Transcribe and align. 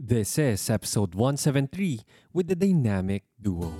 This 0.00 0.38
is 0.38 0.68
episode 0.70 1.14
173 1.14 2.00
with 2.32 2.48
the 2.48 2.56
dynamic 2.56 3.22
duo. 3.40 3.72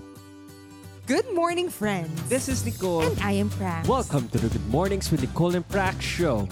Good 1.06 1.26
morning, 1.34 1.68
friends. 1.68 2.14
This 2.28 2.48
is 2.48 2.64
Nicole. 2.64 3.02
and 3.02 3.20
I 3.20 3.32
am 3.32 3.50
Prax. 3.50 3.88
Welcome 3.88 4.28
to 4.28 4.38
the 4.38 4.48
Good 4.48 4.66
Mornings 4.68 5.10
with 5.10 5.20
Nicole 5.22 5.56
and 5.56 5.66
Prax 5.68 6.00
show. 6.00 6.48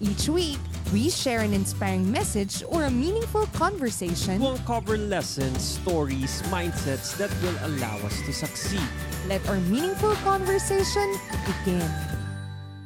Each 0.00 0.28
week, 0.28 0.58
we 0.92 1.08
share 1.08 1.40
an 1.40 1.54
inspiring 1.54 2.10
message 2.10 2.64
or 2.68 2.84
a 2.84 2.90
meaningful 2.90 3.46
conversation. 3.54 4.40
We'll 4.42 4.58
cover 4.66 4.98
lessons, 4.98 5.62
stories, 5.62 6.42
mindsets 6.50 7.16
that 7.16 7.30
will 7.40 7.56
allow 7.70 7.96
us 8.04 8.20
to 8.26 8.32
succeed. 8.32 8.82
Let 9.28 9.46
our 9.48 9.60
meaningful 9.70 10.14
conversation 10.26 11.14
begin. 11.46 11.88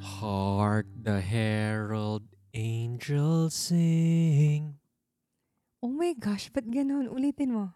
Hark 0.02 0.86
the 0.94 1.20
herald 1.20 2.22
angels 2.52 3.54
sing. 3.54 4.77
Oh 5.78 5.94
my 5.94 6.10
gosh, 6.18 6.50
ba't 6.50 6.66
ganun? 6.66 7.06
Ulitin 7.06 7.54
mo. 7.54 7.70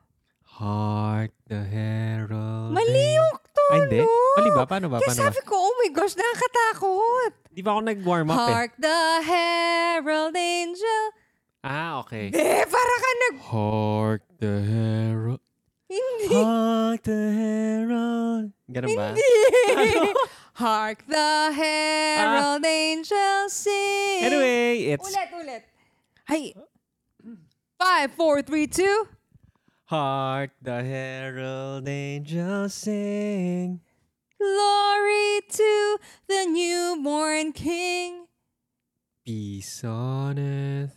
Hark 0.59 1.31
the 1.47 1.63
herald. 1.63 2.75
Mali 2.75 3.15
yung 3.15 3.39
tono. 3.55 3.71
Ay, 3.73 3.79
hindi? 3.87 4.01
Mali 4.03 4.51
ba? 4.51 4.63
Paano 4.67 4.87
ba? 4.91 4.99
Kaya 4.99 5.15
Paano 5.15 5.23
ba? 5.23 5.27
sabi 5.31 5.41
ko, 5.47 5.55
oh 5.55 5.75
my 5.79 5.91
gosh, 5.95 6.19
nakakatakot. 6.19 7.33
Di 7.55 7.63
ba 7.63 7.79
ako 7.79 7.81
nag-warm 7.87 8.29
up 8.29 8.37
eh? 8.37 8.53
Hark 8.53 8.73
the 8.77 8.99
herald 9.23 10.35
angel. 10.35 11.03
Ah, 11.63 12.03
okay. 12.03 12.35
Eh, 12.35 12.67
para 12.67 12.95
ka 12.99 13.11
nag... 13.23 13.35
Hark 13.39 14.23
the 14.43 14.55
herald. 14.67 15.41
Hindi. 15.87 16.27
Hark 16.35 17.01
the 17.07 17.23
herald. 17.39 18.47
Ganun 18.67 18.89
ba? 18.99 19.07
Hindi. 19.15 19.31
Hark 20.63 21.01
the 21.07 21.31
herald 21.55 22.67
angel 22.67 23.47
sing. 23.47 24.27
Anyway, 24.27 24.91
it's 24.91 25.07
Ulit, 25.07 25.31
ulit. 25.39 25.63
Hay. 26.29 26.53
Five, 27.83 28.15
four, 28.15 28.43
three, 28.43 28.71
two. 28.71 29.11
Hark 29.91 30.55
the 30.63 30.87
herald 30.87 31.83
angels 31.91 32.79
sing. 32.79 33.83
Glory 34.39 35.43
to 35.51 35.99
the 36.31 36.47
newborn 36.47 37.51
king. 37.51 38.31
Peace 39.27 39.83
on 39.83 40.39
earth. 40.39 40.95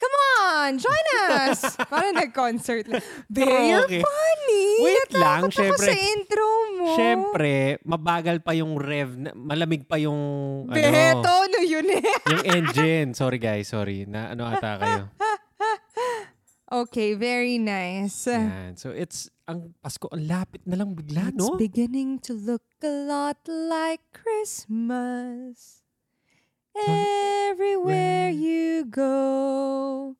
Come 0.00 0.16
on, 0.40 0.70
join 0.80 1.06
us. 1.30 1.76
Parang 1.92 2.16
nag-concert 2.16 2.88
lang. 2.88 3.04
Very 3.28 3.76
Okay. 3.78 4.00
funny. 4.00 4.66
Wait 4.82 5.12
lang, 5.12 5.46
Natakot 5.46 5.52
ako 5.52 5.60
syempre. 5.62 5.86
sa 5.86 5.94
intro 5.94 6.48
mo. 6.74 6.86
Siyempre, 6.96 7.52
mabagal 7.84 8.36
pa 8.40 8.52
yung 8.52 8.80
rev, 8.80 9.14
na- 9.14 9.36
malamig 9.36 9.84
pa 9.84 10.00
yung 10.00 10.64
Beto, 10.66 11.28
ano, 11.28 11.44
no 11.46 11.60
yun 11.60 11.86
eh. 11.86 12.02
yung 12.26 12.44
engine. 12.50 13.08
Sorry 13.12 13.36
guys, 13.36 13.68
sorry. 13.68 14.08
Na 14.08 14.32
ano 14.32 14.48
ata 14.48 14.80
kayo. 14.80 15.02
Okay, 16.72 17.12
very 17.12 17.60
nice. 17.60 18.24
Yan. 18.24 18.80
So 18.80 18.96
it's 18.96 19.28
ang 19.44 19.76
Pasko, 19.84 20.08
ang 20.08 20.24
lapit 20.24 20.64
na 20.64 20.80
lang 20.80 20.96
bigla, 20.96 21.28
It's 21.28 21.36
no? 21.36 21.60
beginning 21.60 22.16
to 22.24 22.32
look 22.32 22.64
a 22.80 22.88
lot 22.88 23.36
like 23.44 24.00
Christmas. 24.16 25.84
Everywhere 26.72 28.32
you 28.32 28.88
go. 28.88 30.16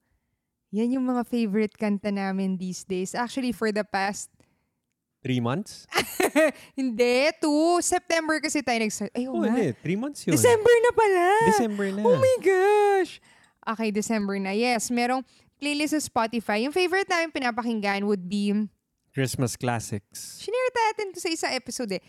Yan 0.73 0.93
yung 0.93 1.09
mga 1.09 1.25
favorite 1.25 1.73
kanta 1.81 2.13
namin 2.13 2.61
these 2.61 2.85
days. 2.85 3.17
Actually, 3.17 3.53
for 3.57 3.73
the 3.73 3.85
past, 3.85 4.29
Three 5.23 5.39
months? 5.39 5.87
hindi, 6.75 7.31
two. 7.39 7.79
September 7.79 8.43
kasi 8.43 8.59
tayo 8.59 8.83
nag-start. 8.83 9.15
Ay, 9.15 9.31
oo 9.31 9.39
Oh, 9.39 9.47
nga. 9.47 9.55
hindi. 9.55 9.71
Three 9.79 9.95
months 9.95 10.27
yun. 10.27 10.35
December 10.35 10.75
na 10.83 10.91
pala. 10.91 11.27
December 11.47 11.87
na. 11.95 12.03
Oh 12.03 12.19
my 12.19 12.37
gosh. 12.43 13.23
Okay, 13.63 13.95
December 13.95 14.35
na. 14.43 14.51
Yes, 14.51 14.91
merong 14.91 15.23
playlist 15.63 15.95
sa 15.95 16.03
Spotify. 16.03 16.67
Yung 16.67 16.75
favorite 16.75 17.07
namin 17.07 17.31
pinapakinggan 17.31 18.03
would 18.03 18.27
be, 18.27 18.51
Christmas 19.15 19.55
classics. 19.55 20.43
shinare 20.43 20.73
natin 20.75 21.15
to 21.15 21.23
sa 21.23 21.31
isang 21.31 21.53
episode 21.55 21.95
eh. 21.95 22.03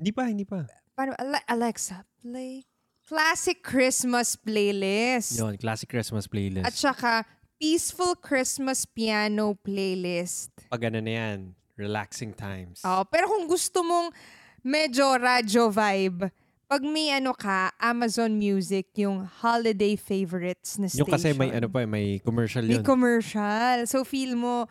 Hindi 0.00 0.16
pa, 0.16 0.24
hindi 0.24 0.48
pa. 0.48 0.64
Paano, 0.96 1.12
Ale- 1.20 1.44
Alexa, 1.44 2.08
play 2.24 2.64
classic 3.04 3.60
Christmas 3.60 4.38
playlist. 4.38 5.34
Yun, 5.36 5.58
classic 5.58 5.90
Christmas 5.90 6.30
playlist. 6.30 6.64
At 6.64 6.72
saka, 6.78 7.26
peaceful 7.58 8.14
Christmas 8.14 8.86
piano 8.86 9.58
playlist. 9.58 10.54
Pag 10.70 10.88
ano 10.88 11.02
na 11.02 11.12
yan, 11.12 11.38
relaxing 11.74 12.30
times. 12.30 12.80
Oh, 12.86 13.02
pero 13.10 13.26
kung 13.26 13.50
gusto 13.50 13.82
mong 13.82 14.14
medyo 14.62 15.10
radyo 15.18 15.68
vibe, 15.74 16.30
pag 16.70 16.86
may 16.86 17.10
ano 17.10 17.34
ka, 17.34 17.74
Amazon 17.82 18.38
Music, 18.38 18.94
yung 18.94 19.26
holiday 19.26 19.98
favorites 19.98 20.78
na 20.78 20.86
yung 20.86 21.02
station. 21.02 21.10
kasi 21.10 21.28
may 21.34 21.50
ano 21.50 21.66
pa, 21.66 21.82
eh, 21.82 21.90
may 21.90 22.22
commercial 22.22 22.62
May 22.62 22.78
yun. 22.78 22.86
commercial. 22.86 23.90
So, 23.90 24.06
feel 24.06 24.38
mo, 24.38 24.70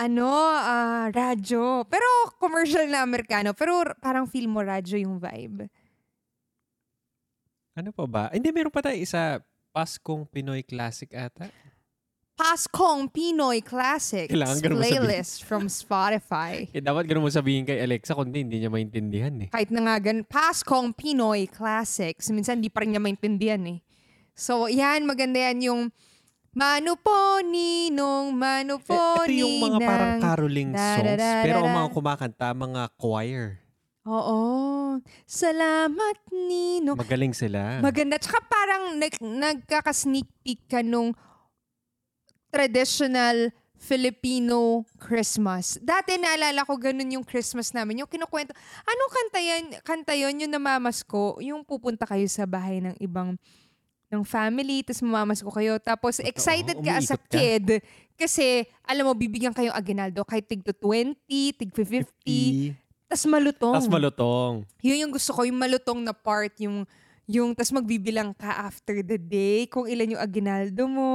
ano, 0.00 0.32
ah, 0.32 1.12
radyo. 1.12 1.84
Pero 1.92 2.08
commercial 2.40 2.88
na 2.88 3.04
Amerikano. 3.04 3.52
Pero 3.52 3.84
parang 4.00 4.24
feel 4.24 4.48
mo 4.48 4.64
radyo 4.64 4.96
yung 4.96 5.20
vibe. 5.20 5.68
ano 7.76 7.92
pa 7.92 8.08
ba? 8.08 8.24
Hindi, 8.32 8.48
meron 8.56 8.72
pa 8.72 8.80
tayo 8.80 8.96
isa. 8.96 9.44
Paskong 9.76 10.24
Pinoy 10.24 10.64
Classic 10.64 11.12
ata. 11.12 11.52
Paskong 12.36 13.08
Pinoy 13.08 13.58
Classics 13.58 14.28
Kailangan 14.28 14.60
ganun 14.60 14.76
mo 14.76 14.84
sabihin. 14.84 15.00
playlist 15.00 15.34
from 15.42 15.64
Spotify. 15.66 16.68
Eh, 16.76 16.84
dapat 16.84 17.08
ganun 17.08 17.24
mo 17.24 17.32
sabihin 17.32 17.64
kay 17.64 17.80
Alexa, 17.80 18.12
kundi 18.12 18.44
hindi 18.44 18.60
niya 18.60 18.68
maintindihan 18.68 19.32
eh. 19.40 19.48
Kahit 19.48 19.72
na 19.72 19.80
nga 19.82 19.96
gan, 19.98 20.20
Paskong 20.20 20.92
Pinoy 20.92 21.48
Classics. 21.48 22.28
Minsan 22.28 22.60
di 22.60 22.68
pa 22.68 22.84
rin 22.84 22.92
niya 22.92 23.00
maintindihan 23.00 23.64
eh. 23.66 23.80
So, 24.32 24.68
yan, 24.68 25.04
maganda 25.04 25.40
yan 25.42 25.64
yung 25.64 25.82
Mano 26.52 26.96
po 26.96 27.12
ninong, 27.38 28.32
mano 28.32 28.80
po 28.80 28.96
Eh, 29.22 29.28
ito 29.28 29.44
yung 29.44 29.54
mga 29.62 29.76
parang 29.78 30.08
ninang. 30.10 30.24
caroling 30.24 30.70
Da, 30.72 30.80
songs. 30.90 31.04
da, 31.04 31.12
da, 31.14 31.30
pero 31.44 31.56
ang 31.60 31.72
mga 31.74 31.88
kumakanta, 31.92 32.48
mga 32.50 32.82
choir. 32.96 33.60
Oo. 34.08 34.40
Salamat 35.26 36.16
ninong. 36.30 36.96
Magaling 36.96 37.36
sila. 37.36 37.84
Maganda. 37.84 38.16
Tsaka 38.16 38.40
parang 38.40 38.96
nag, 38.96 39.12
nagkaka-sneak 39.20 40.24
peek 40.40 40.64
ka 40.64 40.80
nung 40.80 41.12
traditional 42.56 43.52
Filipino 43.76 44.88
Christmas. 44.96 45.76
Dati 45.84 46.16
naalala 46.16 46.64
ko 46.64 46.80
ganun 46.80 47.20
yung 47.20 47.26
Christmas 47.28 47.76
namin. 47.76 48.00
Yung 48.00 48.08
kinukwento, 48.08 48.56
anong 48.88 49.12
kanta 49.12 49.38
yan? 49.44 49.64
Kanta 49.84 50.12
yun, 50.16 50.40
yung 50.40 50.52
namamasko, 50.56 51.36
yung 51.44 51.60
pupunta 51.60 52.08
kayo 52.08 52.24
sa 52.32 52.48
bahay 52.48 52.80
ng 52.80 52.96
ibang 53.04 53.36
ng 54.06 54.22
family, 54.22 54.80
tapos 54.80 55.04
mamamasko 55.04 55.50
kayo. 55.52 55.76
Tapos 55.76 56.22
excited 56.24 56.80
ka 56.80 56.92
as 56.96 57.12
a 57.12 57.18
ka. 57.20 57.36
kid 57.36 57.84
kasi 58.16 58.64
alam 58.80 59.04
mo, 59.04 59.12
bibigyan 59.12 59.52
kayong 59.52 59.76
aginaldo 59.76 60.24
kahit 60.24 60.48
tig 60.48 60.64
to 60.64 60.72
20, 60.72 61.12
tig 61.28 61.70
50, 61.74 62.72
tapos 63.12 63.26
malutong. 63.28 63.74
Tapos 63.76 63.92
malutong. 63.92 64.64
Yun 64.80 65.02
yung 65.04 65.12
gusto 65.12 65.30
ko, 65.36 65.44
yung 65.44 65.60
malutong 65.60 66.00
na 66.00 66.16
part, 66.16 66.54
yung, 66.58 66.88
yung 67.28 67.52
tas 67.52 67.68
magbibilang 67.70 68.32
ka 68.32 68.66
after 68.66 69.04
the 69.04 69.20
day, 69.20 69.68
kung 69.68 69.84
ilan 69.84 70.16
yung 70.16 70.22
aginaldo 70.22 70.82
mo, 70.88 71.10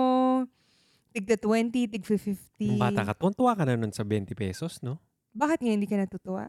tigda 1.11 1.35
20, 1.35 1.91
tig 1.91 2.03
50. 2.07 2.71
Nung 2.71 2.79
bata 2.79 3.03
ka, 3.03 3.13
tuwan-tuwa 3.15 3.51
ka 3.53 3.63
na 3.67 3.75
nun 3.75 3.91
sa 3.91 4.07
20 4.07 4.31
pesos, 4.33 4.79
no? 4.79 4.97
Bakit 5.35 5.59
nga 5.63 5.71
hindi 5.71 5.87
ka 5.87 5.99
natutuwa? 5.99 6.47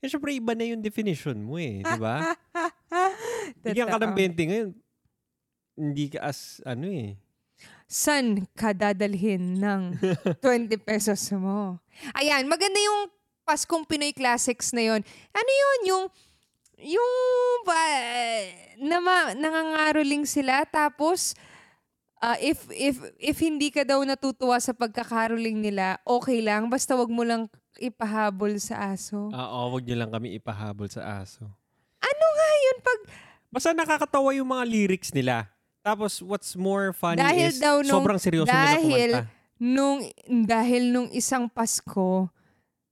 Eh, 0.00 0.08
syempre, 0.08 0.32
iba 0.32 0.56
na 0.56 0.64
yung 0.64 0.80
definition 0.80 1.36
mo 1.36 1.60
eh, 1.60 1.84
di 1.84 1.98
ba? 2.00 2.36
Bigyan 3.64 3.88
ka 3.88 4.00
ng 4.00 4.16
Totoo. 4.16 4.32
20 4.32 4.48
ngayon, 4.48 4.68
hindi 5.76 6.04
ka 6.08 6.18
as, 6.24 6.64
ano 6.64 6.88
eh. 6.88 7.20
San 7.84 8.48
ka 8.56 8.72
dadalhin 8.72 9.60
ng 9.60 9.82
20 10.44 10.72
pesos 10.80 11.20
mo? 11.36 11.76
Ayan, 12.16 12.48
maganda 12.48 12.80
yung 12.80 13.12
Paskong 13.44 13.84
Pinoy 13.84 14.16
Classics 14.16 14.72
na 14.72 14.84
yon. 14.84 15.00
Ano 15.36 15.50
yun? 15.50 15.80
Yung, 15.84 16.04
yung 16.96 17.12
ba, 17.68 17.80
nama, 18.80 19.36
nangangaroling 19.36 20.24
sila 20.24 20.64
tapos 20.64 21.36
ah, 22.20 22.36
if 22.38 22.68
if 22.70 22.96
if 23.16 23.36
hindi 23.38 23.68
ka 23.68 23.82
daw 23.82 24.00
natutuwa 24.00 24.56
sa 24.56 24.70
pagkakaroling 24.70 25.58
nila, 25.58 25.98
okay 26.02 26.38
lang 26.38 26.68
basta 26.68 26.92
wag 26.92 27.08
mo 27.08 27.20
lang 27.20 27.48
ipahabol 27.76 28.56
sa 28.56 28.90
aso. 28.90 29.28
Oo, 29.28 29.58
wag 29.70 29.82
niyo 29.82 29.96
lang 29.96 30.10
kami 30.10 30.34
ipahabol 30.34 30.86
sa 30.86 31.18
aso. 31.18 31.48
Ano 31.98 32.26
nga 32.28 32.50
yun 32.58 32.78
pag 32.80 33.00
Basta 33.48 33.72
nakakatawa 33.72 34.30
yung 34.32 34.46
mga 34.48 34.64
lyrics 34.64 35.10
nila. 35.10 35.50
Tapos, 35.80 36.20
what's 36.20 36.54
more 36.54 36.92
funny 36.92 37.18
Dahil 37.18 37.48
is, 37.48 37.58
daw 37.58 37.80
nung- 37.80 37.98
sobrang 37.98 38.14
seryoso 38.16 38.46
nila 38.46 38.62
dahil 38.70 39.10
kumanta. 39.10 39.26
nung 39.58 39.98
dahil 40.44 40.82
nung 40.86 41.08
isang 41.10 41.48
Pasko, 41.48 42.28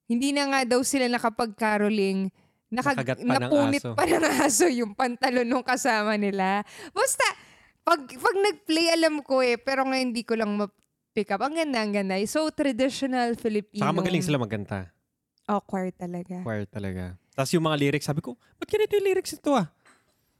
hindi 0.04 0.32
na 0.32 0.48
nga 0.48 0.60
daw 0.66 0.80
sila 0.80 1.04
nakapag-caroling, 1.06 2.32
nakag, 2.66 2.96
Nakagat 2.96 3.18
pa 3.18 3.24
ng 3.28 3.32
napunit 3.38 3.82
aso. 3.82 3.92
pa 3.92 4.02
ng 4.02 4.24
aso 4.42 4.66
yung 4.66 4.92
pantalon 4.92 5.44
nung 5.44 5.62
kasama 5.62 6.16
nila. 6.16 6.64
Basta, 6.90 7.22
pag, 7.88 8.00
pag 8.04 8.36
nag-play, 8.36 8.92
alam 8.92 9.24
ko 9.24 9.40
eh, 9.40 9.56
pero 9.56 9.88
ngayon 9.88 10.12
hindi 10.12 10.20
ko 10.20 10.36
lang 10.36 10.52
ma-pick 10.60 11.32
up. 11.32 11.40
Ang 11.40 11.56
ganda, 11.56 11.80
ang 11.80 11.92
ganda. 11.96 12.20
So, 12.28 12.52
traditional 12.52 13.32
Filipino. 13.40 13.80
Saka 13.80 13.96
magaling 13.96 14.20
sila 14.20 14.36
magkanta. 14.36 14.92
Oh, 15.48 15.64
choir 15.64 15.88
talaga. 15.96 16.44
Choir 16.44 16.68
talaga. 16.68 17.16
Tapos 17.32 17.48
yung 17.56 17.64
mga 17.64 17.80
lyrics, 17.80 18.04
sabi 18.04 18.20
ko, 18.20 18.36
ba't 18.60 18.68
ganito 18.68 18.92
yung 19.00 19.06
lyrics 19.08 19.32
nito 19.32 19.56
ah? 19.56 19.72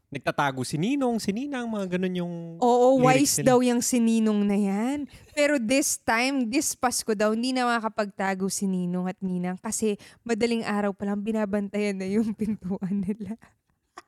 nagtatago 0.08 0.64
si 0.64 0.80
Ninong, 0.80 1.20
si 1.20 1.36
Ninang, 1.36 1.68
mga 1.68 1.96
ganun 1.96 2.14
yung... 2.24 2.34
Oo, 2.64 3.04
wise 3.04 3.40
nila. 3.40 3.52
daw 3.52 3.58
yung 3.60 3.84
si 3.84 4.00
Ninong 4.00 4.40
na 4.40 4.56
yan. 4.56 4.98
Pero 5.36 5.60
this 5.60 6.00
time, 6.00 6.48
this 6.48 6.72
Pasko 6.72 7.12
daw, 7.12 7.36
hindi 7.36 7.52
na 7.52 7.68
makakapagtago 7.68 8.48
si 8.48 8.64
Ninong 8.64 9.12
at 9.12 9.20
Ninang 9.20 9.60
kasi 9.60 10.00
madaling 10.24 10.64
araw 10.64 10.96
pa 10.96 11.12
lang 11.12 11.20
binabantayan 11.20 12.00
na 12.00 12.08
yung 12.08 12.32
pintuan 12.40 13.04
nila. 13.04 13.36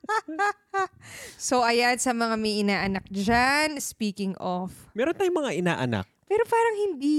so, 1.38 1.60
ayan, 1.60 1.96
sa 1.96 2.10
mga 2.10 2.34
may 2.34 2.60
inaanak 2.60 3.04
dyan, 3.06 3.78
speaking 3.78 4.34
of, 4.36 4.72
Meron 4.92 5.14
tayong 5.14 5.38
mga 5.38 5.52
inaanak. 5.56 6.06
pero 6.24 6.42
parang 6.44 6.76
hindi 6.78 7.18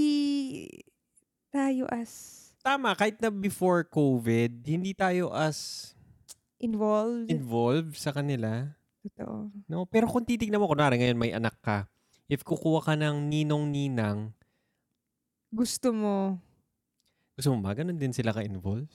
tayo 1.47 1.85
as 1.87 2.39
Tama, 2.61 2.93
kahit 2.93 3.17
na 3.17 3.33
before 3.33 3.81
COVID, 3.83 4.61
hindi 4.61 4.93
tayo 4.93 5.33
as 5.33 5.91
involved. 6.57 7.25
involved 7.27 7.97
sa 7.97 8.13
kanila. 8.13 8.69
Totoo. 9.01 9.49
No? 9.65 9.89
Pero 9.89 10.05
kung 10.05 10.21
titignan 10.21 10.61
mo, 10.61 10.69
kunwari 10.69 11.01
ngayon 11.01 11.17
may 11.17 11.33
anak 11.33 11.57
ka, 11.57 11.89
if 12.27 12.45
kukuha 12.45 12.85
ka 12.85 12.93
ng 12.93 13.25
ninong-ninang, 13.25 14.29
Gusto 15.49 15.89
mo. 15.91 16.37
gusto 17.33 17.49
mo 17.51 17.59
ba? 17.59 17.73
Ganun 17.73 17.97
din 17.97 18.13
sila 18.13 18.31
ka-involved? 18.31 18.93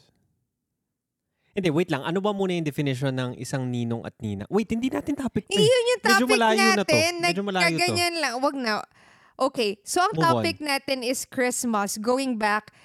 Hindi, 1.56 1.72
wait 1.72 1.88
lang. 1.88 2.04
Ano 2.04 2.20
ba 2.20 2.30
muna 2.30 2.52
yung 2.52 2.68
definition 2.68 3.10
ng 3.10 3.40
isang 3.40 3.64
ninong 3.64 4.04
at 4.04 4.12
nina? 4.20 4.44
Wait, 4.46 4.68
hindi 4.68 4.92
natin 4.92 5.16
topic 5.16 5.48
to. 5.48 5.56
Eh, 5.56 5.64
yun 5.64 5.84
yung 5.88 6.02
Medyo 6.04 6.12
topic 6.20 6.30
malayo 6.30 6.60
na 6.60 6.68
to. 6.68 6.76
natin. 6.84 7.12
Medyo 7.18 7.42
malayo 7.42 7.64
to. 7.64 7.70
Nagkaganyan 7.72 8.14
lang. 8.20 8.34
Wag 8.38 8.54
na. 8.54 8.72
Okay. 9.34 9.80
So, 9.80 10.04
ang 10.04 10.12
Move 10.12 10.20
on. 10.20 10.28
topic 10.36 10.56
natin 10.60 11.00
is 11.00 11.24
Christmas. 11.24 11.96
Going 11.96 12.36
back. 12.36 12.76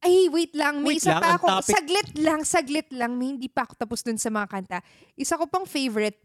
Ay, 0.00 0.26
wait 0.26 0.56
lang. 0.56 0.80
May 0.80 0.96
Wait 0.96 1.04
isa 1.04 1.14
lang, 1.14 1.20
pa 1.20 1.28
ako. 1.36 1.46
topic- 1.52 1.76
Saglit 1.76 2.08
lang, 2.16 2.40
saglit 2.42 2.88
lang. 2.90 3.12
May 3.14 3.28
hindi 3.30 3.46
pa 3.46 3.62
ako 3.62 3.76
tapos 3.78 4.00
dun 4.00 4.16
sa 4.16 4.28
mga 4.28 4.48
kanta. 4.48 4.78
Isa 5.14 5.36
ko 5.36 5.44
pang 5.44 5.62
favorite 5.62 6.16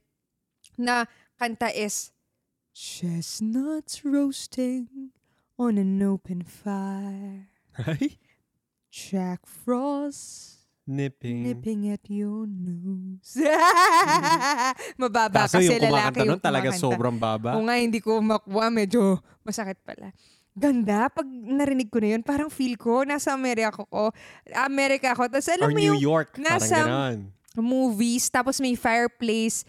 na 0.80 1.04
kanta 1.36 1.68
is 1.70 2.16
Chestnuts 2.72 4.02
roasting 4.02 5.12
on 5.56 5.76
an 5.76 6.00
open 6.00 6.42
fire. 6.42 7.50
Ay? 7.76 8.18
Jack 8.88 9.46
Frost 9.46 10.57
Nipping. 10.88 11.44
nipping 11.44 11.92
at 11.92 12.00
your 12.08 12.48
nose. 12.48 13.36
Mababa 14.98 15.46
Kaso 15.46 15.60
kasi 15.60 15.68
yung 15.68 15.84
lalaki 15.84 15.92
kumakanta 16.16 16.24
yung 16.24 16.32
nun 16.32 16.42
talaga 16.42 16.70
kumakanta. 16.70 16.84
sobrang 16.88 17.18
baba. 17.18 17.50
O 17.56 17.64
nga, 17.64 17.76
hindi 17.76 18.00
ko 18.00 18.18
makuha. 18.18 18.68
Medyo 18.70 19.02
masakit 19.44 19.78
pala. 19.84 20.16
Ganda. 20.54 21.12
Pag 21.12 21.28
narinig 21.28 21.92
ko 21.92 22.00
na 22.00 22.16
yun, 22.16 22.24
parang 22.24 22.48
feel 22.48 22.74
ko, 22.76 23.04
nasa 23.04 23.32
Amerika 23.32 23.70
ko. 23.78 24.10
Amerika 24.56 25.12
ako. 25.12 25.28
Tapos 25.30 25.48
alam 25.48 25.68
Or 25.68 25.72
mo 25.72 25.78
New 25.78 25.92
yung 25.94 26.02
York. 26.02 26.40
nasa- 26.40 26.82
parang 26.82 26.88
ganon. 26.88 27.18
movies, 27.58 28.30
tapos 28.30 28.58
may 28.58 28.74
fireplace. 28.74 29.66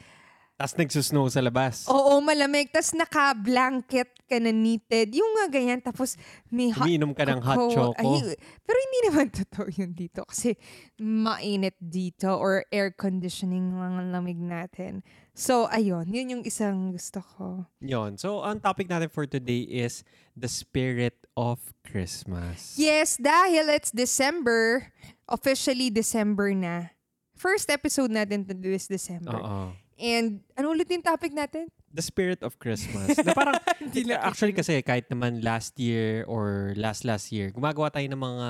Tapos 0.58 0.74
nagsusnow 0.74 1.30
sa 1.30 1.38
labas. 1.38 1.86
Oo, 1.86 2.18
malamig. 2.18 2.66
Tapos 2.74 2.90
naka-blanket 2.90 4.10
ka 4.26 4.42
na 4.42 4.50
knitted. 4.50 5.14
Yung 5.14 5.30
nga 5.38 5.46
ganyan. 5.54 5.78
Tapos 5.78 6.18
may 6.50 6.74
hot 6.74 6.82
Umiinom 6.82 7.14
ka 7.14 7.22
ng 7.30 7.38
hot 7.38 7.70
cocoa. 7.70 7.94
choco. 7.94 8.02
Ay, 8.02 8.34
pero 8.66 8.78
hindi 8.82 8.98
naman 9.06 9.26
totoo 9.46 9.70
yun 9.70 9.94
dito. 9.94 10.26
Kasi 10.26 10.58
mainit 10.98 11.78
dito 11.78 12.34
or 12.34 12.66
air 12.74 12.90
conditioning 12.90 13.70
lang 13.70 14.02
ang 14.02 14.10
lamig 14.10 14.34
natin. 14.34 15.06
So, 15.30 15.70
ayun. 15.70 16.10
Yun 16.10 16.34
yung 16.34 16.42
isang 16.42 16.90
gusto 16.90 17.22
ko. 17.22 17.62
Yon. 17.78 18.18
So, 18.18 18.42
ang 18.42 18.58
topic 18.58 18.90
natin 18.90 19.14
for 19.14 19.30
today 19.30 19.62
is 19.62 20.02
the 20.34 20.50
spirit 20.50 21.14
of 21.38 21.62
Christmas. 21.86 22.74
Yes, 22.74 23.14
dahil 23.14 23.70
it's 23.70 23.94
December, 23.94 24.90
officially 25.30 25.86
December 25.86 26.50
na. 26.50 26.90
First 27.38 27.70
episode 27.70 28.10
natin 28.10 28.42
to 28.42 28.58
this 28.58 28.90
December. 28.90 29.38
Oo. 29.38 29.86
And 29.98 30.46
ano 30.54 30.70
ulit 30.72 30.86
yung 30.88 31.02
topic 31.02 31.34
natin? 31.34 31.68
The 31.90 32.04
spirit 32.04 32.46
of 32.46 32.56
Christmas. 32.62 33.18
na 33.18 33.34
parang, 33.34 33.58
actually 34.22 34.54
kasi 34.54 34.78
kahit 34.86 35.10
naman 35.10 35.42
last 35.42 35.74
year 35.76 36.22
or 36.30 36.72
last 36.78 37.02
last 37.02 37.34
year, 37.34 37.50
gumagawa 37.50 37.90
tayo 37.90 38.06
ng 38.06 38.20
mga 38.22 38.46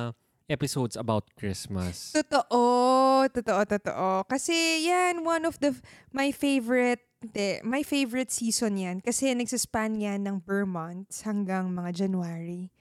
episodes 0.48 0.96
about 0.96 1.28
Christmas. 1.36 2.12
Totoo, 2.16 3.28
totoo, 3.28 3.62
totoo. 3.68 4.08
Kasi 4.28 4.88
yan, 4.88 5.24
one 5.24 5.44
of 5.44 5.60
the, 5.60 5.76
my 6.12 6.32
favorite, 6.32 7.04
hindi, 7.20 7.60
my 7.62 7.84
favorite 7.84 8.32
season 8.32 8.80
yan. 8.80 8.96
Kasi 9.04 9.32
nagsaspan 9.36 10.00
yan 10.00 10.24
ng 10.24 10.40
per 10.40 10.64
months 10.64 11.22
hanggang 11.24 11.72
mga 11.72 12.04
January. 12.04 12.72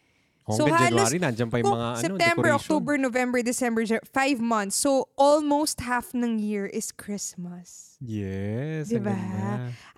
So, 0.47 0.63
halos- 0.63 0.79
January, 1.11 1.19
nandiyan 1.19 1.49
pa 1.51 1.59
yung 1.59 1.67
Kung 1.67 1.75
mga 1.75 1.89
ano, 1.91 1.99
September, 1.99 2.47
decoration. 2.47 2.55
October, 2.55 2.94
November, 2.95 3.39
December, 3.44 3.81
five 4.07 4.39
months. 4.39 4.79
So, 4.79 5.11
almost 5.19 5.83
half 5.83 6.15
ng 6.15 6.39
year 6.39 6.63
is 6.63 6.95
Christmas. 6.95 7.99
Yes. 7.99 8.88
Diba? 8.88 9.11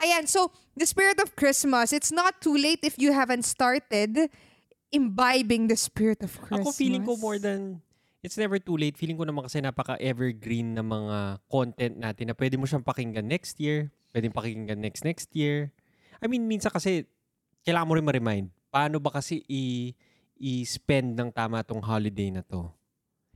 Ayan, 0.02 0.26
so, 0.26 0.50
the 0.74 0.90
spirit 0.90 1.22
of 1.22 1.38
Christmas, 1.38 1.94
it's 1.94 2.10
not 2.10 2.42
too 2.42 2.58
late 2.58 2.82
if 2.82 2.98
you 2.98 3.14
haven't 3.14 3.46
started 3.46 4.32
imbibing 4.90 5.70
the 5.70 5.78
spirit 5.78 6.26
of 6.26 6.34
Christmas. 6.42 6.66
Ako 6.66 6.74
feeling 6.74 7.06
ko 7.06 7.14
more 7.22 7.38
than, 7.38 7.86
it's 8.26 8.34
never 8.34 8.58
too 8.58 8.74
late. 8.74 8.98
Feeling 8.98 9.22
ko 9.22 9.30
naman 9.30 9.46
kasi 9.46 9.62
napaka-evergreen 9.62 10.74
na 10.74 10.82
mga 10.82 11.18
content 11.46 11.96
natin 12.02 12.26
na 12.26 12.36
pwede 12.36 12.58
mo 12.58 12.66
siyang 12.66 12.82
pakinggan 12.82 13.30
next 13.30 13.62
year, 13.62 13.94
pwedeng 14.18 14.34
pakinggan 14.34 14.82
next 14.82 15.06
next 15.06 15.30
year. 15.38 15.70
I 16.18 16.26
mean, 16.26 16.50
minsan 16.50 16.74
kasi, 16.74 17.06
kailangan 17.62 17.86
mo 17.86 17.94
rin 17.94 18.06
ma-remind, 18.08 18.50
paano 18.74 18.98
ba 18.98 19.14
kasi 19.14 19.46
i- 19.46 19.94
i-spend 20.40 21.14
ng 21.14 21.30
tama 21.30 21.62
tong 21.62 21.80
holiday 21.80 22.32
na 22.32 22.42
to? 22.42 22.72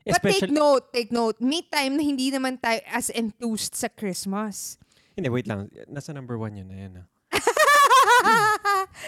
But 0.02 0.20
take 0.22 0.50
note, 0.50 0.92
take 0.92 1.12
note, 1.12 1.40
me 1.40 1.64
time 1.64 1.96
na 1.96 2.04
hindi 2.04 2.28
naman 2.28 2.58
tayo 2.58 2.84
as 2.90 3.08
enthused 3.10 3.72
sa 3.74 3.88
Christmas. 3.88 4.76
Hindi, 5.14 5.30
wait 5.30 5.46
lang. 5.46 5.72
Nasa 5.86 6.12
number 6.12 6.36
one 6.36 6.58
yun. 6.58 6.68
Ayan, 6.68 6.94
ah. 7.00 7.08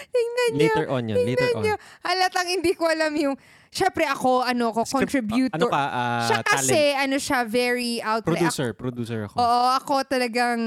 Tingnan 0.08 0.50
niyo. 0.52 0.72
Later 0.72 0.86
on 0.88 1.02
yun. 1.04 1.16
Later 1.18 1.50
on. 1.52 1.62
niyo. 1.62 1.74
Halatang 2.00 2.48
hindi 2.48 2.72
ko 2.72 2.84
alam 2.86 3.12
yung, 3.12 3.34
syempre 3.68 4.04
ako, 4.04 4.40
ano 4.40 4.72
ko, 4.72 4.80
Script- 4.82 5.20
contributor. 5.20 5.56
Ano 5.58 5.66
ka? 5.68 5.82
ah, 5.84 6.24
siya 6.24 6.40
kasi, 6.42 6.72
talent. 6.72 6.96
ano 7.02 7.16
siya, 7.18 7.38
very 7.44 7.92
out. 8.00 8.22
Producer. 8.22 8.72
Producer 8.72 9.20
ako. 9.26 9.36
Oo, 9.36 9.60
ako 9.74 9.94
talagang 10.06 10.60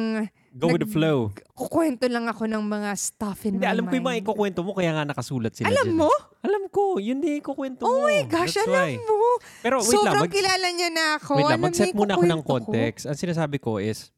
Go 0.51 0.69
with 0.69 0.81
the 0.81 0.85
nag- 0.85 0.93
flow. 0.93 1.19
kukwento 1.53 2.05
lang 2.05 2.25
ako 2.25 2.45
ng 2.45 2.63
mga 2.63 2.89
stuff 2.93 3.45
in 3.45 3.57
Hindi, 3.57 3.65
my 3.65 3.71
alam 3.71 3.83
ko 3.83 3.93
yung 3.93 4.05
mga 4.05 4.15
mind. 4.15 4.25
ikukwento 4.25 4.59
mo, 4.61 4.71
kaya 4.73 4.91
nga 4.91 5.05
nakasulat 5.05 5.53
sila 5.53 5.69
Alam 5.69 5.87
dyan. 5.89 5.97
mo? 5.99 6.11
Alam 6.39 6.71
ko. 6.71 6.97
Yun 6.97 7.19
din 7.19 7.39
ikukwento 7.39 7.83
mo. 7.83 7.91
Oh 7.91 8.07
my 8.07 8.23
gosh, 8.25 8.55
That's 8.55 8.63
alam 8.63 8.79
why. 8.79 8.95
mo. 8.95 9.15
Pero 9.59 9.75
wait 9.79 9.91
lang. 9.91 9.95
Sobrang 10.07 10.23
Mag, 10.23 10.31
kilala 10.31 10.67
niya 10.71 10.89
na 10.89 11.05
ako. 11.19 11.31
wait 11.35 11.49
lang. 11.51 11.59
Mag-set 11.59 11.91
muna 11.91 12.13
ako 12.15 12.23
ng 12.23 12.41
kukwento 12.41 12.43
ko. 12.43 12.51
context. 12.71 13.03
Ang 13.05 13.17
sinasabi 13.19 13.57
ko 13.59 13.71
is, 13.77 14.11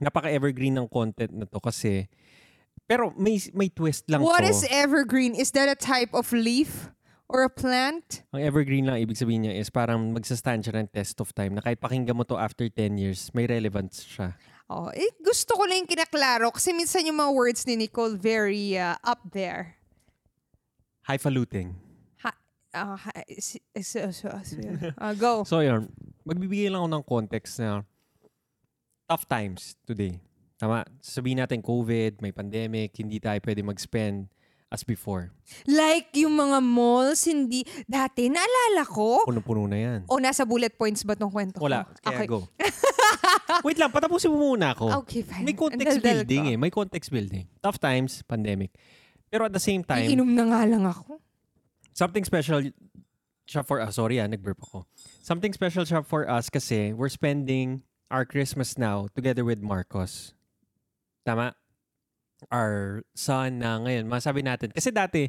napaka-evergreen 0.00 0.74
ng 0.74 0.88
content 0.88 1.32
na 1.32 1.44
to 1.44 1.60
kasi, 1.60 2.08
pero 2.84 3.12
may 3.14 3.40
may 3.52 3.68
twist 3.68 4.04
lang 4.08 4.20
What 4.20 4.42
to. 4.44 4.50
is 4.50 4.64
evergreen? 4.68 5.32
Is 5.32 5.52
that 5.52 5.68
a 5.68 5.76
type 5.76 6.12
of 6.12 6.32
leaf? 6.32 6.90
Or 7.24 7.40
a 7.40 7.48
plant? 7.48 8.20
Ang 8.36 8.44
evergreen 8.44 8.84
lang, 8.84 9.00
ibig 9.00 9.16
sabihin 9.16 9.48
niya 9.48 9.56
is 9.56 9.72
parang 9.72 10.12
magsastand 10.12 10.60
siya 10.60 10.76
ng 10.76 10.92
test 10.92 11.16
of 11.24 11.32
time 11.32 11.56
na 11.56 11.64
kahit 11.64 11.80
pakinggan 11.80 12.12
mo 12.12 12.20
to 12.22 12.36
after 12.36 12.68
10 12.68 13.00
years, 13.00 13.32
may 13.32 13.48
relevance 13.48 14.04
siya. 14.04 14.36
Oh, 14.68 14.92
eh, 14.92 15.08
gusto 15.24 15.56
ko 15.56 15.64
lang 15.64 15.82
yung 15.82 15.90
kinaklaro 15.90 16.52
kasi 16.52 16.76
minsan 16.76 17.00
yung 17.08 17.16
mga 17.16 17.32
words 17.32 17.64
ni 17.64 17.80
Nicole 17.80 18.20
very 18.20 18.76
uh, 18.76 19.00
up 19.00 19.24
there. 19.32 19.72
Highfalutin. 21.04 21.76
Ah, 22.74 22.98
ha- 22.98 23.22
si- 23.38 23.62
so, 23.78 24.10
so, 24.10 24.26
so, 24.42 24.58
ah, 24.98 25.14
go. 25.14 25.44
So 25.46 25.62
yun, 25.62 25.86
magbibigay 26.26 26.66
lang 26.66 26.82
ako 26.82 26.90
ng 26.90 27.04
context 27.06 27.62
na 27.62 27.86
tough 29.06 29.30
times 29.30 29.78
today. 29.86 30.18
Tama, 30.58 30.82
sabihin 30.98 31.38
natin 31.38 31.62
COVID, 31.62 32.18
may 32.18 32.34
pandemic, 32.34 32.90
hindi 32.98 33.22
tayo 33.22 33.38
pwede 33.38 33.62
mag-spend 33.62 34.26
as 34.70 34.82
before. 34.82 35.30
Like 35.70 36.10
yung 36.18 36.34
mga 36.34 36.58
malls, 36.58 37.30
hindi, 37.30 37.62
dati, 37.86 38.26
naalala 38.26 38.82
ko, 38.82 39.22
Puno-puno 39.22 39.70
na 39.70 39.78
yan. 39.78 40.00
o 40.10 40.18
nasa 40.18 40.42
bullet 40.42 40.74
points 40.74 41.06
ba 41.06 41.14
tong 41.14 41.30
kwento 41.30 41.62
ko? 41.62 41.70
Wala, 41.70 41.86
kaya 42.02 42.10
Okay. 42.10 42.26
go. 42.26 42.42
Wait 43.66 43.78
lang, 43.78 43.94
patapusin 43.94 44.34
mo 44.34 44.50
muna 44.50 44.74
ako. 44.74 45.06
Okay, 45.06 45.22
fine. 45.22 45.46
May 45.46 45.54
context 45.54 46.02
building 46.02 46.42
eh. 46.50 46.56
May 46.58 46.74
context 46.74 47.06
building. 47.06 47.46
Tough 47.62 47.78
times, 47.78 48.26
pandemic. 48.26 48.74
Pero 49.34 49.50
at 49.50 49.54
the 49.54 49.58
same 49.58 49.82
time, 49.82 50.06
Iinom 50.06 50.30
na 50.30 50.46
nga 50.46 50.62
lang 50.62 50.86
ako. 50.86 51.18
something 51.90 52.22
special 52.22 52.62
siya 53.50 53.66
for 53.66 53.82
us. 53.82 53.98
Sorry 53.98 54.22
ah, 54.22 54.30
nag-burp 54.30 54.62
ako. 54.62 54.86
Something 55.26 55.50
special 55.50 55.82
siya 55.82 56.06
for 56.06 56.22
us 56.30 56.46
kasi 56.46 56.94
we're 56.94 57.10
spending 57.10 57.82
our 58.14 58.22
Christmas 58.22 58.78
now 58.78 59.10
together 59.10 59.42
with 59.42 59.58
Marcos. 59.58 60.38
Tama? 61.26 61.58
Our 62.46 63.02
son 63.18 63.58
na 63.58 63.82
ngayon, 63.82 64.06
masabi 64.06 64.46
natin. 64.46 64.70
Kasi 64.70 64.94
dati, 64.94 65.26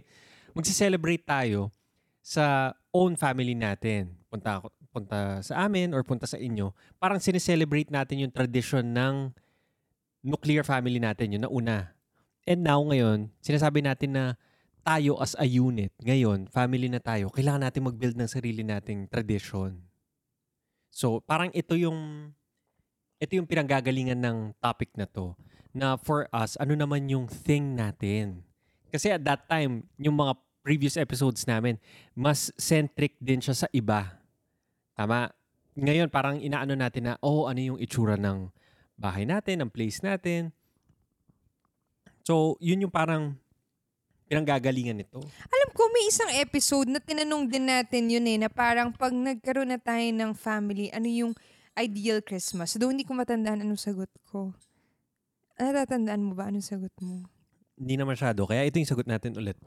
magsi-celebrate 0.53 1.25
tayo 1.25 1.73
sa 2.21 2.77
own 2.93 3.17
family 3.17 3.57
natin. 3.57 4.21
Punta, 4.29 4.61
ako- 4.61 4.69
punta 4.93 5.41
sa 5.41 5.65
amin 5.65 5.97
or 5.97 6.05
punta 6.05 6.29
sa 6.29 6.37
inyo. 6.37 6.77
Parang 7.01 7.17
sineselebrate 7.17 7.89
natin 7.89 8.21
yung 8.21 8.29
tradition 8.29 8.85
ng 8.85 9.33
nuclear 10.21 10.61
family 10.61 11.01
natin, 11.01 11.33
yun 11.33 11.41
na 11.41 11.49
una. 11.49 11.94
And 12.45 12.61
now, 12.61 12.81
ngayon, 12.85 13.33
sinasabi 13.41 13.81
natin 13.81 14.13
na 14.13 14.25
tayo 14.85 15.17
as 15.17 15.33
a 15.41 15.49
unit, 15.49 15.89
ngayon, 15.97 16.45
family 16.53 16.85
na 16.85 17.01
tayo, 17.01 17.33
kailangan 17.33 17.65
natin 17.65 17.89
mag-build 17.89 18.13
ng 18.21 18.29
sarili 18.29 18.61
nating 18.61 19.09
tradition. 19.09 19.81
So, 20.93 21.25
parang 21.25 21.49
ito 21.57 21.73
yung 21.73 22.31
ito 23.17 23.33
yung 23.33 23.49
pinanggagalingan 23.49 24.21
ng 24.21 24.37
topic 24.61 24.93
na 24.93 25.09
to. 25.09 25.33
na 25.75 25.99
for 25.99 26.31
us, 26.31 26.55
ano 26.55 26.71
naman 26.71 27.03
yung 27.11 27.27
thing 27.27 27.75
natin. 27.75 28.47
Kasi 28.87 29.11
at 29.11 29.19
that 29.27 29.43
time, 29.51 29.83
yung 29.99 30.15
mga 30.15 30.39
previous 30.63 30.95
episodes 30.95 31.43
namin, 31.43 31.75
mas 32.15 32.47
centric 32.55 33.19
din 33.19 33.43
siya 33.43 33.53
sa 33.53 33.67
iba. 33.75 34.23
Tama? 34.95 35.35
Ngayon, 35.75 36.07
parang 36.07 36.39
inaano 36.39 36.79
natin 36.79 37.11
na, 37.11 37.13
oh, 37.19 37.51
ano 37.51 37.59
yung 37.59 37.79
itsura 37.83 38.15
ng 38.15 38.47
bahay 38.95 39.27
natin, 39.27 39.67
ng 39.67 39.69
place 39.69 39.99
natin. 39.99 40.55
So, 42.25 42.57
yun 42.57 42.81
yung 42.81 42.89
parang 42.89 43.37
pinanggagalingan 44.25 44.97
nito. 44.97 45.21
Alam 45.45 45.69
ko, 45.77 45.85
may 45.93 46.09
isang 46.09 46.33
episode 46.41 46.89
na 46.89 46.97
tinanong 46.97 47.45
din 47.45 47.69
natin 47.69 48.09
yun 48.09 48.25
eh, 48.25 48.41
na 48.41 48.49
parang 48.49 48.89
pag 48.89 49.13
nagkaroon 49.13 49.69
na 49.69 49.77
tayo 49.77 50.01
ng 50.01 50.33
family, 50.33 50.89
ano 50.89 51.05
yung 51.05 51.31
ideal 51.77 52.25
Christmas? 52.25 52.81
Doon 52.81 52.97
hindi 52.97 53.05
ko 53.05 53.13
matandaan 53.13 53.61
anong 53.61 53.77
sagot 53.77 54.09
ko. 54.25 54.57
Natatandaan 55.61 56.25
mo 56.25 56.33
ba 56.33 56.49
anong 56.49 56.65
sagot 56.65 56.89
mo? 56.97 57.29
Hindi 57.77 57.93
na 57.93 58.09
masyado. 58.09 58.49
Kaya 58.49 58.65
ito 58.65 58.81
yung 58.81 58.89
sagot 58.89 59.05
natin 59.05 59.37
ulit. 59.37 59.61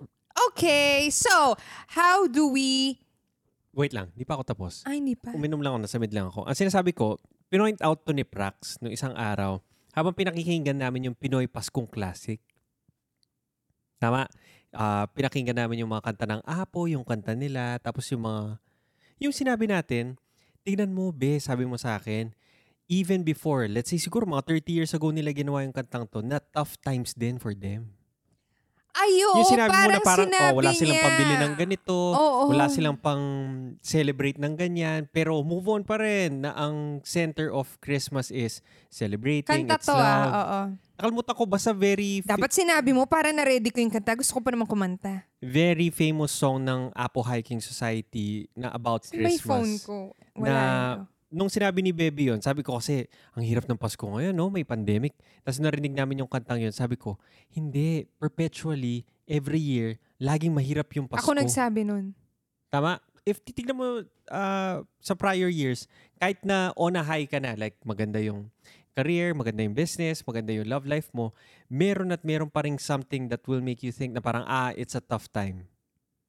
Okay, 0.50 1.15
so, 1.15 1.55
how 1.95 2.27
do 2.27 2.50
we... 2.50 2.99
Wait 3.71 3.95
lang, 3.95 4.11
di 4.19 4.27
pa 4.27 4.35
ako 4.35 4.43
tapos. 4.43 4.83
Ay, 4.83 4.99
hindi 4.99 5.15
pa. 5.15 5.31
Uminom 5.31 5.62
lang 5.62 5.79
ako, 5.79 5.87
nasa 5.87 6.03
mid 6.03 6.11
lang 6.11 6.27
ako. 6.35 6.43
Ang 6.43 6.59
sinasabi 6.59 6.91
ko, 6.91 7.23
pinoint 7.47 7.79
out 7.87 8.03
to 8.03 8.11
ni 8.11 8.27
Prax 8.27 8.83
nung 8.83 8.91
isang 8.91 9.15
araw, 9.15 9.62
habang 9.95 10.15
pinakikinggan 10.15 10.79
namin 10.79 11.11
yung 11.11 11.17
Pinoy 11.19 11.47
Paskong 11.47 11.87
Classic. 11.87 12.43
Tama? 13.99 14.31
Ah, 14.71 15.11
pinakinggan 15.11 15.59
namin 15.59 15.83
yung 15.83 15.90
mga 15.90 16.05
kanta 16.12 16.26
ng 16.31 16.43
Apo, 16.47 16.87
yung 16.87 17.02
kanta 17.02 17.35
nila, 17.35 17.78
tapos 17.83 18.07
yung 18.14 18.25
mga... 18.25 18.62
Yung 19.19 19.35
sinabi 19.35 19.67
natin, 19.67 20.14
tignan 20.62 20.95
mo, 20.95 21.11
be, 21.11 21.43
sabi 21.43 21.67
mo 21.67 21.75
sa 21.75 21.99
akin, 21.99 22.31
even 22.87 23.26
before, 23.26 23.67
let's 23.67 23.90
say 23.90 23.99
siguro 23.99 24.25
mga 24.25 24.62
30 24.62 24.71
years 24.71 24.93
ago 24.95 25.11
nila 25.11 25.35
ginawa 25.35 25.67
yung 25.67 25.75
kantang 25.75 26.07
to, 26.07 26.23
na 26.23 26.38
tough 26.38 26.78
times 26.81 27.12
din 27.12 27.37
for 27.43 27.52
them. 27.52 27.90
Ayo, 28.99 29.31
yung 29.38 29.47
sinabi 29.47 29.71
mo 29.71 29.88
na 29.95 30.02
parang, 30.02 30.26
sinabi 30.26 30.50
oh, 30.50 30.59
wala 30.59 30.71
silang 30.75 30.99
niya. 30.99 31.07
pambili 31.07 31.35
ng 31.38 31.55
ganito, 31.55 31.99
Oo. 32.19 32.43
wala 32.50 32.67
silang 32.67 32.99
pang 32.99 33.25
celebrate 33.78 34.40
ng 34.43 34.55
ganyan, 34.59 35.07
pero 35.14 35.38
move 35.47 35.71
on 35.71 35.83
pa 35.87 36.02
rin 36.02 36.43
na 36.43 36.50
ang 36.57 36.99
center 37.07 37.52
of 37.55 37.78
Christmas 37.78 38.35
is 38.35 38.59
celebrating, 38.90 39.71
Kanta 39.71 39.78
it's 39.78 39.87
to 39.87 39.95
love. 39.95 40.02
ah, 40.02 40.35
oo. 40.35 40.61
Nakalimutan 40.99 41.31
ko 41.31 41.47
basta 41.47 41.71
very 41.71 42.26
fa- 42.26 42.35
Dapat 42.35 42.50
sinabi 42.50 42.90
mo 42.90 43.07
para 43.07 43.31
na-ready 43.31 43.71
ko 43.71 43.78
yung 43.78 43.88
kanta. 43.88 44.19
Gusto 44.19 44.35
ko 44.35 44.40
pa 44.43 44.50
naman 44.50 44.67
kumanta. 44.67 45.23
very 45.38 45.95
famous 45.95 46.35
song 46.35 46.59
ng 46.59 46.90
Apo 46.90 47.23
Hiking 47.23 47.62
Society 47.62 48.50
na 48.52 48.75
about 48.75 49.07
may 49.14 49.38
Christmas. 49.38 49.47
phone 49.47 49.73
ko. 49.78 49.97
Wala 50.35 50.50
na 50.50 50.67
ito. 50.99 51.07
nung 51.31 51.47
sinabi 51.47 51.87
ni 51.87 51.95
Bebe 51.95 52.35
yun, 52.35 52.43
sabi 52.43 52.67
ko 52.67 52.75
kasi, 52.75 53.07
ang 53.31 53.47
hirap 53.47 53.71
ng 53.71 53.78
Pasko 53.78 54.02
ngayon, 54.02 54.35
no? 54.35 54.50
May 54.50 54.67
pandemic. 54.67 55.14
Tapos 55.47 55.62
narinig 55.62 55.95
namin 55.95 56.26
yung 56.26 56.31
kantang 56.31 56.59
yun. 56.59 56.75
Sabi 56.75 56.99
ko, 56.99 57.14
hindi. 57.55 58.11
Perpetually, 58.19 59.07
every 59.23 59.62
year, 59.62 60.02
laging 60.19 60.50
mahirap 60.50 60.90
yung 60.99 61.07
Pasko. 61.07 61.23
Ako 61.23 61.38
nagsabi 61.38 61.87
nun. 61.87 62.11
Tama? 62.75 62.99
If 63.23 63.38
titignan 63.38 63.76
mo 63.76 64.02
ah, 64.33 64.83
sa 64.99 65.14
prior 65.14 65.47
years, 65.47 65.85
kahit 66.17 66.43
na 66.43 66.73
on 66.75 66.97
a 66.97 67.05
high 67.05 67.28
ka 67.28 67.38
na, 67.38 67.55
like 67.55 67.76
maganda 67.85 68.19
yung 68.19 68.49
career, 68.99 69.31
maganda 69.31 69.62
yung 69.62 69.78
business, 69.78 70.26
maganda 70.26 70.50
yung 70.50 70.67
love 70.67 70.83
life 70.83 71.07
mo, 71.14 71.31
meron 71.71 72.11
at 72.11 72.26
meron 72.26 72.50
pa 72.50 72.67
rin 72.67 72.83
something 72.83 73.31
that 73.31 73.47
will 73.47 73.62
make 73.62 73.87
you 73.87 73.95
think 73.95 74.11
na 74.11 74.19
parang, 74.19 74.43
ah, 74.50 74.75
it's 74.75 74.99
a 74.99 75.02
tough 75.02 75.31
time. 75.31 75.71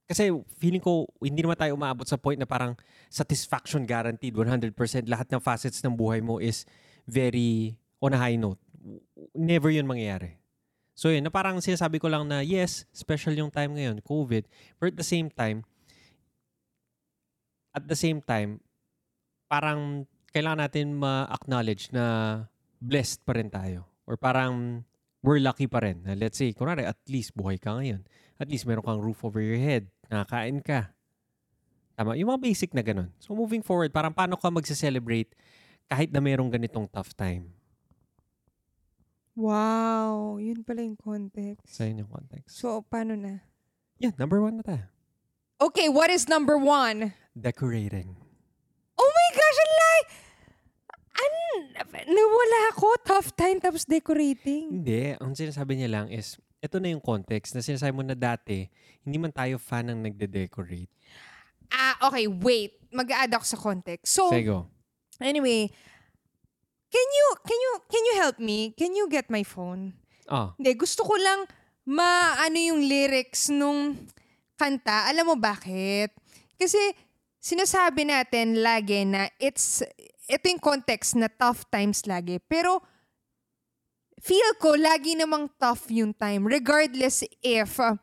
Kasi 0.06 0.30
feeling 0.62 0.82
ko, 0.82 1.10
hindi 1.18 1.42
naman 1.42 1.58
tayo 1.58 1.74
umaabot 1.74 2.06
sa 2.06 2.18
point 2.18 2.38
na 2.38 2.46
parang 2.46 2.78
satisfaction 3.10 3.90
guaranteed, 3.90 4.38
100%. 4.38 4.74
Lahat 5.10 5.26
ng 5.30 5.42
facets 5.42 5.82
ng 5.82 5.94
buhay 5.98 6.22
mo 6.22 6.38
is 6.38 6.66
very 7.10 7.74
on 7.98 8.14
a 8.14 8.20
high 8.22 8.38
note. 8.38 8.62
Never 9.34 9.74
yun 9.74 9.90
mangyayari. 9.90 10.38
So 10.98 11.14
yun, 11.14 11.26
na 11.26 11.32
parang 11.34 11.62
sinasabi 11.62 12.02
ko 12.02 12.10
lang 12.10 12.26
na 12.26 12.42
yes, 12.42 12.90
special 12.94 13.34
yung 13.34 13.54
time 13.54 13.78
ngayon, 13.78 14.02
COVID. 14.02 14.50
But 14.82 14.94
at 14.94 14.98
the 14.98 15.06
same 15.06 15.30
time, 15.30 15.66
at 17.74 17.86
the 17.86 17.98
same 17.98 18.20
time, 18.26 18.66
parang 19.46 20.10
kailangan 20.34 20.66
natin 20.66 20.98
ma-acknowledge 20.98 21.94
na 21.94 22.06
blessed 22.80 23.24
pa 23.28 23.36
rin 23.36 23.52
tayo. 23.52 23.88
Or 24.10 24.18
parang 24.18 24.84
we're 25.22 25.44
lucky 25.44 25.68
pa 25.68 25.84
rin. 25.84 26.04
Na 26.04 26.16
let's 26.16 26.40
say, 26.40 26.56
kunwari, 26.56 26.88
at 26.88 26.98
least 27.08 27.36
buhay 27.36 27.60
ka 27.60 27.76
ngayon. 27.78 28.04
At 28.40 28.48
least 28.48 28.66
meron 28.66 28.84
kang 28.84 29.04
roof 29.04 29.22
over 29.24 29.44
your 29.44 29.60
head. 29.60 29.92
Nakakain 30.08 30.64
ka. 30.64 30.96
Tama? 32.00 32.16
Yung 32.16 32.32
mga 32.32 32.42
basic 32.42 32.72
na 32.72 32.80
ganun. 32.80 33.12
So 33.20 33.36
moving 33.36 33.60
forward, 33.60 33.92
parang 33.92 34.16
paano 34.16 34.40
ka 34.40 34.48
magse-celebrate 34.48 35.36
kahit 35.92 36.14
na 36.16 36.24
merong 36.24 36.48
ganitong 36.48 36.88
tough 36.88 37.12
time? 37.18 37.52
Wow, 39.40 40.36
yun 40.36 40.68
pala 40.68 40.84
yung 40.84 41.00
context. 41.00 41.64
Sa 41.64 41.88
yun 41.88 42.04
yung 42.04 42.12
context. 42.12 42.60
So, 42.60 42.84
paano 42.84 43.16
na? 43.16 43.40
Yeah, 43.96 44.12
number 44.20 44.44
one 44.44 44.60
na 44.60 44.64
tayo. 44.68 44.86
Okay, 45.64 45.88
what 45.88 46.12
is 46.12 46.28
number 46.28 46.60
one? 46.60 47.16
Decorating. 47.36 48.20
Oh 49.00 49.12
my 49.12 49.30
gosh, 49.32 49.60
ang 49.64 49.76
like, 49.80 50.10
an, 51.24 51.34
nawala 52.10 52.60
ako, 52.74 52.88
tough 53.06 53.30
time 53.36 53.60
tapos 53.60 53.86
decorating. 53.86 54.82
Hindi. 54.82 55.16
Ang 55.20 55.34
sinasabi 55.36 55.80
niya 55.80 55.90
lang 55.90 56.08
is, 56.10 56.40
ito 56.60 56.78
na 56.80 56.92
yung 56.92 57.04
context 57.04 57.56
na 57.56 57.64
sinasabi 57.64 57.96
mo 57.96 58.04
na 58.04 58.16
dati, 58.16 58.68
hindi 59.04 59.18
man 59.18 59.32
tayo 59.32 59.56
fan 59.56 59.92
ng 59.92 60.00
nagde-decorate. 60.12 60.92
Ah, 61.72 62.10
okay, 62.10 62.26
wait. 62.28 62.76
Mag-add 62.90 63.32
ako 63.38 63.46
sa 63.46 63.58
context. 63.58 64.10
So, 64.10 64.34
Sige, 64.34 64.50
go. 64.50 64.66
anyway, 65.22 65.70
can 66.90 67.08
you, 67.14 67.28
can 67.46 67.60
you, 67.62 67.74
can 67.86 68.04
you 68.04 68.16
help 68.18 68.38
me? 68.42 68.74
Can 68.74 68.92
you 68.98 69.06
get 69.08 69.30
my 69.30 69.46
phone? 69.46 69.94
Oh, 70.30 70.54
Hindi, 70.58 70.74
gusto 70.78 71.06
ko 71.06 71.16
lang 71.18 71.46
maano 71.90 72.58
yung 72.58 72.86
lyrics 72.86 73.50
nung 73.50 73.98
kanta. 74.60 75.10
Alam 75.10 75.34
mo 75.34 75.36
bakit? 75.40 76.14
Kasi 76.60 76.78
sinasabi 77.40 78.04
natin 78.04 78.60
lagi 78.60 79.08
na 79.08 79.32
it's, 79.40 79.82
ito 80.30 80.46
yung 80.46 80.62
context 80.62 81.18
na 81.18 81.26
tough 81.26 81.66
times 81.74 82.06
lagi. 82.06 82.38
Pero 82.46 82.86
feel 84.22 84.54
ko 84.62 84.78
lagi 84.78 85.18
namang 85.18 85.50
tough 85.58 85.90
yung 85.90 86.14
time. 86.14 86.46
Regardless 86.46 87.26
if, 87.42 87.82
uh, 87.82 87.98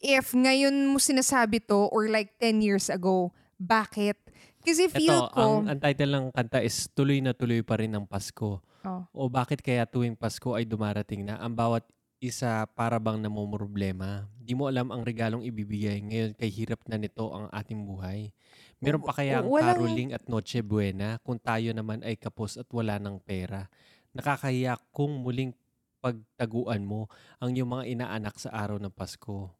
if 0.00 0.32
ngayon 0.32 0.72
mo 0.88 0.96
sinasabi 0.96 1.60
to 1.60 1.92
or 1.92 2.08
like 2.08 2.32
10 2.40 2.64
years 2.64 2.88
ago. 2.88 3.36
Bakit? 3.60 4.16
Kasi 4.64 4.88
feel 4.88 5.28
ito, 5.28 5.34
ko... 5.36 5.66
ang, 5.66 5.76
ang 5.76 5.78
title 5.82 6.12
ng 6.14 6.26
kanta 6.32 6.64
is 6.64 6.88
Tuloy 6.96 7.20
na 7.20 7.36
Tuloy 7.36 7.60
pa 7.60 7.76
rin 7.76 7.92
ang 7.92 8.08
Pasko. 8.08 8.64
Oh. 8.86 9.02
O 9.12 9.28
bakit 9.28 9.60
kaya 9.60 9.84
tuwing 9.84 10.16
Pasko 10.16 10.56
ay 10.56 10.64
dumarating 10.64 11.26
na 11.28 11.36
ang 11.36 11.52
bawat 11.52 11.84
isa 12.18 12.66
para 12.74 12.98
bang 12.98 13.22
namumroblema. 13.22 14.26
Di 14.38 14.54
mo 14.54 14.66
alam 14.66 14.90
ang 14.90 15.06
regalong 15.06 15.46
ibibigay. 15.46 16.02
Ngayon 16.02 16.32
kay 16.34 16.50
hirap 16.50 16.82
na 16.90 16.98
nito 16.98 17.30
ang 17.30 17.46
ating 17.54 17.86
buhay. 17.86 18.34
Meron 18.78 19.02
pa 19.02 19.10
kaya 19.10 19.42
ang 19.42 19.50
Walang- 19.50 19.74
caroling 19.74 20.10
at 20.14 20.24
Noche 20.30 20.62
Buena 20.62 21.18
kung 21.26 21.38
tayo 21.42 21.74
naman 21.74 22.02
ay 22.06 22.14
kapos 22.14 22.54
at 22.54 22.70
wala 22.70 23.02
ng 23.02 23.18
pera. 23.18 23.66
Nakakahiya 24.14 24.78
kung 24.94 25.18
muling 25.18 25.50
pagtaguan 25.98 26.86
mo 26.86 27.10
ang 27.42 27.50
iyong 27.58 27.66
mga 27.66 27.84
inaanak 27.90 28.38
sa 28.38 28.54
araw 28.54 28.78
ng 28.78 28.94
Pasko. 28.94 29.50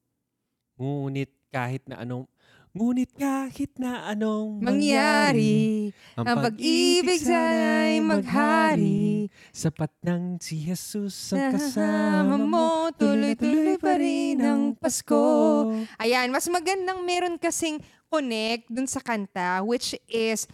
Ngunit 0.79 1.35
kahit 1.51 1.83
na 1.91 1.99
anong 1.99 2.31
Ngunit 2.79 3.11
kahit 3.19 3.75
na 3.75 4.07
anong 4.07 4.63
Mangyari, 4.63 5.91
ang 6.15 6.47
pag-ibig 6.47 7.19
sana'y 7.19 7.99
maghari. 7.99 9.27
Sapat 9.51 9.91
ng 10.07 10.39
si 10.39 10.63
Jesus 10.63 11.35
ang 11.35 11.59
Kasama 11.59 12.39
mo, 12.39 12.87
tuloy-tuloy 12.95 13.83
pa 13.83 13.99
rin 13.99 14.39
ang 14.39 14.79
Pasko. 14.79 15.75
Ayan, 15.99 16.31
mas 16.31 16.47
magandang 16.47 17.03
meron 17.03 17.35
kasing 17.35 17.83
connect 18.07 18.71
dun 18.71 18.87
sa 18.87 19.03
kanta, 19.03 19.59
which 19.67 19.99
is 20.07 20.47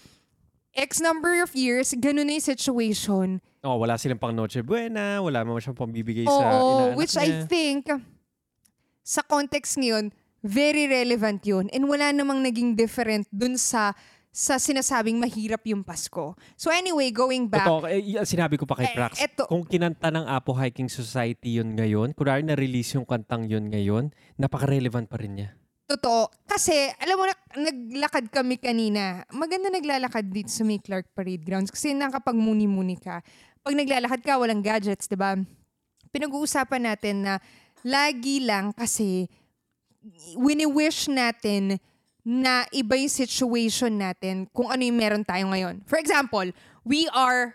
X 0.73 1.05
number 1.05 1.45
of 1.45 1.53
years, 1.53 1.93
ganun 1.93 2.25
na 2.25 2.41
yung 2.41 2.49
situation. 2.57 3.29
Oh, 3.61 3.77
wala 3.77 4.01
silang 4.01 4.17
pang 4.17 4.33
Noche 4.33 4.65
Buena, 4.65 5.21
wala 5.21 5.45
mo 5.45 5.61
siyang 5.61 5.77
pambibigay 5.77 6.25
sa 6.25 6.33
Oo, 6.33 6.41
inaanak 6.41 6.97
which 6.97 7.21
niya. 7.21 7.45
I 7.45 7.45
think, 7.45 7.93
sa 9.05 9.21
context 9.21 9.77
ngayon, 9.77 10.09
very 10.45 10.85
relevant 10.85 11.41
yun. 11.49 11.73
And 11.73 11.89
wala 11.89 12.13
namang 12.13 12.45
naging 12.45 12.77
different 12.77 13.25
dun 13.33 13.57
sa 13.57 13.97
sa 14.35 14.59
sinasabing 14.59 15.15
mahirap 15.15 15.63
yung 15.63 15.87
Pasko. 15.87 16.35
So 16.59 16.69
anyway, 16.75 17.15
going 17.15 17.47
back, 17.47 17.71
Totoo, 17.71 17.87
eh, 17.87 18.03
sinabi 18.27 18.59
ko 18.59 18.67
pa 18.67 18.75
kay 18.75 18.91
Eh, 18.91 18.95
Prax, 18.99 19.13
eto. 19.23 19.47
kung 19.47 19.63
kinanta 19.63 20.11
ng 20.11 20.27
Apo 20.27 20.51
Hiking 20.59 20.91
Society 20.91 21.63
yun 21.63 21.79
ngayon, 21.79 22.19
kunwari 22.19 22.43
na-release 22.43 22.99
yung 22.99 23.07
kantang 23.07 23.47
yun 23.47 23.71
ngayon, 23.71 24.11
napaka-relevant 24.35 25.07
pa 25.07 25.23
rin 25.23 25.39
niya. 25.39 25.55
Totoo. 25.87 26.35
Kasi, 26.51 26.75
alam 26.99 27.15
mo, 27.15 27.31
na, 27.31 27.37
naglakad 27.55 28.27
kami 28.35 28.59
kanina. 28.59 29.23
Maganda 29.31 29.71
naglalakad 29.71 30.27
dito 30.27 30.51
sa 30.51 30.67
May 30.67 30.83
Clark 30.83 31.15
Parade 31.15 31.47
Grounds 31.47 31.71
kasi 31.71 31.95
nakapag-muni-muni 31.95 32.99
ka. 32.99 33.23
Pag 33.63 33.75
naglalakad 33.79 34.21
ka, 34.27 34.35
walang 34.35 34.67
gadgets, 34.67 35.07
di 35.07 35.15
ba? 35.15 35.39
Pinag-uusapan 36.11 36.91
natin 36.91 37.23
na 37.23 37.39
lagi 37.87 38.43
lang 38.43 38.75
kasi 38.75 39.31
wini-wish 40.37 41.09
natin 41.09 41.81
na 42.25 42.65
iba 42.73 42.97
yung 42.97 43.13
situation 43.13 44.01
natin 44.01 44.49
kung 44.49 44.73
ano 44.73 44.81
yung 44.81 44.97
meron 44.97 45.25
tayo 45.25 45.45
ngayon. 45.53 45.85
For 45.85 46.01
example, 46.01 46.49
we 46.85 47.05
are 47.13 47.53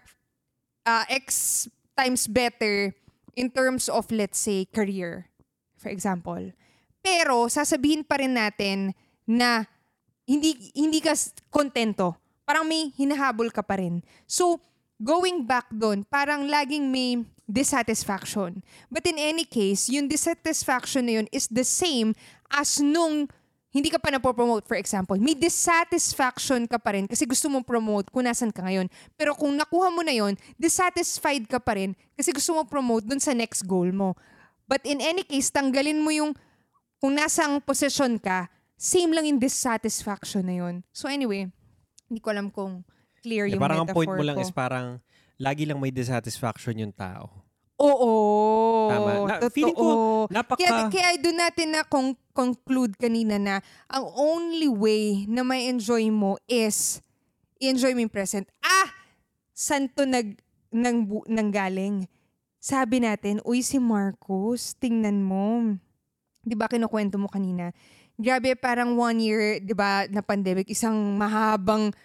uh, 0.86 1.06
X 1.10 1.66
times 1.98 2.30
better 2.30 2.94
in 3.34 3.50
terms 3.50 3.90
of, 3.90 4.10
let's 4.14 4.38
say, 4.38 4.70
career, 4.70 5.30
for 5.78 5.90
example. 5.90 6.54
Pero, 7.02 7.50
sasabihin 7.50 8.06
pa 8.06 8.22
rin 8.22 8.38
natin 8.38 8.94
na 9.26 9.66
hindi, 10.30 10.70
hindi 10.78 11.02
ka 11.02 11.18
kontento. 11.50 12.14
Parang 12.46 12.66
may 12.66 12.94
hinahabol 12.94 13.50
ka 13.50 13.66
pa 13.66 13.82
rin. 13.82 14.06
So, 14.30 14.62
going 15.00 15.48
back 15.48 15.72
doon, 15.72 16.04
parang 16.06 16.46
laging 16.46 16.92
may 16.92 17.24
dissatisfaction. 17.50 18.62
But 18.92 19.08
in 19.10 19.18
any 19.18 19.48
case, 19.48 19.90
yung 19.90 20.06
dissatisfaction 20.06 21.10
na 21.10 21.24
yun 21.24 21.28
is 21.34 21.50
the 21.50 21.66
same 21.66 22.14
as 22.52 22.78
nung 22.78 23.32
hindi 23.70 23.94
ka 23.94 24.02
pa 24.02 24.10
napopromote, 24.10 24.66
for 24.66 24.78
example. 24.78 25.18
May 25.18 25.38
dissatisfaction 25.38 26.66
ka 26.66 26.82
pa 26.82 26.98
rin 26.98 27.06
kasi 27.06 27.26
gusto 27.26 27.50
mong 27.50 27.66
promote 27.66 28.10
kung 28.10 28.26
nasan 28.26 28.50
ka 28.50 28.66
ngayon. 28.66 28.90
Pero 29.14 29.38
kung 29.38 29.54
nakuha 29.54 29.94
mo 29.94 30.02
na 30.02 30.14
yon, 30.14 30.34
dissatisfied 30.58 31.46
ka 31.46 31.62
pa 31.62 31.78
rin 31.78 31.94
kasi 32.18 32.34
gusto 32.34 32.58
mo 32.58 32.66
promote 32.66 33.06
dun 33.06 33.22
sa 33.22 33.34
next 33.34 33.66
goal 33.66 33.90
mo. 33.94 34.18
But 34.66 34.86
in 34.86 35.02
any 35.02 35.22
case, 35.22 35.54
tanggalin 35.54 36.02
mo 36.02 36.10
yung 36.10 36.34
kung 36.98 37.14
nasang 37.14 37.62
posisyon 37.62 38.18
ka, 38.18 38.50
same 38.74 39.14
lang 39.14 39.30
yung 39.30 39.42
dissatisfaction 39.42 40.46
na 40.50 40.56
yun. 40.66 40.76
So 40.90 41.06
anyway, 41.06 41.50
hindi 42.10 42.20
ko 42.22 42.34
alam 42.34 42.50
kung 42.50 42.82
clear 43.20 43.46
yung 43.52 43.62
parang 43.62 43.84
ang 43.84 43.90
metaphor 43.90 44.06
point 44.08 44.18
mo 44.18 44.24
lang 44.24 44.38
ko. 44.40 44.44
is 44.44 44.52
parang 44.52 44.88
lagi 45.40 45.64
lang 45.64 45.80
may 45.80 45.92
dissatisfaction 45.92 46.76
yung 46.80 46.96
tao. 46.96 47.50
Oo. 47.80 48.12
Tama. 48.92 49.12
Na- 49.24 49.40
feeling 49.48 49.76
ko. 49.76 50.28
Napaka... 50.28 50.60
Kaya, 50.60 50.92
kaya 50.92 51.16
doon 51.16 51.40
natin 51.40 51.68
na 51.72 51.82
con- 51.88 52.20
conclude 52.36 52.92
kanina 53.00 53.40
na 53.40 53.64
ang 53.88 54.06
only 54.20 54.68
way 54.68 55.24
na 55.32 55.48
may 55.48 55.72
enjoy 55.72 56.12
mo 56.12 56.36
is 56.44 57.00
i-enjoy 57.64 57.96
mo 57.96 58.04
yung 58.04 58.12
present. 58.12 58.52
Ah! 58.60 58.92
Saan 59.56 59.88
to 59.92 60.04
nag, 60.04 60.40
nang, 60.72 61.08
bu- 61.08 61.28
nanggaling? 61.28 62.08
Sabi 62.60 63.00
natin, 63.00 63.40
uy 63.48 63.64
si 63.64 63.80
Marcos, 63.80 64.76
tingnan 64.76 65.24
mo. 65.24 65.76
Di 66.44 66.60
ba 66.60 66.68
kinukwento 66.68 67.16
mo 67.16 67.32
kanina? 67.32 67.72
Grabe, 68.20 68.60
parang 68.60 69.00
one 69.00 69.24
year, 69.24 69.44
di 69.64 69.72
ba, 69.72 70.04
na 70.12 70.20
pandemic, 70.20 70.68
isang 70.68 71.16
mahabang 71.16 71.96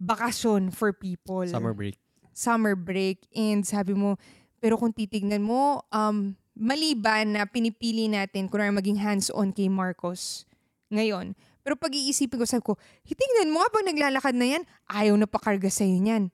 bakasyon 0.00 0.72
for 0.72 0.96
people 0.96 1.44
Summer 1.44 1.76
break. 1.76 2.00
summer 2.32 2.72
break 2.72 3.28
and 3.36 3.68
sabi 3.68 3.92
mo, 3.92 4.16
pero 4.58 4.80
kung 4.80 4.96
titignan 4.96 5.44
mo, 5.44 5.84
um, 5.92 6.32
maliban 6.56 7.36
na 7.36 7.44
pinipili 7.44 8.08
natin 8.08 8.48
kung 8.48 8.64
ano 8.64 8.80
maging 8.80 8.96
hands-on 8.96 9.52
kay 9.52 9.68
Marcos 9.68 10.48
ngayon. 10.88 11.36
Pero 11.60 11.76
pag-iisipin 11.76 12.40
ko, 12.40 12.44
sabi 12.48 12.64
ko, 12.64 12.74
tingnan 13.04 13.52
mo 13.52 13.60
habang 13.60 13.84
naglalakad 13.84 14.32
na 14.32 14.56
yan, 14.56 14.62
ayaw 14.88 15.14
na 15.20 15.28
pakarga 15.28 15.68
sa'yo 15.68 16.00
niyan. 16.00 16.32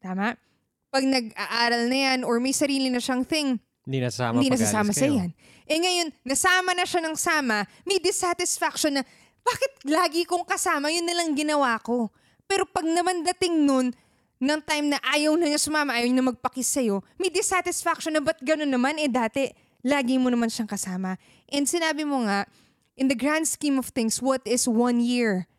Tama? 0.00 0.40
Pag 0.88 1.04
nag-aaral 1.04 1.84
na 1.92 1.98
yan 2.08 2.18
or 2.24 2.40
may 2.40 2.56
sarili 2.56 2.88
na 2.88 2.98
siyang 2.98 3.28
thing, 3.28 3.60
Hindi 3.88 4.04
nasama 4.04 4.36
hindi 4.36 4.52
nasasama 4.52 4.92
sa 4.92 5.08
yan. 5.08 5.32
Eh 5.64 5.78
ngayon, 5.80 6.08
nasama 6.24 6.76
na 6.76 6.84
siya 6.84 7.00
ng 7.04 7.16
sama, 7.16 7.64
may 7.84 8.00
dissatisfaction 8.00 9.00
na, 9.00 9.02
bakit 9.40 9.72
lagi 9.88 10.28
kong 10.28 10.44
kasama, 10.44 10.92
yun 10.92 11.04
na 11.08 11.16
lang 11.16 11.32
ginawa 11.32 11.76
ko. 11.80 12.08
Pero 12.48 12.64
pag 12.64 12.88
naman 12.88 13.22
dating 13.22 13.68
nun, 13.68 13.92
ng 14.38 14.60
time 14.62 14.94
na 14.94 14.98
ayaw 15.02 15.34
na 15.34 15.50
niya 15.50 15.60
sumama, 15.60 15.98
ayaw 15.98 16.08
niya 16.08 16.18
na 16.22 16.30
magpakis 16.30 16.70
sa'yo, 16.70 17.02
may 17.18 17.28
dissatisfaction 17.28 18.14
na 18.14 18.22
ba't 18.22 18.38
ganun 18.40 18.70
naman? 18.70 18.94
Eh 19.02 19.10
dati, 19.10 19.50
lagi 19.82 20.14
mo 20.16 20.30
naman 20.30 20.46
siyang 20.46 20.70
kasama. 20.70 21.18
And 21.50 21.66
sinabi 21.66 22.06
mo 22.06 22.22
nga, 22.22 22.46
in 22.94 23.10
the 23.10 23.18
grand 23.18 23.50
scheme 23.50 23.82
of 23.82 23.90
things, 23.90 24.22
what 24.22 24.42
is 24.46 24.70
one 24.70 25.02
year 25.02 25.50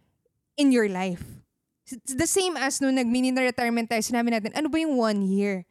in 0.55 0.72
your 0.72 0.88
life? 0.88 1.24
It's 1.89 2.15
the 2.15 2.29
same 2.29 2.55
as 2.55 2.79
nung 2.79 2.96
nag-mini 2.96 3.36
na 3.36 3.43
retirement 3.43 3.91
tayo, 3.91 4.00
sinabi 4.00 4.31
natin, 4.31 4.55
ano 4.55 4.72
ba 4.72 4.79
yung 4.79 4.96
one 4.96 5.27
year? 5.27 5.67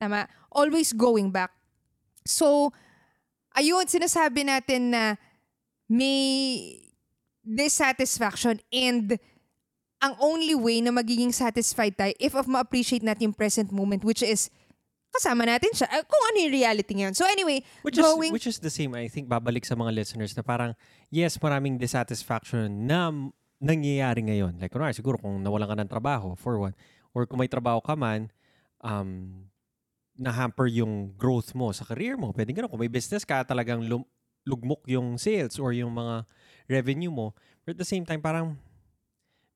Tama? 0.00 0.24
Always 0.48 0.96
going 0.96 1.28
back. 1.28 1.52
So, 2.24 2.72
ayun, 3.52 3.84
sinasabi 3.84 4.48
natin 4.48 4.96
na 4.96 5.20
may 5.92 6.80
dissatisfaction 7.44 8.64
and 8.72 9.20
ang 10.06 10.14
only 10.22 10.54
way 10.54 10.78
na 10.78 10.94
magiging 10.94 11.34
satisfied 11.34 11.98
tayo 11.98 12.14
if 12.22 12.32
of 12.38 12.46
ma-appreciate 12.46 13.02
natin 13.02 13.30
yung 13.32 13.36
present 13.36 13.74
moment 13.74 14.06
which 14.06 14.22
is 14.22 14.48
kasama 15.16 15.48
natin 15.48 15.72
siya. 15.72 15.88
Eh, 15.88 16.04
Kung 16.04 16.22
ano 16.28 16.36
yung 16.44 16.52
reality 16.52 16.92
ngayon. 16.92 17.16
So 17.16 17.24
anyway, 17.24 17.64
Which 17.80 17.96
is, 17.96 18.04
going... 18.04 18.30
which 18.36 18.44
is 18.44 18.60
the 18.60 18.68
same, 18.68 18.92
I 18.92 19.08
think, 19.08 19.32
babalik 19.32 19.64
sa 19.64 19.72
mga 19.72 19.96
listeners 19.96 20.36
na 20.36 20.44
parang, 20.44 20.76
yes, 21.08 21.40
maraming 21.40 21.80
dissatisfaction 21.80 22.84
na 22.84 23.08
nangyayari 23.56 24.28
ngayon. 24.28 24.60
Like, 24.60 24.76
kunwari, 24.76 24.92
siguro 24.92 25.16
kung 25.16 25.40
nawalan 25.40 25.72
ka 25.72 25.76
ng 25.80 25.88
trabaho, 25.88 26.36
for 26.36 26.60
one, 26.60 26.76
or 27.16 27.24
kung 27.24 27.40
may 27.40 27.48
trabaho 27.48 27.80
ka 27.80 27.96
man, 27.96 28.28
um, 28.84 29.48
na-hamper 30.20 30.68
yung 30.68 31.16
growth 31.16 31.56
mo 31.56 31.72
sa 31.72 31.88
career 31.88 32.20
mo. 32.20 32.36
Pwede 32.36 32.52
ganun. 32.52 32.68
Kung 32.68 32.80
may 32.84 32.92
business 32.92 33.24
ka, 33.24 33.40
talagang 33.44 33.84
lum- 33.88 34.08
lugmok 34.44 34.84
yung 34.84 35.16
sales 35.16 35.56
or 35.56 35.72
yung 35.72 35.96
mga 35.96 36.28
revenue 36.68 37.12
mo. 37.12 37.32
But 37.64 37.76
at 37.76 37.80
the 37.80 37.88
same 37.88 38.04
time, 38.04 38.20
parang 38.20 38.60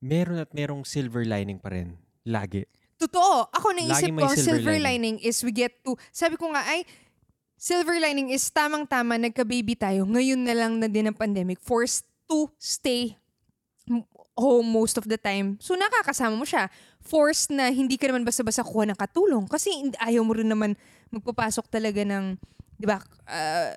meron 0.01 0.41
at 0.41 0.51
merong 0.57 0.83
silver 0.83 1.23
lining 1.29 1.61
pa 1.61 1.71
rin. 1.73 1.95
Lagi. 2.25 2.65
Totoo. 3.01 3.49
Ako 3.53 3.73
naisip 3.73 4.13
ko, 4.13 4.29
silver 4.33 4.61
silver 4.61 4.77
lining. 4.77 5.17
is 5.21 5.41
we 5.41 5.53
get 5.53 5.73
to, 5.85 5.97
sabi 6.13 6.37
ko 6.37 6.53
nga, 6.53 6.65
ay, 6.69 6.85
silver 7.57 7.97
lining 7.97 8.33
is 8.33 8.45
tamang-tama, 8.53 9.21
nagka-baby 9.21 9.77
tayo. 9.77 10.05
Ngayon 10.09 10.41
na 10.45 10.55
lang 10.57 10.73
na 10.81 10.89
din 10.89 11.09
ang 11.09 11.17
pandemic. 11.17 11.61
Forced 11.61 12.05
to 12.29 12.49
stay 12.57 13.17
home 14.37 14.69
most 14.69 14.97
of 14.97 15.05
the 15.05 15.21
time. 15.21 15.61
So, 15.61 15.77
nakakasama 15.77 16.37
mo 16.37 16.49
siya. 16.49 16.73
Forced 17.05 17.53
na 17.53 17.69
hindi 17.69 18.01
ka 18.01 18.09
naman 18.09 18.25
basta-basta 18.25 18.65
kuha 18.65 18.89
ng 18.89 18.97
katulong. 18.97 19.45
Kasi 19.49 19.73
ayaw 20.01 20.25
mo 20.25 20.33
rin 20.33 20.49
naman 20.49 20.77
magpapasok 21.13 21.69
talaga 21.69 22.01
ng, 22.05 22.41
di 22.81 22.89
ba, 22.89 23.01
ah, 23.29 23.77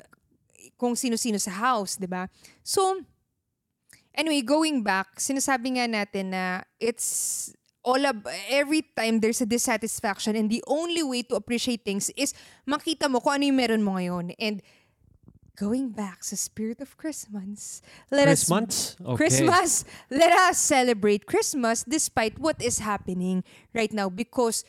kung 0.79 0.95
sino-sino 0.95 1.39
sa 1.39 1.51
house, 1.51 1.99
di 1.99 2.07
ba? 2.07 2.27
So, 2.63 3.03
anyway, 4.15 4.41
going 4.41 4.81
back, 4.81 5.17
sinasabi 5.17 5.77
nga 5.77 5.85
natin 5.89 6.33
na 6.33 6.63
it's 6.79 7.51
all 7.83 7.99
ab- 8.05 8.29
every 8.47 8.81
time 8.95 9.19
there's 9.19 9.41
a 9.43 9.49
dissatisfaction 9.49 10.35
and 10.35 10.49
the 10.49 10.63
only 10.67 11.03
way 11.03 11.21
to 11.21 11.35
appreciate 11.35 11.83
things 11.83 12.09
is 12.15 12.31
makita 12.63 13.11
mo 13.11 13.19
kung 13.19 13.41
ano 13.41 13.43
yung 13.51 13.59
meron 13.59 13.83
mo 13.83 13.99
ngayon. 13.99 14.31
And 14.39 14.63
going 15.59 15.91
back 15.93 16.23
sa 16.23 16.39
spirit 16.39 16.81
of 16.81 16.95
Christmas, 16.97 17.83
let 18.09 18.31
us 18.31 18.47
Christmas? 18.47 18.95
Okay. 18.97 19.17
Christmas, 19.17 19.85
let 20.09 20.31
us 20.31 20.57
celebrate 20.57 21.27
Christmas 21.27 21.83
despite 21.83 22.39
what 22.39 22.57
is 22.63 22.79
happening 22.79 23.43
right 23.75 23.91
now 23.91 24.09
because 24.09 24.63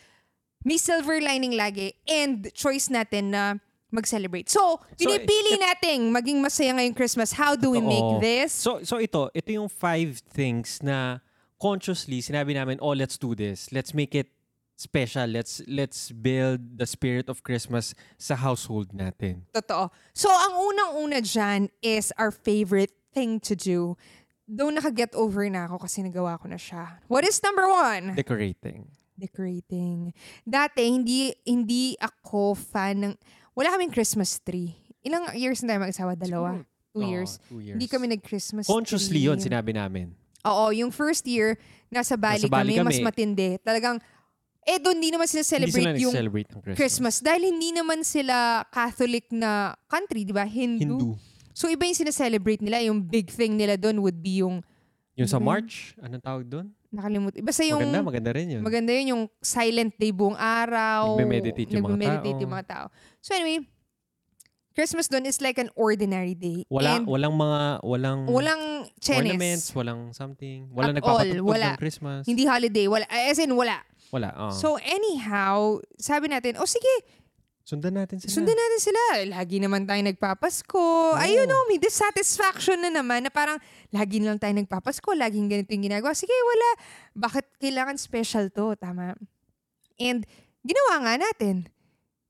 may 0.65 0.77
silver 0.77 1.21
lining 1.21 1.53
lagi 1.55 1.95
and 2.09 2.53
choice 2.53 2.89
natin 2.89 3.33
na 3.33 3.61
mag-celebrate. 3.95 4.51
So, 4.51 4.83
pinipili 4.99 5.55
nating 5.57 6.11
maging 6.11 6.43
masaya 6.43 6.75
ngayong 6.75 6.99
Christmas. 6.99 7.31
How 7.31 7.55
do 7.55 7.71
we 7.71 7.81
make 7.81 8.03
Oo. 8.03 8.19
this? 8.19 8.51
So, 8.51 8.83
so 8.83 8.99
ito, 8.99 9.31
ito 9.31 9.55
yung 9.55 9.71
five 9.71 10.19
things 10.35 10.83
na 10.83 11.23
consciously 11.63 12.19
sinabi 12.21 12.59
namin, 12.59 12.83
oh, 12.83 12.93
let's 12.93 13.17
do 13.17 13.33
this. 13.33 13.71
Let's 13.71 13.95
make 13.95 14.13
it 14.19 14.35
special. 14.77 15.31
Let's 15.31 15.63
let's 15.71 16.11
build 16.11 16.83
the 16.83 16.87
spirit 16.87 17.31
of 17.31 17.47
Christmas 17.47 17.95
sa 18.19 18.35
household 18.35 18.91
natin. 18.91 19.47
Totoo. 19.55 19.89
So, 20.13 20.29
ang 20.29 20.59
unang-una 20.59 21.23
dyan 21.23 21.71
is 21.79 22.11
our 22.19 22.35
favorite 22.35 22.93
thing 23.15 23.39
to 23.47 23.55
do. 23.55 23.97
Though 24.45 24.69
naka-get 24.69 25.15
over 25.17 25.49
na 25.49 25.65
ako 25.65 25.89
kasi 25.89 26.05
nagawa 26.05 26.37
ko 26.37 26.53
na 26.53 26.61
siya. 26.61 27.01
What 27.09 27.25
is 27.25 27.41
number 27.41 27.65
one? 27.65 28.13
Decorating. 28.13 28.93
Decorating. 29.15 30.13
Dati, 30.45 30.85
hindi 30.85 31.33
hindi 31.47 31.97
ako 31.97 32.59
fan 32.59 32.97
ng... 33.01 33.15
Wala 33.55 33.71
kaming 33.71 33.91
Christmas 33.91 34.37
tree. 34.37 34.75
Ilang 35.01 35.31
years 35.33 35.63
na 35.63 35.73
tayo 35.73 35.81
mag-asawa? 35.81 36.13
Dalawa? 36.15 36.51
Two 36.91 37.01
Oo, 37.01 37.09
years? 37.09 37.39
two 37.45 37.59
years. 37.59 37.75
Hindi 37.75 37.87
kami 37.87 38.07
nag-Christmas 38.09 38.67
Consciously 38.67 39.19
tree. 39.19 39.27
yun, 39.27 39.39
sinabi 39.39 39.71
namin. 39.71 40.15
Oo, 40.43 40.71
yung 40.71 40.91
first 40.91 41.25
year, 41.25 41.57
nasa 41.89 42.15
Bali, 42.15 42.43
Nasa 42.43 42.51
Bali 42.51 42.75
kami, 42.75 42.85
mas 42.85 42.99
kami. 42.99 43.07
matindi. 43.07 43.49
Talagang, 43.61 43.97
eh 44.61 44.79
doon 44.79 44.99
hindi 44.99 45.11
naman 45.11 45.25
sila 45.25 45.41
Hindi 45.41 45.71
sila 45.71 45.95
celebrate 45.95 46.03
yung 46.03 46.15
ng 46.15 46.63
Christmas. 46.63 46.77
Christmas. 46.77 47.15
Dahil 47.21 47.43
hindi 47.47 47.71
naman 47.71 47.99
sila 48.03 48.37
Catholic 48.69 49.27
na 49.31 49.51
country, 49.87 50.23
di 50.23 50.33
ba? 50.33 50.45
Hindu. 50.45 50.85
Hindu. 50.85 51.11
So 51.51 51.71
iba 51.71 51.83
yung 51.83 51.95
sineselebrate 51.97 52.61
nila. 52.61 52.83
Yung 52.83 52.99
big 53.01 53.31
thing 53.31 53.55
nila 53.55 53.75
doon 53.75 53.99
would 54.01 54.19
be 54.19 54.43
yung, 54.43 54.61
Yung 55.15 55.31
sa 55.31 55.39
Mhm. 55.39 55.47
March, 55.47 55.95
anong 55.97 56.19
tawag 56.21 56.45
doon? 56.45 56.67
Nakalimutan. 56.95 57.43
Basta 57.43 57.63
yung, 57.63 57.83
Maganda, 57.83 58.01
maganda 58.01 58.31
rin 58.33 58.47
yun. 58.49 58.63
maganda 58.63 58.91
yun 58.91 59.07
yung 59.11 59.23
silent 59.39 59.93
day 59.95 60.11
buong 60.11 60.35
araw. 60.35 61.19
Nagme-meditate 61.19 61.69
yung 61.71 61.85
mga 61.85 62.23
tao. 62.23 62.41
yung 62.41 62.53
mga 62.53 62.67
tao. 62.67 62.87
So 63.21 63.35
anyway, 63.35 63.67
Christmas 64.75 65.07
doon 65.07 65.23
is 65.25 65.39
like 65.39 65.55
an 65.59 65.71
ordinary 65.79 66.35
day. 66.35 66.67
Wala, 66.67 66.99
And 66.99 67.07
walang 67.07 67.35
mga, 67.39 67.61
walang, 67.87 68.21
walang 68.27 68.63
ornaments, 68.91 69.71
chenes. 69.71 69.77
walang 69.79 70.11
something. 70.11 70.67
Wala 70.75 70.91
At 70.91 70.99
nagpapatugtog 70.99 71.47
wala. 71.47 71.69
ng 71.75 71.79
Christmas. 71.79 72.27
Hindi 72.27 72.43
holiday. 72.43 72.87
Wala. 72.91 73.07
As 73.07 73.39
in, 73.39 73.55
wala. 73.55 73.79
Wala, 74.11 74.35
oo. 74.35 74.51
So 74.51 74.75
anyhow, 74.79 75.79
sabi 75.95 76.27
natin, 76.27 76.59
oh 76.59 76.67
sige, 76.67 76.91
Sundan 77.65 77.97
natin 77.97 78.21
sila. 78.21 78.29
sundan 78.29 78.53
natin 78.61 78.81
sila. 78.81 79.03
Lagi 79.25 79.57
naman 79.57 79.89
tayo 79.89 80.05
nagpapasko. 80.05 81.17
Ayun 81.17 81.49
oh, 81.49 81.65
may 81.65 81.81
dissatisfaction 81.81 82.77
na 82.77 82.93
naman 82.93 83.25
na 83.25 83.33
parang 83.33 83.57
lagi 83.89 84.21
lang 84.21 84.37
tayo 84.37 84.53
nagpapasko, 84.53 85.17
laging 85.17 85.49
ganito 85.49 85.73
yung 85.73 85.89
ginagawa. 85.89 86.13
Sige, 86.13 86.37
wala. 86.45 86.69
Bakit 87.17 87.57
kailangan 87.57 87.97
special 87.97 88.53
to? 88.53 88.77
Tama. 88.77 89.17
And 89.97 90.29
ginawa 90.61 91.09
nga 91.09 91.15
natin. 91.25 91.73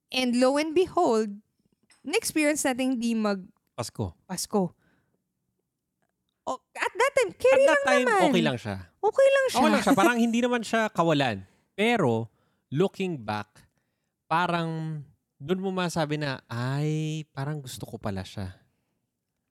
And 0.07 0.39
lo 0.39 0.55
and 0.55 0.71
behold, 0.71 1.27
na-experience 1.99 2.63
natin 2.63 2.95
hindi 2.95 3.11
mag-Pasko. 3.11 4.15
Pasko. 4.23 4.71
O, 6.47 6.51
at 6.79 6.93
that 6.95 7.11
time, 7.11 7.31
carry 7.35 7.65
At 7.67 7.69
that 7.75 7.83
time, 7.83 8.07
naman. 8.07 8.21
okay 8.31 8.43
lang 8.45 8.55
siya. 8.61 8.77
Okay 9.03 9.27
lang 9.27 9.45
siya. 9.51 9.59
Okay 9.59 9.69
lang 9.73 9.81
siya. 9.83 9.93
Parang 9.97 10.15
hindi 10.15 10.39
naman 10.39 10.61
siya 10.63 10.87
kawalan. 10.93 11.43
Pero, 11.75 12.31
looking 12.71 13.19
back, 13.19 13.65
parang 14.29 15.01
doon 15.45 15.61
mo 15.61 15.69
masabi 15.69 16.17
na, 16.17 16.41
ay, 16.49 17.21
parang 17.29 17.61
gusto 17.61 17.85
ko 17.85 18.01
pala 18.01 18.25
siya. 18.25 18.57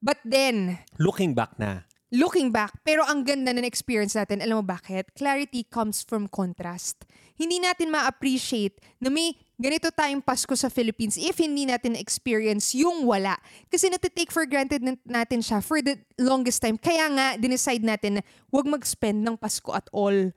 But 0.03 0.19
then, 0.27 0.83
Looking 0.99 1.31
back 1.31 1.55
na. 1.55 1.87
looking 2.15 2.51
back, 2.53 2.79
pero 2.85 3.03
ang 3.03 3.25
ganda 3.27 3.51
na 3.51 3.65
experience 3.65 4.13
natin, 4.13 4.39
alam 4.39 4.61
mo 4.61 4.63
bakit? 4.63 5.11
Clarity 5.15 5.65
comes 5.65 6.03
from 6.05 6.27
contrast. 6.27 7.03
Hindi 7.35 7.59
natin 7.59 7.91
ma-appreciate 7.91 8.79
na 9.03 9.11
may 9.11 9.35
ganito 9.59 9.91
tayong 9.91 10.23
Pasko 10.23 10.55
sa 10.55 10.71
Philippines 10.71 11.19
if 11.19 11.39
hindi 11.39 11.67
natin 11.67 11.95
experience 11.95 12.71
yung 12.71 13.03
wala. 13.03 13.35
Kasi 13.67 13.91
natitake 13.91 14.31
for 14.31 14.47
granted 14.47 14.79
na- 14.79 15.01
natin 15.03 15.43
siya 15.43 15.59
for 15.59 15.83
the 15.83 15.99
longest 16.15 16.63
time. 16.63 16.79
Kaya 16.79 17.07
nga, 17.11 17.27
dineside 17.35 17.83
natin 17.83 18.19
na 18.19 18.23
huwag 18.47 18.63
mag-spend 18.63 19.19
ng 19.19 19.35
Pasko 19.35 19.75
at 19.75 19.87
all. 19.91 20.31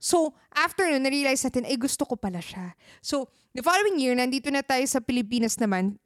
So, 0.00 0.32
after 0.50 0.88
nun, 0.88 1.04
na-realize 1.04 1.44
natin, 1.44 1.68
ay 1.68 1.76
gusto 1.76 2.08
ko 2.08 2.16
pala 2.16 2.40
siya. 2.40 2.72
So, 3.04 3.28
the 3.52 3.60
following 3.60 4.00
year, 4.00 4.16
nandito 4.16 4.48
na 4.48 4.64
tayo 4.64 4.80
sa 4.88 4.98
Pilipinas 4.98 5.60
naman, 5.60 6.00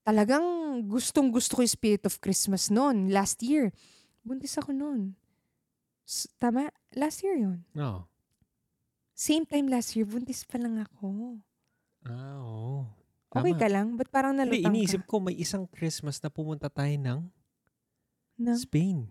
talagang 0.00 0.42
gustong 0.88 1.28
gusto 1.28 1.60
ko 1.60 1.62
yung 1.62 1.76
spirit 1.76 2.02
of 2.08 2.16
Christmas 2.18 2.72
noon, 2.72 3.12
last 3.12 3.44
year. 3.44 3.68
Buntis 4.24 4.56
ako 4.56 4.72
noon. 4.72 5.12
Tama? 6.40 6.72
Last 6.96 7.20
year 7.20 7.36
yun. 7.36 7.62
No. 7.76 8.08
Same 9.12 9.44
time 9.44 9.68
last 9.68 9.92
year, 9.92 10.08
buntis 10.08 10.48
pa 10.48 10.56
lang 10.56 10.80
ako. 10.80 11.36
Ah, 12.08 12.40
oo. 12.40 12.88
Okay 13.30 13.52
Tama. 13.54 13.60
ka 13.60 13.68
lang? 13.68 13.86
Ba't 13.94 14.08
parang 14.08 14.32
Hindi, 14.34 14.64
nalutang 14.64 14.72
iniisip 14.74 15.04
ka? 15.04 15.08
ko, 15.12 15.16
may 15.20 15.36
isang 15.36 15.68
Christmas 15.68 16.16
na 16.18 16.32
pumunta 16.32 16.72
tayo 16.72 16.90
ng 16.96 17.20
Na? 18.40 18.56
Spain. 18.56 19.06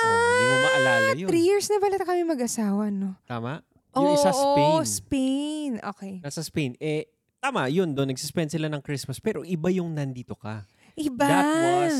Oh, 0.00 0.30
hindi 0.32 0.44
mo 0.44 0.56
maalala 0.62 1.10
yun. 1.16 1.28
Three 1.28 1.46
years 1.46 1.66
na 1.68 1.78
pala 1.78 1.96
kami 2.00 2.22
mag-asawa, 2.24 2.88
no? 2.88 3.16
Tama? 3.28 3.60
Yung 3.96 4.14
isa 4.14 4.30
Oo, 4.30 4.80
Spain. 4.80 4.86
Spain. 4.86 5.70
Okay. 5.82 6.14
Nasa 6.22 6.40
Spain. 6.40 6.78
Eh, 6.78 7.10
tama, 7.42 7.66
yun, 7.66 7.90
doon 7.90 8.14
nagsispend 8.14 8.54
sila 8.54 8.70
ng 8.70 8.80
Christmas. 8.80 9.18
Pero 9.18 9.42
iba 9.42 9.68
yung 9.68 9.90
nandito 9.90 10.38
ka. 10.38 10.62
Iba. 10.94 11.26
That 11.26 11.46
was 11.50 11.96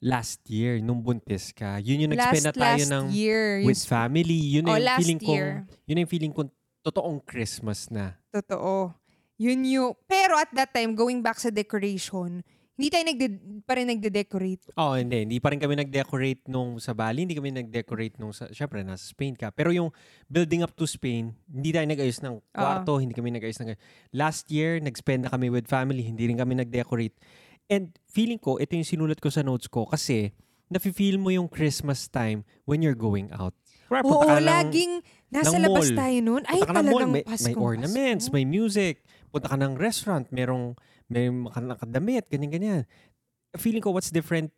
last 0.00 0.40
year, 0.48 0.80
nung 0.80 1.00
buntis 1.04 1.52
ka. 1.52 1.76
Yun 1.80 2.08
yung 2.08 2.12
nag-spend 2.16 2.44
last, 2.44 2.56
na 2.56 2.62
tayo 2.62 2.82
last 2.84 2.92
ng 2.92 3.04
year. 3.12 3.60
with 3.64 3.80
family. 3.84 4.60
Yun 4.60 4.64
Oh, 4.68 4.76
yung 4.76 4.84
last 4.84 5.00
feeling 5.04 5.20
kong, 5.20 5.36
year. 5.36 5.50
yun 5.84 5.94
na 5.96 6.00
yung 6.04 6.12
feeling 6.12 6.32
kong 6.32 6.50
totoong 6.84 7.20
Christmas 7.24 7.88
na. 7.92 8.16
Totoo. 8.32 8.92
Yun 9.36 9.60
yung... 9.68 9.92
Pero 10.08 10.40
at 10.40 10.48
that 10.56 10.72
time, 10.72 10.96
going 10.96 11.20
back 11.20 11.36
sa 11.36 11.52
decoration, 11.52 12.40
hindi 12.76 12.88
tayo 12.92 13.04
nagde, 13.08 13.26
pa 13.64 13.72
rin 13.80 13.88
nagde-decorate. 13.88 14.76
Oh, 14.76 14.92
hindi. 14.92 15.24
Hindi 15.24 15.40
pa 15.40 15.48
rin 15.48 15.56
kami 15.56 15.80
nag-decorate 15.80 16.44
nung 16.46 16.76
sa 16.76 16.92
Bali. 16.92 17.24
Hindi 17.24 17.32
kami 17.32 17.48
nag-decorate 17.50 18.20
nung 18.20 18.36
sa... 18.36 18.52
Siyempre, 18.52 18.84
nasa 18.84 19.00
Spain 19.00 19.32
ka. 19.32 19.48
Pero 19.48 19.72
yung 19.72 19.88
building 20.28 20.60
up 20.60 20.76
to 20.76 20.84
Spain, 20.84 21.32
hindi 21.48 21.72
tayo 21.72 21.88
nag-ayos 21.88 22.20
ng 22.20 22.36
kwarto. 22.52 23.00
Hindi 23.00 23.16
kami 23.16 23.32
nag-ayos 23.32 23.56
ng... 23.64 23.72
Last 24.12 24.52
year, 24.52 24.76
nag-spend 24.76 25.24
na 25.24 25.32
kami 25.32 25.48
with 25.48 25.64
family. 25.64 26.04
Hindi 26.04 26.28
rin 26.28 26.36
kami 26.36 26.52
nag-decorate. 26.52 27.16
And 27.66 27.96
feeling 28.06 28.38
ko, 28.38 28.60
ito 28.60 28.76
yung 28.76 28.84
sinulat 28.84 29.24
ko 29.24 29.32
sa 29.32 29.40
notes 29.40 29.72
ko 29.72 29.88
kasi 29.88 30.36
nafe-feel 30.68 31.16
mo 31.16 31.32
yung 31.32 31.48
Christmas 31.48 32.06
time 32.06 32.44
when 32.68 32.84
you're 32.84 32.98
going 32.98 33.32
out. 33.32 33.56
Punta 33.88 34.04
Oo, 34.04 34.26
ka 34.26 34.38
lang- 34.42 34.68
laging 34.68 34.92
nasa 35.30 35.56
labas 35.58 35.90
mall. 35.90 35.98
tayo 35.98 36.16
noon. 36.18 36.42
Ay, 36.46 36.58
Punta 36.58 36.66
ka 36.66 36.72
ng 36.74 36.74
mall, 36.74 36.86
talagang 36.90 37.12
may, 37.14 37.24
Pasko. 37.24 37.46
may 37.46 37.54
ornaments, 37.54 38.24
may 38.34 38.44
music. 38.44 38.94
Punta 39.36 39.52
ka 39.52 39.60
ng 39.60 39.76
restaurant, 39.76 40.24
merong 40.32 40.72
may 41.12 41.28
nakadamit, 41.28 42.24
ganyan-ganyan. 42.32 42.88
Feeling 43.60 43.84
ko 43.84 43.92
what's 43.92 44.08
different 44.08 44.48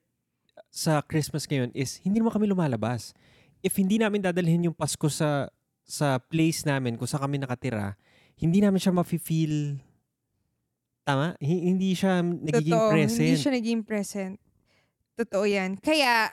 sa 0.71 1.03
Christmas 1.03 1.51
ngayon 1.51 1.75
is 1.75 1.99
hindi 2.07 2.23
naman 2.23 2.31
kami 2.31 2.47
lumalabas. 2.47 3.11
If 3.59 3.75
hindi 3.75 3.99
namin 3.99 4.23
dadalhin 4.23 4.71
yung 4.71 4.79
Pasko 4.79 5.11
sa 5.11 5.51
sa 5.83 6.23
place 6.23 6.63
namin 6.63 6.95
kung 6.95 7.11
saan 7.11 7.27
kami 7.27 7.43
nakatira, 7.43 7.99
hindi 8.39 8.63
namin 8.63 8.79
siya 8.79 8.95
mafe-feel 8.95 9.83
tama? 11.03 11.35
Hi- 11.43 11.65
hindi 11.75 11.97
siya 11.99 12.23
nagiging 12.23 12.79
Totoo, 12.79 12.93
present. 12.95 13.27
Hindi 13.27 13.43
siya 13.43 13.53
naging 13.59 13.81
present. 13.83 14.35
Totoo 15.19 15.43
yan. 15.49 15.81
Kaya, 15.83 16.31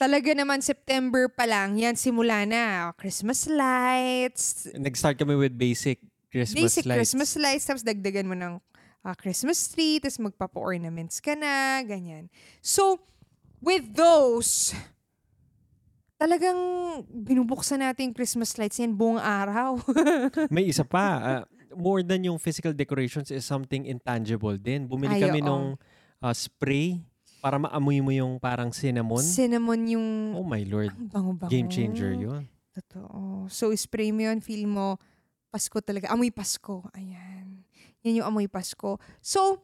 talaga 0.00 0.32
naman 0.32 0.64
September 0.64 1.28
pa 1.28 1.46
lang, 1.46 1.76
yan 1.76 1.94
simula 1.94 2.48
na. 2.48 2.90
Christmas 2.98 3.46
lights, 3.46 4.72
Nag-start 4.72 5.20
kami 5.20 5.36
with 5.38 5.54
basic 5.54 6.02
Christmas 6.34 6.58
basic 6.58 6.84
lights. 6.90 6.98
Christmas 6.98 7.30
lights, 7.38 7.64
tapos 7.70 7.84
dagdagan 7.86 8.26
mo 8.26 8.34
ng 8.34 8.58
ah, 9.06 9.14
Christmas 9.14 9.70
tree, 9.70 10.02
tapos 10.02 10.18
magpapa-ornaments 10.18 11.22
ka 11.22 11.38
na, 11.38 11.78
ganyan. 11.86 12.26
So, 12.58 12.98
with 13.62 13.86
those, 13.94 14.74
talagang 16.18 16.58
binubuksan 17.06 17.86
natin 17.86 18.10
Christmas 18.10 18.58
lights 18.58 18.82
yan 18.82 18.98
buong 18.98 19.22
araw. 19.22 19.78
May 20.54 20.74
isa 20.74 20.82
pa. 20.82 21.06
ah, 21.22 21.42
more 21.74 22.02
than 22.02 22.26
yung 22.26 22.38
physical 22.42 22.74
decorations 22.74 23.30
is 23.30 23.46
something 23.46 23.86
intangible 23.86 24.58
din. 24.58 24.90
Bumili 24.90 25.18
Ay, 25.18 25.22
kami 25.30 25.38
oo. 25.42 25.46
nung 25.46 25.66
ah, 26.18 26.34
spray 26.34 26.98
para 27.44 27.60
maamoy 27.60 28.00
mo 28.00 28.10
yung 28.14 28.40
parang 28.40 28.72
cinnamon. 28.72 29.20
Cinnamon 29.20 29.84
yung 29.84 30.06
oh 30.32 30.46
my 30.46 30.64
lord. 30.64 30.90
ang 30.96 31.10
bango-bango. 31.12 31.50
Game 31.52 31.68
changer 31.68 32.16
yun. 32.16 32.48
Totoo. 32.74 33.46
So, 33.52 33.70
spray 33.76 34.10
mo 34.10 34.26
yun, 34.26 34.42
feel 34.42 34.66
mo, 34.66 34.98
Pasko 35.54 35.78
talaga. 35.78 36.10
Amoy 36.10 36.34
Pasko. 36.34 36.82
Ayan. 36.98 37.62
Yan 38.02 38.18
yung 38.18 38.26
amoy 38.26 38.50
Pasko. 38.50 38.98
So, 39.22 39.62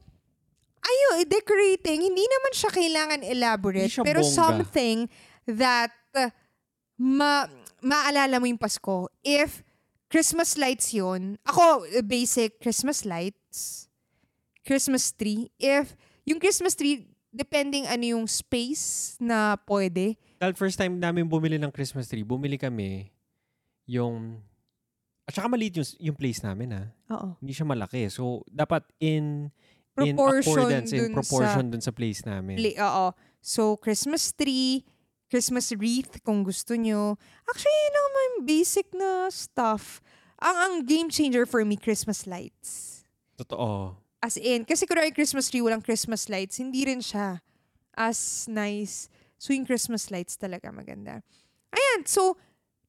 ayun, 0.81 1.27
decorating, 1.27 2.07
hindi 2.07 2.23
naman 2.23 2.53
siya 2.55 2.71
kailangan 2.71 3.21
elaborate, 3.27 3.91
siya 3.91 4.07
pero 4.07 4.23
bongga. 4.23 4.39
something 4.39 5.11
that 5.51 5.91
uh, 6.15 6.31
ma 6.95 7.51
maalala 7.83 8.39
mo 8.39 8.47
yung 8.47 8.61
Pasko. 8.61 9.11
If 9.27 9.67
Christmas 10.07 10.55
lights 10.55 10.95
yun, 10.95 11.43
ako, 11.43 11.85
uh, 11.91 12.07
basic 12.07 12.63
Christmas 12.63 13.03
lights, 13.03 13.91
Christmas 14.63 15.11
tree. 15.11 15.51
If 15.59 15.99
yung 16.23 16.39
Christmas 16.39 16.79
tree, 16.79 17.11
depending 17.35 17.91
ano 17.91 18.17
yung 18.17 18.25
space 18.31 19.19
na 19.19 19.59
pwede, 19.67 20.15
Dahil 20.41 20.57
first 20.57 20.81
time 20.81 20.97
namin 20.97 21.29
bumili 21.29 21.61
ng 21.61 21.69
Christmas 21.69 22.09
tree, 22.09 22.25
bumili 22.25 22.57
kami 22.57 23.13
yung... 23.85 24.41
At 25.31 25.39
saka 25.39 25.47
maliit 25.47 25.79
yung, 25.79 26.11
yung 26.11 26.17
place 26.19 26.43
namin 26.43 26.75
ha. 26.75 26.83
Oo. 27.15 27.39
Hindi 27.39 27.55
siya 27.55 27.63
malaki. 27.63 28.11
So, 28.11 28.43
dapat 28.51 28.83
in 28.99 29.55
in 30.03 30.19
Proportion 30.19 30.43
accordance, 30.59 30.91
in 30.91 30.99
dun 31.07 31.15
proportion 31.15 31.67
sa 31.71 31.71
dun 31.71 31.83
sa 31.87 31.95
place 31.95 32.27
namin. 32.27 32.59
Pli- 32.59 32.79
oo. 32.83 33.15
So, 33.39 33.79
Christmas 33.79 34.35
tree, 34.35 34.83
Christmas 35.31 35.71
wreath 35.71 36.19
kung 36.27 36.43
gusto 36.43 36.75
nyo. 36.75 37.15
Actually, 37.47 37.79
yun 37.79 37.95
ang 37.95 38.11
mga 38.11 38.31
basic 38.43 38.87
na 38.91 39.31
stuff. 39.31 40.03
Ang, 40.43 40.57
ang 40.59 40.75
game 40.83 41.07
changer 41.07 41.47
for 41.47 41.63
me, 41.63 41.79
Christmas 41.79 42.27
lights. 42.27 43.07
Totoo. 43.39 43.95
As 44.19 44.35
in, 44.35 44.67
kasi 44.67 44.83
kung 44.83 44.99
Christmas 45.15 45.47
tree, 45.47 45.63
walang 45.63 45.81
Christmas 45.81 46.27
lights, 46.27 46.59
hindi 46.59 46.83
rin 46.91 46.99
siya 46.99 47.39
as 47.95 48.51
nice. 48.51 49.07
So, 49.39 49.55
yung 49.55 49.63
Christmas 49.63 50.11
lights 50.11 50.35
talaga 50.35 50.75
maganda. 50.75 51.23
Ayan, 51.71 52.03
so, 52.03 52.35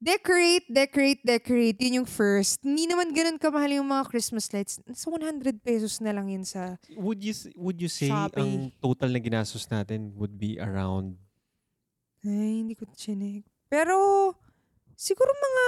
decorate, 0.01 0.65
decorate, 0.65 1.21
decorate. 1.21 1.77
Yun 1.77 2.03
yung 2.03 2.09
first. 2.09 2.57
Hindi 2.65 2.89
naman 2.89 3.13
ganun 3.13 3.37
kamahal 3.37 3.69
yung 3.77 3.85
mga 3.85 4.09
Christmas 4.09 4.49
lights. 4.49 4.81
So, 4.97 5.13
100 5.13 5.61
pesos 5.61 6.01
na 6.01 6.09
lang 6.09 6.25
yun 6.27 6.41
sa 6.41 6.81
Would 6.97 7.21
you 7.21 7.37
s- 7.37 7.53
would 7.53 7.77
you 7.77 7.87
say 7.87 8.09
Shopee. 8.09 8.41
ang 8.41 8.51
total 8.81 9.13
na 9.13 9.21
ginastos 9.21 9.69
natin 9.69 10.11
would 10.17 10.41
be 10.41 10.57
around 10.57 11.21
Ay, 12.21 12.65
hindi 12.65 12.73
ko 12.73 12.85
chinek. 12.93 13.45
Pero, 13.65 13.93
siguro 14.93 15.29
mga 15.31 15.65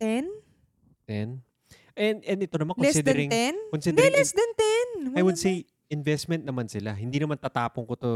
10? 0.00 0.24
10? 1.08 1.44
And 1.98 2.18
and 2.22 2.38
ito 2.40 2.56
naman 2.56 2.78
Less 2.78 2.94
than 2.94 3.04
considering 3.04 3.28
10? 3.28 3.34
Hindi, 3.34 3.72
considering 3.74 4.14
less 4.14 4.32
than 4.32 4.50
10. 5.12 5.18
I 5.18 5.22
would 5.26 5.34
Wala 5.34 5.44
say 5.44 5.66
investment 5.90 6.46
naman 6.46 6.70
sila. 6.70 6.94
Hindi 6.94 7.18
naman 7.18 7.36
tatapon 7.36 7.84
ko 7.84 7.94
to 7.98 8.12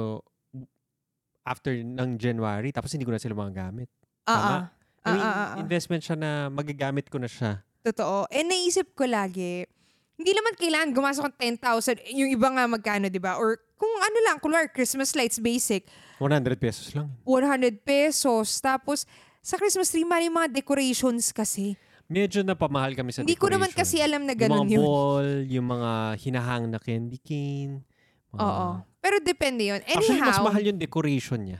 after 1.42 1.74
ng 1.74 2.14
January 2.16 2.70
tapos 2.70 2.94
hindi 2.94 3.02
ko 3.02 3.10
na 3.10 3.18
sila 3.18 3.34
magagamit. 3.34 3.90
Tama. 4.24 4.70
I 5.02 5.08
mean, 5.10 5.18
ah, 5.18 5.26
ah, 5.26 5.46
ah. 5.52 5.58
investment 5.58 6.02
siya 6.02 6.14
na 6.14 6.30
magagamit 6.46 7.10
ko 7.10 7.18
na 7.18 7.26
siya. 7.26 7.58
Totoo. 7.82 8.30
Eh, 8.30 8.46
naisip 8.46 8.94
ko 8.94 9.02
lagi, 9.02 9.66
hindi 10.14 10.30
naman 10.30 10.54
kailangan 10.54 10.94
gumasok 10.94 11.24
ng 11.26 11.36
10,000. 11.58 11.98
Yung 12.14 12.30
iba 12.30 12.46
nga 12.48 12.64
magkano, 12.70 13.10
di 13.10 13.18
ba? 13.18 13.34
Or 13.34 13.58
kung 13.74 13.90
ano 13.98 14.18
lang, 14.22 14.38
kunwari, 14.38 14.70
Christmas 14.70 15.18
lights 15.18 15.42
basic, 15.42 15.90
100 16.22 16.54
pesos 16.54 16.94
lang. 16.94 17.10
100 17.26 17.82
pesos. 17.82 18.62
Tapos, 18.62 19.02
sa 19.42 19.58
Christmas 19.58 19.90
tree, 19.90 20.06
mali 20.06 20.30
yung 20.30 20.38
mga 20.38 20.54
decorations 20.54 21.34
kasi. 21.34 21.74
Medyo 22.06 22.46
napamahal 22.46 22.94
kami 22.94 23.10
sa 23.10 23.26
Hindi 23.26 23.34
ko 23.34 23.50
naman 23.50 23.74
decoration. 23.74 23.98
kasi 23.98 24.06
alam 24.06 24.22
na 24.22 24.38
Yung 24.38 24.42
ganun 24.46 24.58
mga 24.62 24.74
yun. 24.78 24.82
ball, 24.86 25.28
yung 25.50 25.66
mga 25.66 25.90
hinahang 26.22 26.64
na 26.70 26.78
candy 26.78 27.18
cane. 27.18 27.82
mga- 28.30 28.38
Oo. 28.38 28.68
Pero 29.02 29.16
depende 29.18 29.66
yun. 29.66 29.82
Actually, 29.82 30.22
mas 30.22 30.38
Anyhow, 30.38 30.46
mahal 30.46 30.62
yung 30.62 30.78
decoration 30.78 31.42
niya. 31.42 31.58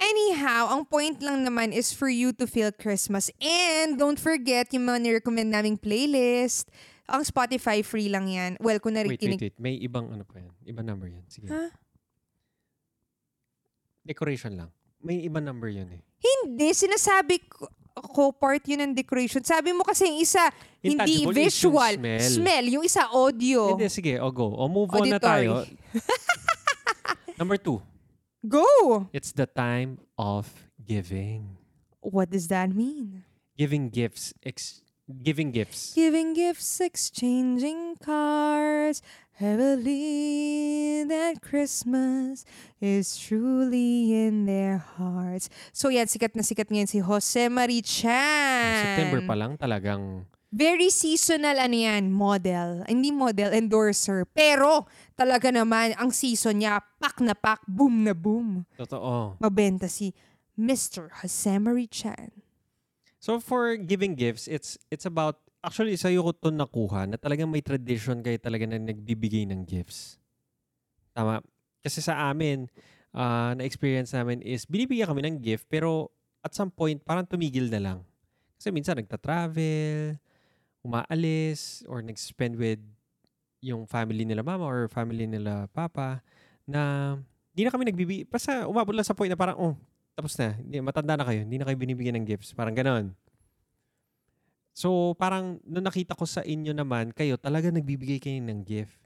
Anyhow, 0.00 0.72
ang 0.72 0.88
point 0.88 1.20
lang 1.20 1.44
naman 1.44 1.76
is 1.76 1.92
for 1.92 2.08
you 2.08 2.32
to 2.32 2.48
feel 2.48 2.72
Christmas. 2.72 3.28
And 3.36 4.00
don't 4.00 4.16
forget 4.16 4.72
yung 4.72 4.88
mga 4.88 5.04
nirecommend 5.04 5.52
naming 5.52 5.76
playlist. 5.76 6.72
Ang 7.04 7.20
Spotify 7.28 7.84
free 7.84 8.08
lang 8.08 8.24
yan. 8.24 8.56
Well, 8.56 8.80
kung 8.80 8.96
Wait, 8.96 9.12
wait, 9.12 9.20
narinig... 9.20 9.40
wait. 9.44 9.56
May 9.60 9.76
ibang 9.76 10.08
ano 10.08 10.24
pa 10.24 10.40
yan. 10.40 10.52
Ibang 10.64 10.86
number 10.88 11.12
yan. 11.12 11.24
Sige. 11.28 11.52
Ha? 11.52 11.68
Decoration 14.00 14.56
lang. 14.56 14.70
May 15.04 15.20
ibang 15.28 15.44
number 15.44 15.68
yun 15.68 15.92
eh. 15.92 16.00
Hindi, 16.16 16.72
sinasabi 16.72 17.44
ko, 17.44 17.68
ko 17.92 18.32
part 18.32 18.64
yun 18.64 18.80
ng 18.80 18.92
decoration. 18.96 19.44
Sabi 19.44 19.76
mo 19.76 19.84
kasi 19.84 20.08
yung 20.08 20.20
isa, 20.24 20.48
hindi 20.80 21.28
yung 21.28 21.36
visual. 21.36 21.94
smell. 22.24 22.64
Yung 22.72 22.84
isa, 22.88 23.04
audio. 23.12 23.76
Hindi, 23.76 23.92
sige. 23.92 24.16
O 24.16 24.32
go. 24.32 24.48
O 24.56 24.64
move 24.64 24.88
on 24.96 25.04
na 25.04 25.20
Auditory. 25.20 25.44
tayo. 25.44 25.52
number 27.40 27.60
two. 27.60 27.76
Go! 28.40 29.08
It's 29.12 29.32
the 29.36 29.44
time 29.44 30.00
of 30.16 30.48
giving. 30.80 31.60
What 32.00 32.32
does 32.32 32.48
that 32.48 32.72
mean? 32.72 33.24
Giving 33.52 33.92
gifts. 33.92 34.32
Ex- 34.40 34.80
giving 35.04 35.52
gifts. 35.52 35.92
Giving 35.92 36.32
gifts, 36.32 36.80
exchanging 36.80 38.00
cards. 38.00 39.04
Heavily 39.36 41.04
that 41.04 41.44
Christmas 41.44 42.48
is 42.80 43.20
truly 43.20 44.16
in 44.24 44.48
their 44.48 44.80
hearts. 44.80 45.52
So 45.76 45.92
yan, 45.92 46.08
sikat 46.08 46.32
na 46.32 46.40
sikat 46.40 46.72
ngayon 46.72 46.88
si 46.88 47.04
Jose 47.04 47.44
Marichan. 47.52 48.80
September 48.88 49.20
pa 49.28 49.36
lang 49.36 49.60
talagang 49.60 50.24
Very 50.50 50.90
seasonal 50.90 51.62
ano 51.62 51.78
yan, 51.78 52.10
model. 52.10 52.82
Hindi 52.90 53.14
model, 53.14 53.54
endorser. 53.54 54.26
Pero 54.26 54.90
talaga 55.14 55.54
naman, 55.54 55.94
ang 55.94 56.10
season 56.10 56.58
niya, 56.58 56.82
pak 56.98 57.22
na 57.22 57.38
pak, 57.38 57.62
boom 57.70 58.02
na 58.02 58.10
boom. 58.10 58.66
totoo. 58.74 59.38
Mabenta 59.38 59.86
si 59.86 60.10
Mr. 60.58 61.22
Jose 61.22 61.54
Marichan. 61.62 62.34
So 63.22 63.38
for 63.38 63.78
giving 63.78 64.18
gifts, 64.18 64.50
it's 64.50 64.74
it's 64.90 65.06
about 65.06 65.38
actually 65.62 65.94
sa'yo 65.94 66.24
ko 66.24 66.32
to 66.34 66.50
nakuha 66.50 67.04
na 67.06 67.20
talagang 67.20 67.52
may 67.52 67.60
tradition 67.60 68.24
kayo 68.24 68.40
talaga 68.40 68.64
na 68.66 68.80
nagbibigay 68.80 69.44
ng 69.46 69.62
gifts. 69.68 70.18
Tama. 71.14 71.44
Kasi 71.84 72.00
sa 72.02 72.32
amin, 72.32 72.66
ah, 73.12 73.52
na-experience 73.54 74.16
namin 74.16 74.40
is 74.42 74.64
binibigyan 74.66 75.06
kami 75.06 75.22
ng 75.30 75.36
gift 75.38 75.68
pero 75.68 76.10
at 76.40 76.56
some 76.56 76.72
point 76.72 76.98
parang 77.04 77.28
tumigil 77.28 77.68
na 77.68 77.78
lang. 77.78 77.98
Kasi 78.56 78.72
minsan 78.72 78.96
nagta-travel, 78.96 80.16
umaalis, 80.80 81.84
or 81.86 82.00
nag-spend 82.00 82.56
with 82.56 82.80
yung 83.60 83.84
family 83.84 84.24
nila 84.24 84.40
mama 84.40 84.64
or 84.64 84.88
family 84.88 85.28
nila 85.28 85.68
papa 85.70 86.24
na 86.64 87.14
hindi 87.52 87.62
na 87.66 87.72
kami 87.72 87.84
nagbibigay. 87.86 88.24
Basta 88.24 88.64
umabot 88.64 88.96
lang 88.96 89.04
sa 89.04 89.12
point 89.12 89.28
na 89.28 89.36
parang, 89.36 89.56
oh, 89.60 89.74
tapos 90.16 90.32
na. 90.36 90.56
Matanda 90.80 91.16
na 91.16 91.26
kayo. 91.26 91.44
Hindi 91.44 91.60
na 91.60 91.66
kayo 91.66 91.76
binibigyan 91.76 92.16
ng 92.20 92.26
gifts. 92.26 92.52
Parang 92.52 92.72
ganon. 92.72 93.12
So, 94.70 95.12
parang 95.18 95.58
nung 95.66 95.84
nakita 95.84 96.14
ko 96.14 96.24
sa 96.24 96.40
inyo 96.40 96.72
naman, 96.72 97.12
kayo 97.12 97.36
talaga 97.36 97.68
nagbibigay 97.68 98.16
kayo 98.16 98.38
ng 98.40 98.64
gift. 98.64 98.96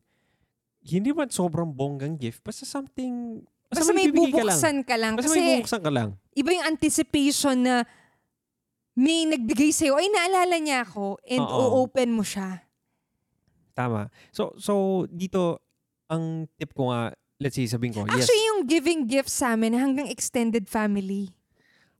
Hindi 0.84 1.10
man 1.10 1.32
sobrang 1.32 1.72
bonggang 1.72 2.20
gift, 2.20 2.44
basta 2.44 2.68
something, 2.68 3.40
basta, 3.72 3.88
Basta 3.88 3.96
may 3.96 4.12
bibigay 4.12 4.36
ka 4.36 4.44
lang. 4.44 4.60
bubuksan 4.60 4.76
ka 4.84 4.94
lang. 5.00 5.12
Basta 5.16 5.26
Kasi 5.32 5.40
may 5.40 5.48
bubuksan 5.56 5.80
ka 5.80 5.90
lang. 5.90 6.08
iba 6.36 6.50
yung 6.52 6.66
anticipation 6.68 7.56
na 7.56 7.74
may 8.94 9.26
nagbigay 9.26 9.74
sa'yo. 9.74 9.98
Ay, 9.98 10.06
naalala 10.10 10.56
niya 10.62 10.86
ako. 10.86 11.18
And 11.26 11.42
Oo. 11.42 11.84
o-open 11.84 12.14
mo 12.14 12.22
siya. 12.22 12.62
Tama. 13.74 14.06
So, 14.30 14.54
so 14.54 15.04
dito, 15.10 15.58
ang 16.06 16.46
tip 16.54 16.70
ko 16.72 16.94
nga, 16.94 17.10
let's 17.42 17.58
say, 17.58 17.66
sabihin 17.66 17.90
ko, 17.90 18.06
yes. 18.06 18.22
Actually, 18.22 18.44
yung 18.54 18.62
giving 18.70 19.00
gifts 19.10 19.42
sa 19.42 19.58
amin 19.58 19.74
hanggang 19.74 20.06
extended 20.06 20.70
family. 20.70 21.34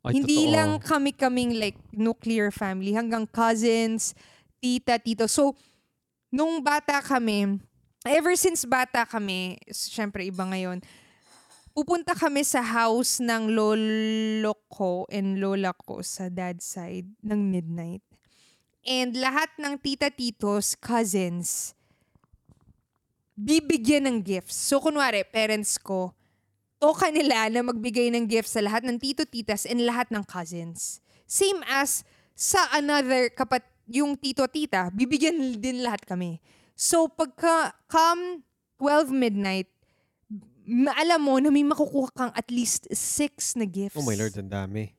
Ay, 0.07 0.23
Hindi 0.23 0.47
totoo. 0.47 0.55
lang 0.55 0.71
kami-kaming 0.79 1.59
like 1.59 1.79
nuclear 1.91 2.55
family. 2.55 2.95
Hanggang 2.95 3.27
cousins, 3.27 4.15
tita, 4.63 5.03
tito. 5.03 5.27
So, 5.27 5.59
nung 6.31 6.63
bata 6.63 7.03
kami, 7.03 7.59
ever 8.07 8.39
since 8.39 8.63
bata 8.63 9.03
kami, 9.03 9.59
syempre 9.73 10.23
iba 10.29 10.45
ngayon, 10.47 10.79
pupunta 11.75 12.15
kami 12.15 12.47
sa 12.47 12.63
house 12.63 13.19
ng 13.19 13.51
lolo 13.51 14.55
ko 14.71 15.11
and 15.11 15.43
lola 15.43 15.75
ko 15.75 16.01
sa 16.07 16.31
dad's 16.31 16.63
side 16.63 17.11
ng 17.27 17.41
midnight. 17.51 18.01
And 18.87 19.19
lahat 19.19 19.51
ng 19.59 19.83
tita-titos, 19.83 20.79
cousins, 20.79 21.75
bibigyan 23.35 24.07
ng 24.07 24.19
gifts. 24.23 24.55
So, 24.55 24.79
kunwari, 24.79 25.27
parents 25.27 25.75
ko, 25.83 26.15
toka 26.79 27.11
nila 27.11 27.51
na 27.51 27.67
magbigay 27.67 28.15
ng 28.15 28.31
gifts 28.31 28.55
sa 28.55 28.63
lahat 28.63 28.87
ng 28.87 29.03
tito-titas 29.03 29.67
and 29.67 29.83
lahat 29.83 30.07
ng 30.15 30.23
cousins. 30.23 31.03
Same 31.27 31.59
as 31.67 32.07
sa 32.39 32.71
another 32.71 33.35
kapat 33.35 33.67
yung 33.91 34.15
tito-tita, 34.15 34.95
bibigyan 34.95 35.59
din 35.59 35.83
lahat 35.83 36.07
kami. 36.07 36.39
So, 36.79 37.11
pagka 37.11 37.75
come 37.91 38.47
12 38.79 39.11
midnight, 39.11 39.74
ma- 40.65 40.97
alam 40.97 41.21
mo 41.21 41.37
na 41.39 41.53
may 41.53 41.63
makukuha 41.63 42.09
kang 42.11 42.33
at 42.33 42.49
least 42.49 42.89
six 42.91 43.55
na 43.55 43.65
gifts. 43.65 43.97
Oh 43.97 44.05
my 44.05 44.17
Lord, 44.17 44.35
ang 44.35 44.49
dami. 44.49 44.93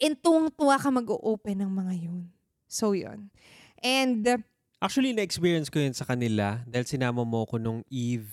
And 0.00 0.16
tuwang-tuwa 0.16 0.80
ka 0.80 0.88
mag-open 0.88 1.60
ng 1.60 1.70
mga 1.70 1.94
yun. 2.08 2.32
So, 2.64 2.96
yun. 2.96 3.28
And 3.80 4.24
uh, 4.24 4.40
Actually, 4.80 5.12
na-experience 5.12 5.68
ko 5.68 5.76
yun 5.76 5.92
sa 5.92 6.08
kanila 6.08 6.64
dahil 6.64 6.88
sinama 6.88 7.20
mo 7.20 7.44
ko 7.44 7.60
nung 7.60 7.84
Eve. 7.92 8.32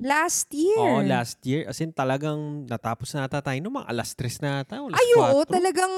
last 0.00 0.48
year. 0.56 0.80
Oo, 0.80 1.04
last 1.04 1.36
year. 1.44 1.68
As 1.68 1.76
in, 1.84 1.92
talagang 1.92 2.64
natapos 2.64 3.12
na 3.12 3.28
ata 3.28 3.44
tayo 3.44 3.60
nung 3.60 3.76
mga 3.76 3.92
alas 3.92 4.16
3 4.16 4.40
na 4.40 4.64
ata. 4.64 4.80
Alas 4.80 4.96
Ay, 4.96 5.08
oo, 5.20 5.44
4. 5.44 5.54
talagang, 5.60 5.94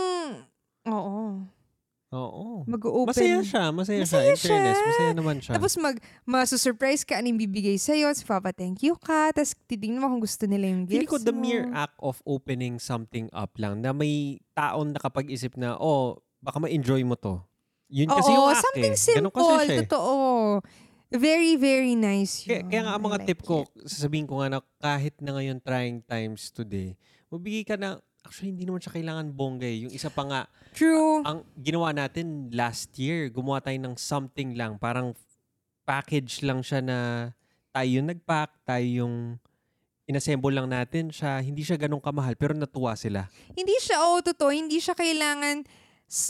oo, 0.91 1.47
Oo. 2.15 2.63
mag-open. 2.65 3.11
Masaya 3.11 3.43
siya, 3.43 3.65
masaya, 3.75 4.01
Masaya 4.03 4.31
siya. 4.31 4.31
In 4.31 4.39
fairness, 4.39 4.77
siya. 4.77 4.87
masaya 4.87 5.13
naman 5.13 5.37
siya. 5.43 5.53
Tapos 5.59 5.73
mag, 5.77 5.97
masusurprise 6.23 7.03
ka, 7.03 7.19
anong 7.19 7.35
bibigay 7.37 7.75
sa'yo, 7.75 8.15
si 8.15 8.23
Papa, 8.23 8.55
thank 8.55 8.83
you 8.83 8.95
ka, 8.95 9.35
tapos 9.35 9.59
titignan 9.67 9.99
mo 9.99 10.07
kung 10.09 10.23
gusto 10.23 10.47
nila 10.47 10.71
yung 10.71 10.87
gifts 10.87 11.03
Feeling 11.03 11.11
ko 11.11 11.19
the 11.19 11.35
mo. 11.35 11.43
mere 11.43 11.67
act 11.73 11.99
of 11.99 12.23
opening 12.23 12.79
something 12.79 13.27
up 13.33 13.51
lang 13.57 13.83
na 13.83 13.91
may 13.91 14.39
taon 14.53 14.95
nakapag-isip 14.95 15.59
na, 15.59 15.75
oh, 15.75 16.23
baka 16.39 16.63
ma-enjoy 16.63 17.03
mo 17.03 17.19
to. 17.19 17.43
Yun 17.87 18.07
kasi 18.09 18.31
Oo, 18.31 18.37
yung 18.37 18.49
act 18.51 18.63
something 18.63 18.95
eh. 18.95 18.99
simple, 18.99 19.19
Ganun 19.19 19.35
kasi 19.35 19.51
siya 19.51 19.75
eh. 19.75 19.81
totoo. 19.83 20.15
Very, 21.07 21.55
very 21.55 21.95
nice 21.95 22.43
Kaya, 22.43 22.63
yun. 22.63 22.67
kaya 22.67 22.83
nga 22.83 22.93
ang 22.95 23.03
I 23.03 23.07
mga 23.07 23.19
like 23.19 23.27
tip 23.27 23.41
ko, 23.43 23.63
it. 23.63 23.87
sasabihin 23.87 24.27
ko 24.27 24.43
nga 24.43 24.49
na 24.49 24.59
kahit 24.79 25.15
na 25.23 25.31
ngayon 25.35 25.59
trying 25.59 26.03
times 26.03 26.51
today, 26.51 26.95
magbigay 27.31 27.63
ka 27.63 27.75
na, 27.75 27.99
actually 28.27 28.51
hindi 28.51 28.67
naman 28.67 28.83
siya 28.83 28.99
kailangan 28.99 29.31
bongga 29.31 29.71
eh. 29.71 29.87
Yung 29.87 29.93
isa 29.95 30.11
pa 30.11 30.27
nga, 30.27 30.43
True. 30.75 31.23
ang 31.23 31.47
ginawa 31.55 31.95
natin 31.95 32.51
last 32.51 32.91
year, 32.99 33.31
gumawa 33.31 33.63
tayo 33.63 33.79
ng 33.79 33.95
something 33.95 34.59
lang, 34.59 34.83
parang 34.83 35.15
package 35.87 36.43
lang 36.43 36.67
siya 36.67 36.83
na 36.83 36.99
tayo 37.71 37.89
yung 38.03 38.11
nag-pack, 38.11 38.51
tayo 38.67 38.83
yung 38.83 39.39
inassemble 40.11 40.51
lang 40.51 40.67
natin 40.67 41.11
siya. 41.15 41.39
Hindi 41.43 41.63
siya 41.63 41.79
ganun 41.79 42.03
kamahal, 42.03 42.35
pero 42.35 42.55
natuwa 42.55 42.99
sila. 42.99 43.31
Hindi 43.55 43.75
siya, 43.79 44.03
oh, 44.03 44.19
totoo, 44.19 44.51
hindi 44.51 44.83
siya 44.83 44.99
kailangan 44.99 45.67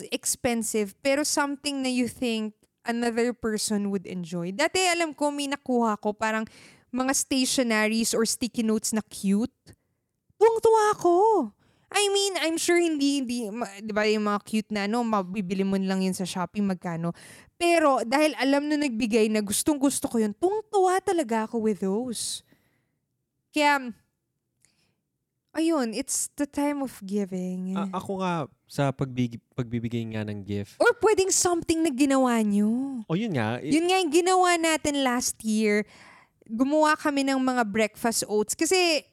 expensive, 0.09 0.97
pero 1.01 1.21
something 1.21 1.85
na 1.85 1.89
you 1.89 2.09
think 2.09 2.53
another 2.85 3.33
person 3.33 3.89
would 3.93 4.05
enjoy. 4.09 4.49
Dati 4.49 4.81
alam 4.89 5.13
ko, 5.13 5.29
may 5.29 5.45
nakuha 5.49 5.97
ko 6.01 6.13
parang 6.13 6.45
mga 6.89 7.13
stationaries 7.13 8.17
or 8.17 8.25
sticky 8.25 8.65
notes 8.65 8.95
na 8.95 9.03
cute. 9.05 9.53
Tuwang-tuwa 10.39 10.83
ako. 10.97 11.13
I 11.87 12.03
mean, 12.09 12.33
I'm 12.37 12.57
sure 12.57 12.75
hindi, 12.75 13.23
hindi, 13.23 13.47
ma- 13.47 13.79
di 13.79 13.89
ba 13.89 14.03
yung 14.03 14.27
mga 14.27 14.39
cute 14.43 14.69
na, 14.69 14.85
no, 14.85 15.01
mabibili 15.01 15.63
mo 15.63 15.75
lang 15.75 16.03
yun 16.03 16.11
sa 16.11 16.23
shopping, 16.23 16.67
magkano. 16.67 17.15
Pero 17.55 18.03
dahil 18.03 18.35
alam 18.35 18.67
na 18.67 18.75
nagbigay 18.75 19.27
na 19.27 19.39
gustong 19.39 19.79
gusto 19.79 20.05
ko 20.05 20.19
yun, 20.19 20.35
tuwang-tuwa 20.35 20.99
talaga 20.99 21.47
ako 21.47 21.63
with 21.63 21.79
those. 21.79 22.43
Kaya, 23.49 23.95
ayun, 25.53 25.95
it's 25.95 26.29
the 26.35 26.45
time 26.45 26.83
of 26.83 26.91
giving. 27.01 27.73
A- 27.73 27.97
ako 27.97 28.19
nga, 28.19 28.33
sa 28.67 28.91
pagbig- 28.91 29.39
pagbibigay 29.55 30.03
nga 30.11 30.27
ng 30.27 30.43
gift, 30.43 30.75
Or 30.77 30.91
pwedeng 30.99 31.31
something 31.31 31.81
na 31.81 31.89
ginawa 31.89 32.35
nyo. 32.43 33.01
o 33.07 33.15
yun 33.15 33.31
nga, 33.31 33.57
i- 33.57 33.71
Yun 33.71 33.87
nga 33.87 33.97
yung 33.97 34.13
ginawa 34.13 34.59
natin 34.59 35.01
last 35.01 35.39
year. 35.39 35.87
Gumawa 36.43 36.93
kami 36.93 37.23
ng 37.23 37.39
mga 37.39 37.63
breakfast 37.63 38.27
oats. 38.27 38.53
Kasi 38.53 39.07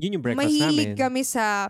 yun 0.00 0.18
yung 0.18 0.24
breakfast 0.24 0.40
mahilig 0.40 0.96
namin. 0.96 0.98
kami 0.98 1.22
sa 1.22 1.68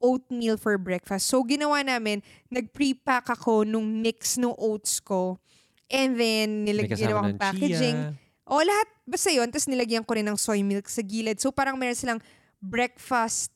oatmeal 0.00 0.56
for 0.56 0.78
breakfast. 0.78 1.30
So, 1.30 1.42
ginawa 1.44 1.84
namin, 1.84 2.22
nag-pre-pack 2.50 3.30
ako 3.30 3.62
nung 3.66 4.02
mix 4.02 4.36
ng 4.38 4.54
oats 4.56 4.98
ko. 4.98 5.38
And 5.90 6.16
then, 6.18 6.64
May 6.64 6.74
nilag 6.74 6.90
kasama 6.90 7.02
ginawa 7.02 7.20
ng 7.28 7.38
packaging. 7.38 7.98
chia. 8.14 8.22
O, 8.44 8.60
lahat. 8.60 8.88
Basta 9.04 9.30
yun. 9.32 9.48
Tapos 9.48 9.68
nilagyan 9.68 10.04
ko 10.04 10.12
rin 10.16 10.24
ng 10.28 10.36
soy 10.36 10.60
milk 10.60 10.88
sa 10.88 11.00
gilid. 11.00 11.40
So, 11.40 11.52
parang 11.52 11.80
meron 11.80 11.96
silang 11.96 12.20
breakfast 12.60 13.52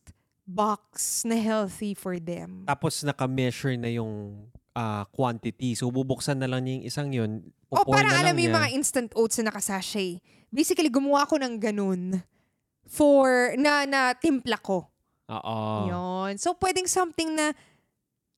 box 0.49 1.25
na 1.29 1.37
healthy 1.37 1.93
for 1.93 2.17
them. 2.17 2.65
Tapos 2.65 3.05
naka-measure 3.05 3.77
na 3.77 3.93
yung 3.93 4.49
ah, 4.73 5.05
quantity. 5.13 5.77
So, 5.77 5.93
bubuksan 5.93 6.41
na 6.41 6.49
lang 6.49 6.65
niya 6.65 6.73
yung 6.73 6.87
isang 6.89 7.09
yun. 7.13 7.31
O 7.69 7.85
pupour 7.85 8.01
parang 8.01 8.17
alam 8.17 8.33
mo 8.33 8.41
yung 8.41 8.57
mga 8.57 8.73
instant 8.73 9.11
oats 9.13 9.37
na 9.41 9.53
nakasashay. 9.53 10.25
Basically, 10.49 10.89
gumawa 10.89 11.29
ko 11.29 11.37
ng 11.37 11.61
ganun 11.61 12.25
for, 12.89 13.53
na, 13.61 13.85
na 13.85 14.17
timpla 14.17 14.57
ko. 14.57 14.89
Oo. 15.29 15.59
Yun. 15.89 16.33
So, 16.41 16.57
pwedeng 16.57 16.89
something 16.89 17.37
na 17.37 17.53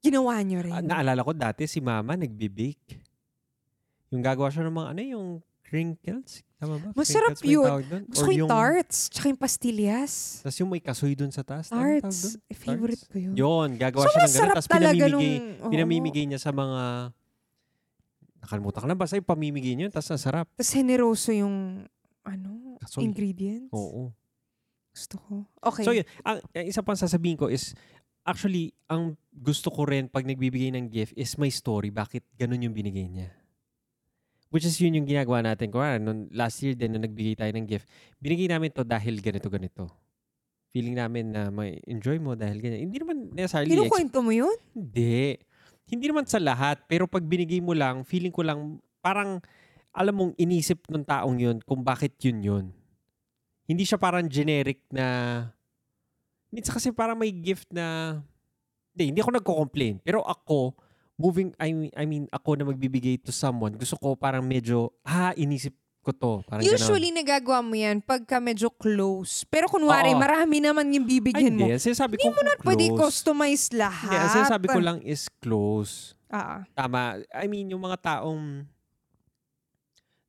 ginawa 0.02 0.42
nyo 0.42 0.58
rin. 0.64 0.74
Ah, 0.74 0.82
naalala 0.82 1.22
ko 1.22 1.30
dati 1.30 1.68
si 1.70 1.78
mama 1.78 2.18
nagbibake. 2.18 2.98
Yung 4.10 4.24
gagawa 4.24 4.50
siya 4.50 4.66
ng 4.66 4.74
mga, 4.74 4.88
ano 4.90 5.00
yung 5.06 5.28
crinkles? 5.62 6.42
Tama 6.58 6.76
ba? 6.82 6.88
Masarap 6.98 7.38
Crinkles 7.38 7.86
yun. 7.88 8.02
Gusto 8.10 8.26
ko 8.26 8.32
yung 8.34 8.50
tarts, 8.50 8.96
tsaka 9.08 9.26
yung 9.30 9.40
pastillas. 9.40 10.42
Tapos 10.42 10.56
yung 10.58 10.70
may 10.74 10.82
kasoy 10.82 11.14
dun 11.14 11.30
sa 11.30 11.46
taas. 11.46 11.70
Tarts. 11.70 12.36
doon? 12.36 12.50
Eh, 12.50 12.56
favorite 12.58 13.04
ko 13.06 13.16
yun. 13.16 13.34
Yun, 13.38 13.68
gagawa 13.78 14.04
So, 14.04 14.12
siya 14.12 14.20
ng 14.26 14.34
ganun. 14.34 14.56
Tapos 14.58 14.68
pinamimigay, 14.68 15.10
nung... 15.14 15.70
pinamimigay 15.72 16.24
niya 16.26 16.40
sa 16.42 16.50
mga, 16.50 17.14
nakalimutan 18.42 18.80
ko 18.82 18.86
na, 18.90 18.98
basta 18.98 19.14
yung 19.14 19.30
pamimigay 19.30 19.72
niya, 19.78 19.88
tapos 19.94 20.10
nasarap. 20.10 20.46
Tapos 20.58 20.72
generoso 20.74 21.30
yung, 21.30 21.86
ano, 22.26 22.76
Kasoy. 22.82 23.06
ingredients. 23.06 23.70
Oo. 23.70 24.10
Gusto 24.90 25.16
ko. 25.22 25.32
Okay. 25.70 25.84
So 25.86 25.94
yun, 25.94 26.06
ang, 26.26 26.42
ang 26.42 26.66
isa 26.66 26.82
pang 26.82 26.98
sasabihin 26.98 27.38
ko 27.38 27.46
is, 27.46 27.74
actually, 28.26 28.74
ang 28.90 29.14
gusto 29.30 29.70
ko 29.70 29.86
rin 29.86 30.10
pag 30.10 30.26
nagbibigay 30.26 30.74
ng 30.74 30.90
gift 30.90 31.14
is 31.14 31.38
may 31.38 31.50
story. 31.50 31.94
Bakit 31.94 32.26
ganun 32.36 32.66
yung 32.66 32.74
binigay 32.74 33.06
niya? 33.06 33.30
Which 34.50 34.66
is 34.66 34.74
yun 34.82 34.98
yung 34.98 35.06
ginagawa 35.06 35.46
natin. 35.46 35.70
Kung 35.70 35.86
nung 36.02 36.26
last 36.34 36.58
year 36.66 36.74
din, 36.74 36.90
nung 36.90 37.06
nagbigay 37.06 37.38
tayo 37.38 37.52
ng 37.54 37.66
gift, 37.70 37.86
binigay 38.18 38.50
namin 38.50 38.74
to 38.74 38.82
dahil 38.82 39.22
ganito, 39.22 39.46
ganito. 39.46 39.86
Feeling 40.74 40.98
namin 40.98 41.34
na 41.34 41.50
may 41.54 41.78
enjoy 41.86 42.18
mo 42.18 42.34
dahil 42.34 42.58
ganyan. 42.58 42.90
Hindi 42.90 42.98
naman 42.98 43.30
necessarily 43.30 43.74
Kinukwento 43.74 44.18
mo 44.22 44.34
yun? 44.34 44.54
Hindi. 44.74 45.38
Hindi 45.86 46.04
naman 46.10 46.26
sa 46.26 46.42
lahat. 46.42 46.82
Pero 46.90 47.06
pag 47.06 47.22
binigay 47.22 47.62
mo 47.62 47.74
lang, 47.74 48.02
feeling 48.02 48.34
ko 48.34 48.42
lang, 48.42 48.82
parang, 48.98 49.38
alam 49.90 50.14
mong 50.14 50.32
inisip 50.38 50.82
ng 50.86 51.02
taong 51.02 51.38
yun 51.38 51.58
kung 51.62 51.82
bakit 51.82 52.14
yun 52.22 52.38
yun. 52.42 52.66
Hindi 53.70 53.86
siya 53.86 54.02
parang 54.02 54.26
generic 54.26 54.82
na, 54.90 55.46
minsan 56.50 56.74
kasi 56.74 56.90
parang 56.90 57.14
may 57.14 57.30
gift 57.30 57.70
na, 57.70 58.18
hindi, 58.90 59.14
hindi 59.14 59.20
ako 59.22 59.30
nagko-complain. 59.38 60.02
Pero 60.02 60.26
ako, 60.26 60.74
moving, 61.14 61.54
I 61.54 61.70
mean, 61.70 61.92
I 61.94 62.02
mean, 62.02 62.26
ako 62.34 62.58
na 62.58 62.66
magbibigay 62.66 63.22
to 63.22 63.30
someone, 63.30 63.78
gusto 63.78 63.94
ko 63.94 64.18
parang 64.18 64.42
medyo, 64.42 64.90
ah, 65.06 65.30
inisip 65.38 65.70
ko 66.02 66.10
to. 66.10 66.32
Parang. 66.50 66.66
Usually, 66.66 67.14
nagagawa 67.14 67.62
mo 67.62 67.78
yan 67.78 68.02
pagka 68.02 68.42
medyo 68.42 68.72
close. 68.74 69.46
Pero 69.46 69.70
kunwari, 69.70 70.10
Oo. 70.10 70.18
marami 70.18 70.58
naman 70.58 70.90
yung 70.90 71.06
Ay, 71.06 71.10
bibigyan 71.20 71.54
mo. 71.54 71.68
hindi. 71.70 71.78
Sinasabi 71.78 72.18
ko, 72.18 72.26
Hindi 72.26 72.34
mo 72.34 72.42
na 72.42 72.54
close. 72.58 72.66
pwede 72.66 72.84
customize 72.90 73.64
Hindi, 73.70 73.78
lahat. 73.84 74.18
ang 74.18 74.32
sinasabi 74.34 74.66
ko 74.66 74.78
lang 74.82 74.98
is 75.06 75.30
close. 75.38 76.18
Ah, 76.26 76.66
Tama. 76.74 77.20
I 77.30 77.46
mean, 77.46 77.70
yung 77.70 77.84
mga 77.84 78.00
taong 78.02 78.64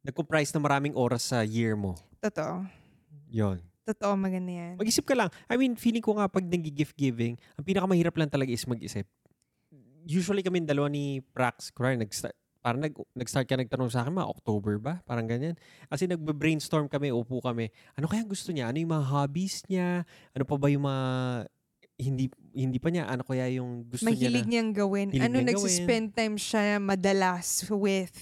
nag-comprise 0.04 0.52
na 0.54 0.62
maraming 0.62 0.94
oras 0.94 1.26
sa 1.26 1.42
year 1.42 1.74
mo. 1.74 1.98
totoo. 2.22 2.81
Yon. 3.32 3.58
Totoo, 3.82 4.14
maganda 4.14 4.52
yan. 4.54 4.74
Mag-isip 4.78 5.08
ka 5.08 5.18
lang. 5.18 5.32
I 5.50 5.58
mean, 5.58 5.74
feeling 5.74 6.04
ko 6.04 6.14
nga 6.20 6.30
pag 6.30 6.46
nag-gift 6.46 6.94
giving, 6.94 7.34
ang 7.58 7.66
pinakamahirap 7.66 8.14
lang 8.14 8.30
talaga 8.30 8.54
is 8.54 8.62
mag-isip. 8.70 9.08
Usually 10.06 10.46
kami 10.46 10.62
dalawa 10.62 10.92
ni 10.92 11.24
Prax, 11.34 11.74
kunwari, 11.74 11.98
nag-start, 11.98 12.36
parang 12.62 12.86
nag, 12.86 12.94
nag-start 13.18 13.50
ka 13.50 13.58
nagtanong 13.58 13.90
sa 13.90 14.06
akin, 14.06 14.14
mga 14.14 14.30
October 14.30 14.78
ba? 14.78 15.02
Parang 15.10 15.26
ganyan. 15.26 15.58
Kasi 15.90 16.06
nagbe-brainstorm 16.06 16.86
kami, 16.86 17.10
upo 17.10 17.42
kami. 17.42 17.74
Ano 17.98 18.06
kaya 18.06 18.22
gusto 18.22 18.54
niya? 18.54 18.70
Ano 18.70 18.78
yung 18.78 18.94
mga 18.94 19.08
hobbies 19.10 19.66
niya? 19.66 20.06
Ano 20.38 20.44
pa 20.46 20.56
ba 20.62 20.70
yung 20.70 20.86
mga 20.86 21.06
hindi 22.02 22.26
hindi 22.58 22.82
pa 22.82 22.90
niya 22.90 23.06
ano 23.06 23.22
kaya 23.22 23.46
yung 23.62 23.86
gusto 23.86 24.10
Mahilig 24.10 24.50
niya 24.50 24.58
niyang 24.58 24.72
gawin. 24.74 25.14
Hilig 25.14 25.22
ano, 25.22 25.38
niyang 25.38 25.50
nagsispend 25.54 26.18
time 26.18 26.38
siya 26.38 26.82
madalas 26.82 27.70
with. 27.70 28.14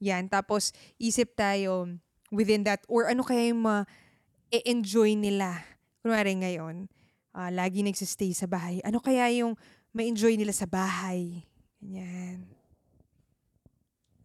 Yan. 0.00 0.28
Tapos, 0.28 0.76
isip 1.00 1.32
tayo 1.32 1.88
within 2.30 2.64
that. 2.64 2.82
Or 2.86 3.06
ano 3.06 3.22
kaya 3.22 3.50
yung 3.50 3.62
ma-enjoy 3.62 5.14
nila. 5.14 5.62
Kunwari 6.00 6.38
ngayon, 6.38 6.86
ah, 7.32 7.50
lagi 7.50 7.82
nagsistay 7.82 8.30
sa 8.32 8.46
bahay. 8.46 8.78
Ano 8.82 9.02
kaya 9.02 9.26
yung 9.34 9.58
ma-enjoy 9.90 10.38
nila 10.38 10.54
sa 10.54 10.66
bahay? 10.66 11.42
Ganyan. 11.82 12.46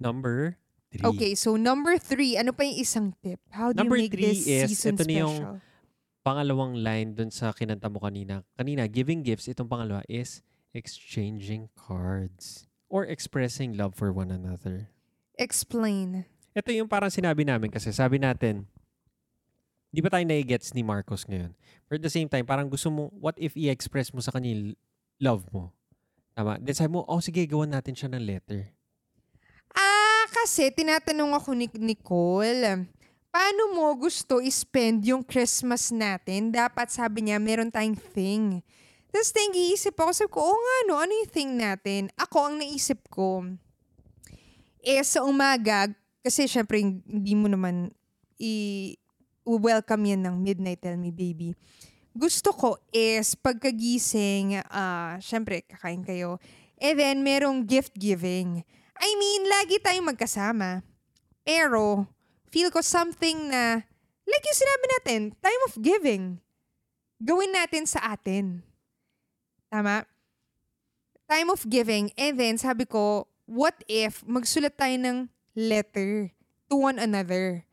number 0.02 0.58
three. 0.90 1.06
Okay, 1.06 1.32
so 1.38 1.54
number 1.56 1.94
three, 2.02 2.34
ano 2.34 2.50
pa 2.52 2.66
yung 2.66 2.78
isang 2.82 3.08
tip? 3.22 3.38
How 3.54 3.70
do 3.70 3.78
Number 3.78 4.02
you 4.02 4.10
make 4.10 4.14
three 4.18 4.34
this 4.34 4.50
is, 4.50 4.74
season 4.74 4.98
ito 4.98 5.06
na 5.06 5.14
yung- 5.14 5.38
special? 5.38 5.58
Pangalawang 6.22 6.74
line 6.78 7.18
dun 7.18 7.30
sa 7.34 7.50
kinanta 7.50 7.90
mo 7.90 7.98
kanina. 7.98 8.46
Kanina, 8.54 8.86
giving 8.86 9.26
gifts. 9.26 9.50
Itong 9.50 9.66
pangalawa 9.66 10.06
is 10.06 10.46
exchanging 10.70 11.70
cards 11.74 12.70
or 12.94 13.06
expressing 13.10 13.74
love 13.74 13.98
for 13.98 14.14
one 14.14 14.30
another. 14.30 14.90
Explain. 15.42 16.30
Ito 16.52 16.76
yung 16.76 16.92
parang 16.92 17.08
sinabi 17.08 17.48
namin 17.48 17.72
kasi 17.72 17.96
sabi 17.96 18.20
natin, 18.20 18.68
di 19.88 20.04
ba 20.04 20.12
tayo 20.12 20.28
nai-gets 20.28 20.76
ni 20.76 20.84
Marcos 20.84 21.24
ngayon? 21.24 21.56
But 21.88 22.04
at 22.04 22.06
the 22.08 22.12
same 22.12 22.28
time, 22.28 22.44
parang 22.44 22.68
gusto 22.68 22.92
mo, 22.92 23.08
what 23.16 23.40
if 23.40 23.56
i-express 23.56 24.12
mo 24.12 24.20
sa 24.20 24.36
kanya 24.36 24.76
love 25.24 25.48
mo? 25.56 25.72
Tama. 26.36 26.60
Then 26.60 26.76
sabi 26.76 26.92
mo, 26.92 27.08
oh 27.08 27.24
sige, 27.24 27.48
gawan 27.48 27.72
natin 27.72 27.96
siya 27.96 28.12
ng 28.12 28.24
letter. 28.24 28.68
Ah, 29.72 30.28
kasi 30.32 30.68
tinatanong 30.76 31.32
ako 31.40 31.56
ni 31.56 31.72
Nicole, 31.80 32.88
paano 33.32 33.72
mo 33.72 33.88
gusto 33.96 34.44
i-spend 34.44 35.08
yung 35.08 35.24
Christmas 35.24 35.88
natin? 35.88 36.52
Dapat 36.52 36.92
sabi 36.92 37.32
niya, 37.32 37.40
meron 37.40 37.72
tayong 37.72 37.96
thing. 37.96 38.60
Tapos 39.12 39.32
nag-iisip 39.32 39.96
ako, 39.96 40.12
sabi 40.12 40.32
ko, 40.36 40.40
oo 40.44 40.56
nga 40.60 40.78
no, 40.88 41.00
ano 41.00 41.12
yung 41.16 41.32
thing 41.32 41.52
natin? 41.56 42.12
Ako, 42.20 42.52
ang 42.52 42.56
naisip 42.60 43.08
ko, 43.08 43.44
eh 44.84 45.04
sa 45.04 45.24
umaga, 45.24 45.92
kasi 46.22 46.46
syempre 46.46 46.82
hindi 46.82 47.34
mo 47.34 47.50
naman 47.50 47.90
i-welcome 48.42 50.04
yan 50.06 50.22
ng 50.26 50.36
Midnight 50.42 50.82
Tell 50.82 50.98
Me 50.98 51.14
Baby. 51.14 51.54
Gusto 52.12 52.52
ko 52.52 52.70
is 52.92 53.38
pagkagising, 53.38 54.62
ah, 54.70 55.16
syempre 55.22 55.64
kakain 55.66 56.04
kayo, 56.04 56.42
and 56.82 56.98
then 56.98 57.18
merong 57.22 57.64
gift 57.64 57.94
giving. 57.96 58.66
I 59.02 59.10
mean, 59.18 59.42
lagi 59.50 59.82
tayong 59.82 60.14
magkasama. 60.14 60.86
Pero, 61.42 62.06
feel 62.54 62.70
ko 62.70 62.86
something 62.86 63.50
na, 63.50 63.82
like 64.30 64.46
yung 64.46 64.60
sinabi 64.62 64.86
natin, 65.00 65.22
time 65.42 65.62
of 65.66 65.74
giving. 65.82 66.24
Gawin 67.22 67.54
natin 67.54 67.90
sa 67.90 68.14
atin. 68.14 68.62
Tama? 69.74 70.06
Time 71.26 71.50
of 71.50 71.66
giving. 71.66 72.14
And 72.14 72.38
then, 72.38 72.62
sabi 72.62 72.86
ko, 72.86 73.26
what 73.50 73.74
if 73.90 74.22
magsulat 74.28 74.78
tayo 74.78 74.94
ng 75.02 75.18
letter 75.56 76.32
to 76.70 76.76
one 76.76 76.98
another? 77.00 77.66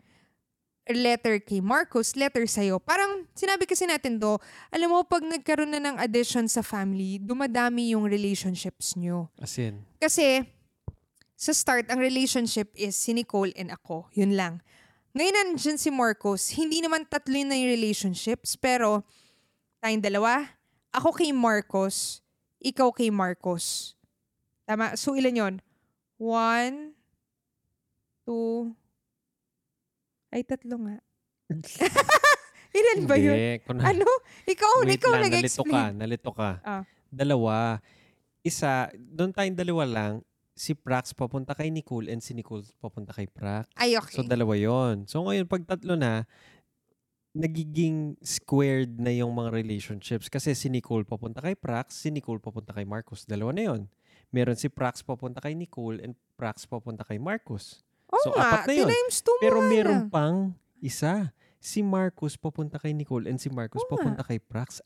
Letter 0.88 1.36
kay 1.36 1.60
Marcos, 1.60 2.16
letter 2.16 2.48
sa'yo. 2.48 2.80
Parang 2.80 3.28
sinabi 3.36 3.68
kasi 3.68 3.84
natin 3.84 4.16
do, 4.16 4.40
alam 4.72 4.88
mo, 4.88 5.04
pag 5.04 5.20
nagkaroon 5.20 5.68
na 5.68 5.84
ng 5.84 6.00
addition 6.00 6.48
sa 6.48 6.64
family, 6.64 7.20
dumadami 7.20 7.92
yung 7.92 8.08
relationships 8.08 8.96
nyo. 8.96 9.28
As 9.36 9.60
in, 9.60 9.84
Kasi, 10.00 10.48
sa 11.36 11.52
start, 11.52 11.92
ang 11.92 12.00
relationship 12.00 12.72
is 12.72 12.96
si 12.96 13.12
Nicole 13.12 13.52
and 13.54 13.68
ako. 13.68 14.08
Yun 14.16 14.32
lang. 14.32 14.64
Ngayon 15.12 15.54
nandiyan 15.54 15.78
si 15.78 15.92
Marcos, 15.92 16.56
hindi 16.56 16.80
naman 16.80 17.04
tatlo 17.04 17.36
yun 17.36 17.52
na 17.52 17.56
yung 17.60 17.68
relationships, 17.68 18.56
pero 18.56 19.04
tayong 19.84 20.00
dalawa, 20.00 20.56
ako 20.88 21.14
kay 21.14 21.36
Marcos, 21.36 22.24
ikaw 22.58 22.90
kay 22.90 23.12
Marcos. 23.12 23.94
Tama? 24.64 24.96
So, 24.96 25.14
ilan 25.14 25.36
yon 25.36 25.54
One, 26.18 26.97
two, 28.28 28.76
ay, 30.28 30.44
tatlo 30.44 30.76
nga. 30.84 30.96
ilan 32.78 33.00
ba 33.08 33.16
yun? 33.16 33.32
hindi. 33.32 33.64
Kung 33.64 33.80
Ano? 33.80 34.04
Ikaw, 34.44 34.72
Wait 34.84 35.00
ikaw 35.00 35.12
lang, 35.16 35.32
nalito 35.32 35.64
ka, 35.64 35.80
nag-explain. 35.80 35.92
nalito 35.96 36.30
ka. 36.36 36.50
Ah. 36.60 36.84
Dalawa. 37.08 37.80
Isa, 38.44 38.92
doon 38.96 39.32
tayong 39.32 39.56
dalawa 39.56 39.84
lang, 39.88 40.12
si 40.52 40.76
Prax 40.76 41.16
papunta 41.16 41.56
kay 41.56 41.72
Nicole 41.72 42.12
and 42.12 42.20
si 42.20 42.36
Nicole 42.36 42.68
papunta 42.76 43.16
kay 43.16 43.24
Prax. 43.24 43.72
Ay, 43.72 43.96
okay. 43.96 44.20
So, 44.20 44.26
dalawa 44.26 44.52
yon 44.58 45.08
So, 45.08 45.24
ngayon, 45.24 45.48
pag 45.48 45.64
tatlo 45.64 45.96
na, 45.96 46.28
nagiging 47.32 48.18
squared 48.20 48.98
na 48.98 49.14
yung 49.14 49.30
mga 49.32 49.54
relationships. 49.54 50.26
Kasi 50.26 50.52
si 50.58 50.66
Nicole 50.68 51.06
papunta 51.06 51.38
kay 51.40 51.54
Prax, 51.54 51.94
si 51.96 52.12
Nicole 52.12 52.42
papunta 52.42 52.74
kay 52.74 52.84
Marcos. 52.84 53.24
Dalawa 53.24 53.54
na 53.54 53.62
yon 53.64 53.80
Meron 54.28 54.58
si 54.60 54.68
Prax 54.68 55.00
papunta 55.00 55.40
kay 55.40 55.56
Nicole 55.56 56.04
and 56.04 56.12
Prax 56.36 56.68
papunta 56.68 57.06
kay 57.06 57.16
Marcos. 57.16 57.80
Oo 58.08 58.22
so, 58.22 58.30
nga, 58.32 58.62
apat 58.62 58.66
na 58.66 58.74
yun. 58.74 58.88
times 58.88 59.16
two 59.20 59.36
Pero 59.38 59.58
nga 59.58 59.68
meron 59.68 60.00
pang 60.08 60.38
isa. 60.78 61.32
Si 61.58 61.82
Marcos 61.82 62.34
papunta 62.34 62.78
kay 62.78 62.92
Nicole 62.92 63.26
and 63.26 63.36
si 63.36 63.50
Marcos 63.50 63.82
Oo 63.82 63.86
nga. 63.86 63.92
papunta 63.92 64.22
kay 64.22 64.38
Prax. 64.38 64.80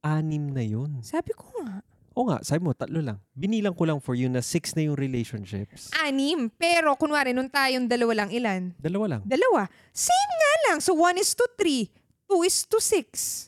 Anim 0.00 0.48
na 0.48 0.62
yun. 0.62 0.98
Sabi 1.00 1.30
ko 1.30 1.46
nga. 1.60 1.82
O 2.10 2.24
nga, 2.24 2.40
sabi 2.40 2.64
mo, 2.64 2.72
tatlo 2.72 2.98
lang. 2.98 3.20
Binilang 3.30 3.76
ko 3.76 3.84
lang 3.84 4.00
for 4.00 4.16
you 4.16 4.24
na 4.26 4.40
six 4.40 4.72
na 4.72 4.80
yung 4.82 4.96
relationships. 4.96 5.92
Anim. 5.94 6.48
Pero, 6.48 6.96
kunwari, 6.96 7.36
nung 7.36 7.46
tayong 7.46 7.84
dalawa 7.84 8.24
lang, 8.24 8.30
ilan? 8.32 8.72
Dalawa 8.80 9.04
lang. 9.04 9.20
Dalawa. 9.22 9.68
Same 9.92 10.16
nga 10.32 10.52
lang. 10.64 10.76
So, 10.80 10.96
one 10.96 11.20
is 11.20 11.36
to 11.36 11.44
three. 11.54 11.92
Two 12.24 12.40
is 12.40 12.64
to 12.64 12.80
six. 12.80 13.46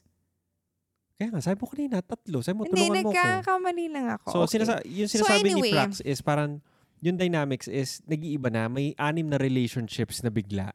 Kaya 1.17 1.33
nga, 1.33 1.41
sabi 1.41 1.57
mo 1.57 1.67
kanina, 1.67 1.99
tatlo. 1.99 2.45
Sabi 2.45 2.55
mo, 2.55 2.63
Hindi, 2.63 2.77
tulungan 2.77 3.03
mo 3.03 3.09
ko. 3.09 3.17
nagkakamali 3.17 3.85
lang 3.89 4.07
ako. 4.13 4.27
So, 4.29 4.39
Okay. 4.45 4.53
sinasa- 4.55 4.85
yung 4.85 5.09
So, 5.09 5.15
sinasabi 5.17 5.49
anyway. 5.49 5.63
ni 5.65 5.73
Prax 5.73 5.91
is 6.05 6.21
parang, 6.21 6.61
yung 7.01 7.17
dynamics 7.17 7.69
is, 7.69 8.03
nag-iiba 8.07 8.51
na. 8.51 8.67
May 8.69 8.95
anim 8.99 9.29
na 9.29 9.39
relationships 9.39 10.23
na 10.23 10.31
bigla. 10.31 10.75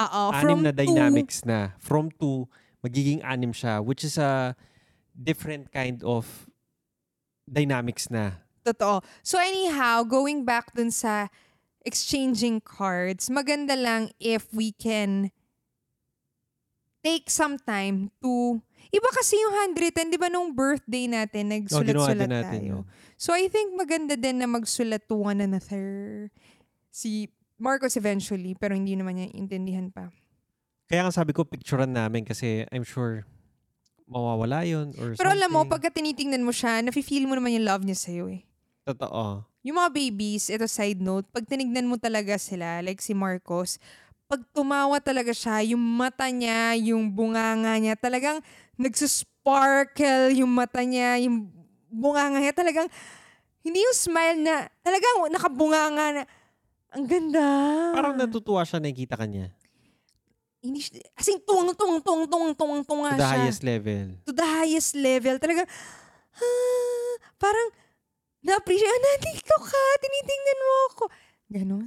Oo, 0.00 0.22
anim 0.34 0.64
na 0.64 0.72
two- 0.72 0.80
dynamics 0.84 1.44
na. 1.44 1.76
From 1.78 2.10
two, 2.10 2.48
magiging 2.82 3.22
anim 3.22 3.52
siya. 3.52 3.84
Which 3.84 4.02
is 4.02 4.18
a 4.18 4.56
different 5.14 5.70
kind 5.70 6.02
of 6.02 6.48
dynamics 7.46 8.10
na. 8.10 8.42
Totoo. 8.64 9.04
So, 9.22 9.36
anyhow, 9.38 10.02
going 10.02 10.44
back 10.48 10.72
dun 10.72 10.90
sa 10.90 11.28
exchanging 11.84 12.64
cards, 12.64 13.28
maganda 13.28 13.76
lang 13.76 14.10
if 14.16 14.48
we 14.50 14.72
can 14.72 15.28
take 17.04 17.28
some 17.28 17.60
time 17.60 18.08
to 18.24 18.64
Iba 18.94 19.10
kasi 19.10 19.34
yung 19.34 19.54
handwritten, 19.58 20.06
di 20.06 20.14
ba 20.14 20.30
nung 20.30 20.54
birthday 20.54 21.10
natin, 21.10 21.50
Oh, 21.50 21.82
nagsulat-sulat 21.82 22.14
din 22.14 22.30
natin 22.30 22.60
tayo. 22.62 22.70
yun. 22.78 22.82
So 23.24 23.32
I 23.32 23.48
think 23.48 23.72
maganda 23.72 24.20
din 24.20 24.36
na 24.36 24.44
magsulat 24.44 25.08
to 25.08 25.16
one 25.16 25.40
another. 25.40 26.28
Si 26.92 27.32
Marcos 27.56 27.96
eventually, 27.96 28.52
pero 28.52 28.76
hindi 28.76 28.92
naman 28.92 29.16
niya 29.16 29.32
intindihan 29.32 29.88
pa. 29.88 30.12
Kaya 30.84 31.08
nga 31.08 31.12
sabi 31.16 31.32
ko, 31.32 31.48
picturean 31.48 31.88
namin 31.88 32.28
kasi 32.28 32.68
I'm 32.68 32.84
sure 32.84 33.24
mawawala 34.04 34.68
yun 34.68 34.92
or 35.00 35.16
Pero 35.16 35.32
alam 35.32 35.48
mo, 35.48 35.64
something. 35.64 35.72
pagka 35.72 35.88
tinitingnan 35.96 36.44
mo 36.44 36.52
siya, 36.52 36.84
nafe-feel 36.84 37.24
mo 37.24 37.32
naman 37.32 37.56
yung 37.56 37.64
love 37.64 37.88
niya 37.88 37.96
sa'yo 37.96 38.28
eh. 38.28 38.44
Totoo. 38.84 39.48
Yung 39.64 39.80
mga 39.80 39.90
babies, 39.96 40.52
ito 40.52 40.68
side 40.68 41.00
note, 41.00 41.24
pag 41.32 41.48
tinignan 41.48 41.88
mo 41.88 41.96
talaga 41.96 42.36
sila, 42.36 42.84
like 42.84 43.00
si 43.00 43.16
Marcos, 43.16 43.80
pag 44.28 44.44
tumawa 44.52 45.00
talaga 45.00 45.32
siya, 45.32 45.64
yung 45.72 45.80
mata 45.80 46.28
niya, 46.28 46.76
yung 46.76 47.08
bunganga 47.08 47.72
niya, 47.80 47.96
talagang 47.96 48.44
nagsusparkle 48.76 50.36
yung 50.36 50.52
mata 50.52 50.84
niya, 50.84 51.24
yung 51.24 51.63
bunganga 51.94 52.42
niya, 52.42 52.52
talagang, 52.52 52.90
hindi 53.62 53.78
yung 53.80 53.96
smile 53.96 54.38
na, 54.42 54.66
talagang 54.82 55.30
nakabunganga 55.30 56.06
na, 56.10 56.22
ang 56.94 57.04
ganda. 57.06 57.46
Parang 57.94 58.14
natutuwa 58.14 58.62
siya 58.62 58.78
nakikita 58.78 59.14
ka 59.14 59.26
niya. 59.26 59.50
Hindi 60.58 60.80
siya, 60.80 61.02
as 61.14 61.28
in, 61.28 61.38
tuwang, 61.42 61.74
tuwang, 61.76 62.00
tuwang, 62.00 62.24
tuwang, 62.26 62.52
tuwang, 62.54 62.82
tuwang 62.82 63.14
To 63.14 63.18
the 63.18 63.26
siya. 63.26 63.34
highest 63.36 63.62
level. 63.62 64.06
to 64.24 64.32
the 64.32 64.46
highest 64.46 64.92
level. 64.96 65.34
Talaga, 65.38 65.62
ah, 66.34 67.14
parang, 67.36 67.68
na-appreciate, 68.44 68.88
ah, 68.88 69.00
nandito 69.00 69.56
ka, 69.60 69.82
tinitingnan 70.00 70.58
mo 70.60 70.72
ako. 70.90 71.04
Ganon. 71.50 71.86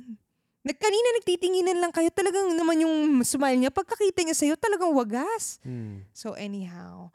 Nag, 0.67 0.77
kanina 0.83 1.07
nagtitinginan 1.15 1.77
lang 1.79 1.93
kayo, 1.95 2.11
talagang 2.11 2.51
naman 2.51 2.83
yung 2.83 2.95
smile 3.23 3.55
niya, 3.55 3.71
pagkakita 3.71 4.19
niya 4.27 4.35
sa'yo, 4.35 4.55
talagang 4.59 4.91
wagas. 4.91 5.63
Hmm. 5.63 6.03
So 6.11 6.35
anyhow, 6.35 7.09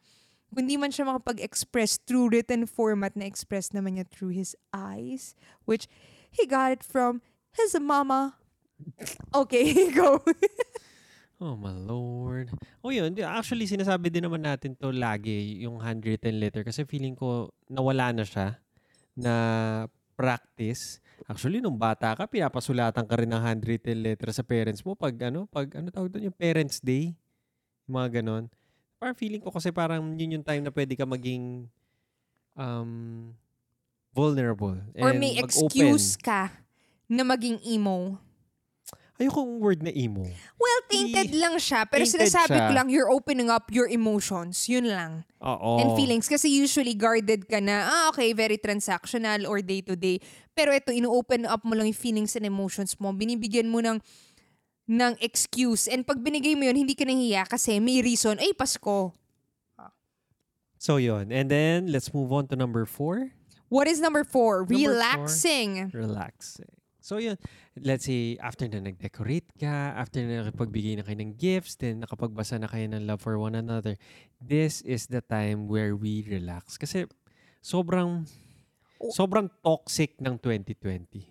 kung 0.53 0.69
di 0.69 0.77
man 0.77 0.93
siya 0.93 1.09
makapag-express 1.09 2.05
through 2.05 2.29
written 2.33 2.69
format, 2.69 3.17
na-express 3.17 3.73
naman 3.73 3.97
niya 3.97 4.07
through 4.09 4.37
his 4.37 4.53
eyes, 4.71 5.33
which 5.65 5.89
he 6.29 6.45
got 6.45 6.73
it 6.77 6.85
from 6.85 7.25
his 7.57 7.73
mama. 7.81 8.37
Okay, 9.33 9.73
go. 9.97 10.21
Oh 11.43 11.59
my 11.59 11.75
lord. 11.75 12.55
Oh 12.87 12.95
yun, 12.95 13.19
actually 13.27 13.67
sinasabi 13.67 14.15
din 14.15 14.23
naman 14.23 14.47
natin 14.47 14.79
to 14.79 14.95
lagi, 14.95 15.59
yung 15.65 15.83
handwritten 15.83 16.39
letter. 16.39 16.63
Kasi 16.63 16.87
feeling 16.87 17.19
ko 17.19 17.51
nawala 17.67 18.15
na 18.15 18.23
siya 18.23 18.63
na 19.19 19.35
practice. 20.15 21.03
Actually, 21.27 21.59
nung 21.59 21.79
bata 21.79 22.15
ka, 22.15 22.31
pinapasulatan 22.31 23.07
ka 23.07 23.15
rin 23.19 23.31
ng 23.31 23.43
handwritten 23.43 24.07
letter 24.07 24.31
sa 24.31 24.47
parents 24.47 24.87
mo 24.87 24.95
pag 24.95 25.15
ano, 25.27 25.51
pag 25.51 25.67
ano 25.75 25.91
tawag 25.91 26.15
doon, 26.15 26.31
yung 26.31 26.39
Parents 26.39 26.79
Day. 26.79 27.15
Mga 27.91 28.23
ganon. 28.23 28.47
Parang 29.03 29.19
feeling 29.19 29.43
ko 29.43 29.51
kasi 29.51 29.75
parang 29.75 30.15
yun 30.15 30.39
yung 30.39 30.47
time 30.47 30.63
na 30.63 30.71
pwede 30.71 30.95
ka 30.95 31.03
maging 31.03 31.67
um, 32.55 33.35
vulnerable. 34.15 34.79
Or 34.95 35.11
and 35.11 35.19
may 35.19 35.35
mag-open. 35.43 35.51
excuse 35.51 36.15
ka 36.15 36.55
na 37.11 37.27
maging 37.27 37.59
emo. 37.67 38.23
Ayokong 39.19 39.59
word 39.59 39.83
na 39.83 39.91
emo. 39.91 40.23
Well, 40.55 40.81
tainted 40.87 41.35
lang 41.35 41.59
siya. 41.59 41.83
Pero 41.91 42.07
sinasabi 42.07 42.55
siya. 42.55 42.67
ko 42.71 42.73
lang, 42.79 42.89
you're 42.95 43.11
opening 43.11 43.51
up 43.51 43.75
your 43.75 43.91
emotions. 43.91 44.71
Yun 44.71 44.87
lang. 44.87 45.27
Oo. 45.43 45.83
And 45.83 45.99
feelings. 45.99 46.31
Kasi 46.31 46.47
usually 46.47 46.95
guarded 46.95 47.51
ka 47.51 47.59
na, 47.59 47.91
ah, 47.91 48.05
okay, 48.15 48.31
very 48.33 48.57
transactional 48.57 49.51
or 49.51 49.59
day-to-day. 49.61 50.23
Pero 50.55 50.71
ito, 50.71 50.95
ino-open 50.95 51.43
up 51.51 51.67
mo 51.67 51.75
lang 51.75 51.91
yung 51.91 51.99
feelings 51.99 52.39
and 52.39 52.47
emotions 52.47 52.95
mo. 53.03 53.11
Binibigyan 53.11 53.67
mo 53.67 53.83
ng 53.83 53.99
ng 54.89 55.15
excuse. 55.23 55.87
And 55.87 56.07
pag 56.07 56.19
binigay 56.19 56.59
mo 56.59 56.67
yun, 56.67 56.87
hindi 56.87 56.95
ka 56.95 57.07
nahiya 57.07 57.47
kasi 57.47 57.79
may 57.79 58.03
reason. 58.03 58.39
Ay, 58.43 58.55
Pasko. 58.55 59.15
So 60.83 60.99
yun. 60.99 61.31
And 61.31 61.47
then, 61.47 61.95
let's 61.95 62.11
move 62.11 62.35
on 62.35 62.51
to 62.51 62.57
number 62.59 62.83
four. 62.87 63.31
What 63.71 63.87
is 63.87 64.03
number 64.03 64.27
four? 64.27 64.67
Number 64.67 64.75
four. 64.75 64.91
Relaxing. 64.91 65.95
Relaxing. 65.95 66.75
So 67.03 67.19
yun, 67.19 67.35
let's 67.83 68.07
say, 68.07 68.39
after 68.39 68.71
na 68.71 68.79
nag-decorate 68.79 69.59
ka, 69.59 69.99
after 69.99 70.23
na 70.23 70.47
nakapagbigay 70.47 70.95
na 70.95 71.03
kayo 71.03 71.19
ng 71.19 71.35
gifts, 71.35 71.75
then 71.75 72.07
nakapagbasa 72.07 72.63
na 72.63 72.71
kayo 72.71 72.87
ng 72.87 73.11
love 73.11 73.19
for 73.19 73.35
one 73.43 73.59
another, 73.59 73.99
this 74.39 74.87
is 74.87 75.11
the 75.11 75.19
time 75.19 75.67
where 75.67 75.99
we 75.99 76.23
relax. 76.31 76.79
Kasi 76.79 77.11
sobrang, 77.59 78.23
sobrang 79.19 79.51
toxic 79.67 80.15
ng 80.23 80.39
2020. 80.39 81.27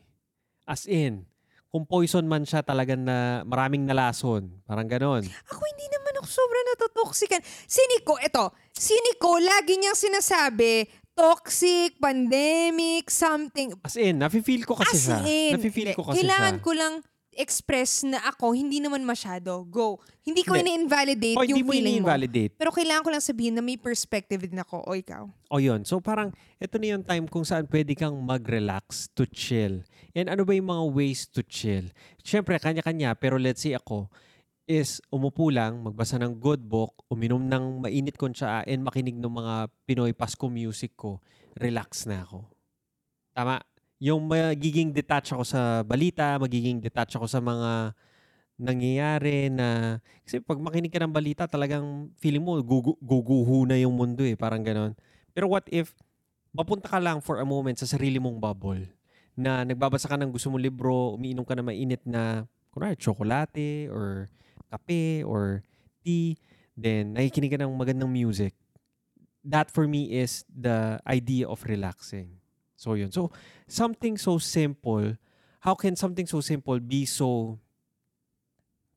As 0.67 0.83
in, 0.91 1.30
kung 1.71 1.87
poison 1.87 2.27
man 2.27 2.43
siya 2.43 2.59
talaga 2.61 2.99
na 2.99 3.47
maraming 3.47 3.87
nalason. 3.87 4.51
Parang 4.67 4.85
ganon. 4.85 5.23
Ako 5.23 5.61
hindi 5.63 5.87
naman 5.87 6.19
ako 6.19 6.27
sobrang 6.27 6.65
natutoxican. 6.67 7.39
Si 7.63 7.79
Nico, 7.87 8.19
eto, 8.19 8.51
si 8.75 8.91
Nico, 8.91 9.39
lagi 9.39 9.79
niyang 9.79 9.95
sinasabi, 9.95 10.83
toxic, 11.15 11.95
pandemic, 11.95 13.07
something. 13.07 13.71
As 13.81 13.95
in, 13.95 14.19
nafe-feel 14.19 14.67
ko 14.67 14.75
kasi 14.75 14.99
As 14.99 15.03
siya. 15.07 15.17
in, 15.23 15.51
Nafe-feel 15.55 15.95
ko 15.95 16.03
kasi 16.03 16.19
kailangan 16.19 16.59
siya. 16.59 16.63
ko 16.63 16.71
lang 16.75 16.93
express 17.31 18.03
na 18.03 18.19
ako, 18.27 18.51
hindi 18.51 18.83
naman 18.83 19.01
masyado. 19.01 19.63
Go. 19.67 19.99
Hindi 20.21 20.43
ko 20.43 20.53
Hindi. 20.53 20.67
ini-invalidate 20.67 21.37
O, 21.39 21.43
hindi 21.47 21.53
yung 21.55 21.67
mo 21.67 21.71
feeling 21.71 22.03
mo. 22.03 22.07
ini-invalidate. 22.07 22.53
Pero 22.59 22.71
kailangan 22.75 23.03
ko 23.03 23.09
lang 23.09 23.23
sabihin 23.23 23.55
na 23.55 23.63
may 23.63 23.79
perspective 23.79 24.43
din 24.43 24.59
ako. 24.59 24.83
O 24.83 24.91
ikaw. 24.93 25.23
O 25.47 25.57
yun. 25.57 25.81
So 25.87 26.03
parang 26.03 26.35
ito 26.59 26.75
na 26.77 26.87
yung 26.91 27.03
time 27.07 27.25
kung 27.31 27.47
saan 27.47 27.65
pwede 27.71 27.95
kang 27.95 28.15
mag-relax 28.19 29.07
to 29.15 29.23
chill. 29.25 29.81
And 30.11 30.27
ano 30.27 30.43
ba 30.43 30.51
yung 30.51 30.67
mga 30.67 30.83
ways 30.91 31.25
to 31.31 31.39
chill? 31.41 31.87
Siyempre, 32.19 32.59
kanya-kanya. 32.59 33.15
Pero 33.15 33.39
let's 33.39 33.63
say 33.63 33.73
ako 33.73 34.11
is 34.69 34.99
umupo 35.11 35.51
lang, 35.51 35.83
magbasa 35.83 36.15
ng 36.21 36.39
good 36.39 36.63
book, 36.63 36.95
uminom 37.11 37.43
ng 37.43 37.83
mainit 37.83 38.15
kong 38.15 38.31
tsaa, 38.31 38.63
and 38.63 38.85
makinig 38.85 39.19
ng 39.19 39.27
mga 39.27 39.67
Pinoy 39.83 40.15
Pasko 40.15 40.47
music 40.47 40.95
ko. 40.95 41.19
Relax 41.59 42.07
na 42.07 42.23
ako. 42.23 42.47
Tama? 43.35 43.59
Yung 44.01 44.25
magiging 44.25 44.89
detach 44.89 45.29
ako 45.29 45.45
sa 45.45 45.85
balita, 45.85 46.33
magiging 46.41 46.81
detach 46.81 47.13
ako 47.13 47.29
sa 47.29 47.37
mga 47.37 47.93
nangyayari 48.57 49.53
na 49.53 50.01
kasi 50.25 50.41
pag 50.41 50.57
makinig 50.57 50.89
ka 50.89 50.97
ng 51.05 51.13
balita 51.13 51.45
talagang 51.45 52.09
feeling 52.17 52.41
mo 52.41 52.57
gugu, 52.65 52.97
guguho 52.97 53.69
na 53.69 53.77
yung 53.77 53.93
mundo 53.93 54.25
eh 54.25 54.33
parang 54.33 54.65
ganon. 54.65 54.97
Pero 55.37 55.45
what 55.53 55.69
if 55.69 55.93
mapunta 56.49 56.89
ka 56.89 56.97
lang 56.97 57.21
for 57.21 57.37
a 57.37 57.45
moment 57.45 57.77
sa 57.77 57.85
sarili 57.85 58.17
mong 58.17 58.41
bubble 58.41 58.89
na 59.37 59.61
nagbabasa 59.61 60.09
ka 60.09 60.17
ng 60.17 60.33
gusto 60.33 60.49
mong 60.49 60.65
libro 60.65 61.13
umiinom 61.13 61.45
ka 61.45 61.53
ng 61.53 61.69
mainit 61.69 62.01
na 62.01 62.49
kunwari 62.73 62.97
tsokolate 62.97 63.85
or 63.93 64.33
kape 64.73 65.21
or 65.29 65.61
tea 66.01 66.41
then 66.73 67.13
nakikinig 67.13 67.53
ka 67.53 67.61
ng 67.61 67.69
magandang 67.77 68.09
music. 68.09 68.57
That 69.45 69.69
for 69.69 69.85
me 69.85 70.09
is 70.09 70.41
the 70.49 70.97
idea 71.05 71.45
of 71.45 71.61
relaxing 71.69 72.40
so 72.81 72.97
yun 72.97 73.13
so 73.13 73.29
something 73.69 74.17
so 74.17 74.41
simple 74.41 75.13
how 75.61 75.77
can 75.77 75.93
something 75.93 76.25
so 76.25 76.41
simple 76.41 76.81
be 76.81 77.05
so 77.05 77.61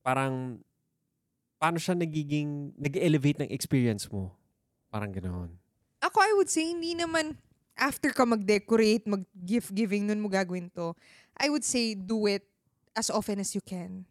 parang 0.01 0.65
paano 1.61 1.77
siya 1.77 1.93
nagiging 1.93 2.73
nag-elevate 2.81 3.45
ng 3.45 3.53
experience 3.53 4.09
mo 4.09 4.33
parang 4.89 5.13
ganoon 5.13 5.53
Ako, 6.05 6.21
I 6.21 6.33
would 6.37 6.53
say, 6.53 6.69
hindi 6.69 6.93
naman 6.93 7.41
after 7.81 8.13
ka 8.13 8.29
mag-decorate, 8.29 9.09
mag-gift 9.09 9.73
giving, 9.73 10.05
nun 10.05 10.21
mo 10.21 10.29
gagawin 10.29 10.69
to. 10.77 10.93
I 11.41 11.49
would 11.49 11.65
say, 11.65 11.97
do 11.97 12.29
it 12.29 12.45
as 12.93 13.09
often 13.09 13.41
as 13.41 13.57
you 13.57 13.65
can. 13.65 14.05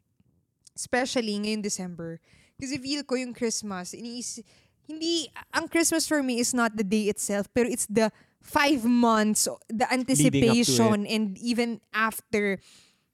Especially 0.74 1.38
ngayong 1.38 1.61
December. 1.61 2.17
Kasi 2.57 2.82
feel 2.82 3.05
ko 3.05 3.13
yung 3.13 3.38
Christmas, 3.38 3.93
iniis 3.93 4.41
hindi, 4.84 5.32
ang 5.53 5.69
Christmas 5.69 6.03
for 6.09 6.19
me 6.19 6.43
is 6.43 6.51
not 6.51 6.76
the 6.76 6.84
day 6.84 7.07
itself, 7.07 7.47
pero 7.53 7.69
it's 7.69 7.88
the 7.88 8.11
five 8.43 8.83
months, 8.83 9.47
the 9.71 9.87
anticipation, 9.87 11.07
and 11.07 11.39
even 11.39 11.79
after, 11.95 12.59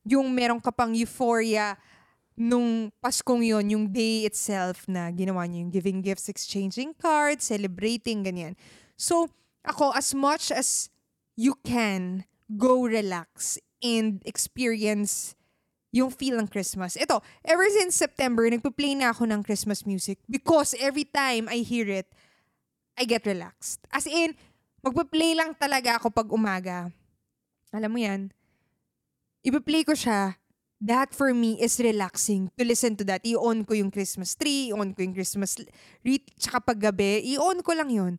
yung 0.04 0.34
meron 0.34 0.60
ka 0.60 0.74
pang 0.74 0.98
euphoria 0.98 1.78
nung 2.40 2.90
Paskong 3.04 3.44
yon 3.44 3.70
yung 3.70 3.86
day 3.92 4.26
itself 4.26 4.88
na 4.90 5.12
ginawa 5.12 5.46
niyo 5.46 5.68
yung 5.68 5.74
giving 5.76 6.00
gifts, 6.02 6.32
exchanging 6.32 6.96
cards, 6.98 7.52
celebrating, 7.52 8.26
ganyan. 8.26 8.56
So, 8.96 9.30
ako, 9.68 9.92
as 9.94 10.16
much 10.16 10.50
as 10.50 10.90
you 11.36 11.54
can, 11.62 12.26
go 12.48 12.88
relax 12.88 13.60
and 13.84 14.24
experience 14.26 15.36
yung 15.92 16.10
feel 16.10 16.40
ng 16.40 16.48
Christmas. 16.48 16.96
Ito, 16.96 17.22
ever 17.44 17.68
since 17.76 18.00
September, 18.00 18.48
nagpa-play 18.48 18.96
na 18.96 19.12
ako 19.12 19.28
ng 19.28 19.44
Christmas 19.44 19.86
music 19.86 20.18
because 20.30 20.74
every 20.80 21.06
time 21.06 21.52
I 21.52 21.66
hear 21.66 21.86
it, 21.92 22.08
I 22.96 23.04
get 23.04 23.26
relaxed. 23.26 23.84
As 23.92 24.08
in, 24.08 24.36
magpa-play 24.84 25.36
lang 25.36 25.56
talaga 25.56 26.00
ako 26.00 26.12
pag 26.12 26.30
umaga. 26.30 26.78
Alam 27.70 27.92
mo 27.94 28.00
yan, 28.02 28.22
ipa-play 29.46 29.86
ko 29.86 29.94
siya 29.94 30.38
that 30.80 31.12
for 31.12 31.36
me 31.36 31.60
is 31.60 31.78
relaxing 31.78 32.48
to 32.56 32.64
listen 32.64 32.96
to 32.96 33.04
that. 33.04 33.22
I-on 33.28 33.68
ko 33.68 33.76
yung 33.76 33.92
Christmas 33.92 34.34
tree, 34.34 34.72
i-on 34.72 34.96
ko 34.96 35.04
yung 35.04 35.16
Christmas 35.16 35.60
wreath, 36.02 36.26
tsaka 36.40 36.64
pag 36.64 36.80
gabi, 36.80 37.36
i-on 37.36 37.60
ko 37.62 37.76
lang 37.76 37.92
yun. 37.92 38.14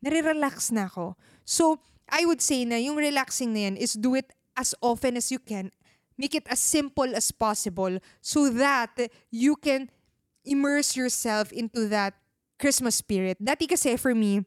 Nare-relax 0.00 0.72
na 0.72 0.88
ako. 0.88 1.16
So, 1.44 1.80
I 2.08 2.24
would 2.24 2.40
say 2.40 2.64
na 2.64 2.78
yung 2.78 2.96
relaxing 2.96 3.52
na 3.52 3.68
yan 3.70 3.76
is 3.76 3.98
do 3.98 4.14
it 4.14 4.30
as 4.56 4.72
often 4.80 5.18
as 5.18 5.28
you 5.28 5.42
can. 5.42 5.74
make 6.18 6.34
it 6.34 6.48
as 6.48 6.58
simple 6.58 7.14
as 7.14 7.30
possible 7.30 7.98
so 8.20 8.48
that 8.50 8.90
you 9.30 9.56
can 9.56 9.88
immerse 10.44 10.96
yourself 10.96 11.52
into 11.52 11.88
that 11.88 12.14
Christmas 12.58 12.96
spirit. 12.96 13.36
Dati 13.36 13.68
kasi 13.68 13.96
for 14.00 14.16
me, 14.16 14.44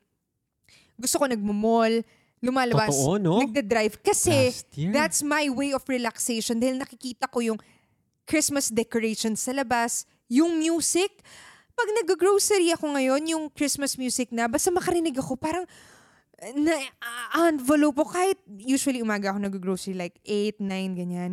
gusto 1.00 1.16
ko 1.16 1.26
nagmo-mall, 1.32 2.04
lumalabas, 2.44 2.92
Totoo, 2.92 3.16
no? 3.16 3.40
nagda-drive. 3.40 4.00
Kasi 4.04 4.52
that's 4.92 5.24
my 5.24 5.48
way 5.48 5.72
of 5.72 5.84
relaxation 5.88 6.60
dahil 6.60 6.76
nakikita 6.76 7.32
ko 7.32 7.40
yung 7.40 7.60
Christmas 8.28 8.68
decorations 8.70 9.40
sa 9.42 9.56
labas, 9.56 10.04
yung 10.28 10.60
music. 10.60 11.24
Pag 11.74 11.88
nag-grocery 12.04 12.76
ako 12.76 13.00
ngayon, 13.00 13.22
yung 13.32 13.44
Christmas 13.50 13.96
music 13.96 14.30
na, 14.36 14.52
basta 14.52 14.68
makarinig 14.70 15.16
ako, 15.16 15.40
parang 15.40 15.64
na 16.56 16.76
ah, 17.04 17.52
envelope 17.52 18.00
ko. 18.00 18.06
Kahit 18.08 18.40
usually 18.48 19.04
umaga 19.04 19.32
ako 19.36 19.40
nag-grocery 19.44 19.96
like 19.96 20.16
8, 20.24 20.64
9, 20.64 21.00
ganyan. 21.00 21.32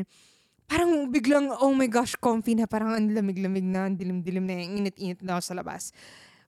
Parang 0.66 0.90
biglang, 1.14 1.54
oh 1.62 1.70
my 1.70 1.86
gosh, 1.86 2.18
comfy 2.18 2.58
na. 2.58 2.66
Parang 2.66 2.90
ang 2.98 3.06
lamig-lamig 3.14 3.62
na, 3.62 3.86
ang 3.86 3.94
dilim-dilim 3.94 4.42
na, 4.42 4.54
init-init 4.58 5.22
na 5.22 5.38
ako 5.38 5.42
sa 5.46 5.54
labas. 5.54 5.94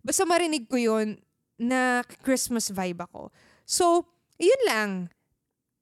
Basta 0.03 0.27
marinig 0.27 0.67
ko 0.67 0.75
yun 0.75 1.19
na 1.59 2.07
Christmas 2.23 2.71
vibe 2.71 3.03
ako. 3.03 3.35
So, 3.67 4.07
yun 4.39 4.63
lang. 4.67 4.91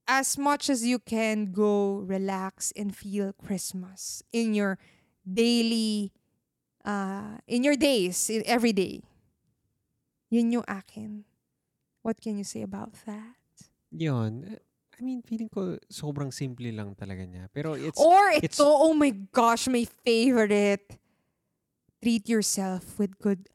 As 0.08 0.38
much 0.38 0.70
as 0.70 0.86
you 0.86 0.98
can 0.98 1.50
go 1.52 2.00
relax 2.06 2.72
and 2.78 2.94
feel 2.94 3.34
Christmas 3.34 4.22
in 4.32 4.54
your 4.54 4.78
daily, 5.26 6.14
uh, 6.86 7.42
in 7.46 7.62
your 7.66 7.76
days, 7.76 8.30
in 8.30 8.42
every 8.46 8.72
day. 8.72 9.02
Yun 10.30 10.52
yung 10.52 10.66
akin. 10.66 11.26
What 12.02 12.22
can 12.22 12.38
you 12.38 12.44
say 12.46 12.62
about 12.62 12.94
that? 13.04 13.34
Yun. 13.90 14.58
I 14.96 15.02
mean, 15.02 15.20
feeling 15.26 15.50
ko 15.50 15.76
sobrang 15.90 16.32
simple 16.32 16.70
lang 16.72 16.94
talaga 16.94 17.26
niya. 17.26 17.50
Pero 17.52 17.74
it's, 17.74 17.98
Or 18.00 18.30
ito, 18.32 18.46
it's- 18.46 18.62
oh 18.62 18.94
my 18.94 19.10
gosh, 19.34 19.68
my 19.68 19.84
favorite. 20.06 20.96
Treat 22.00 22.30
yourself 22.30 22.96
with 22.98 23.18
good 23.18 23.50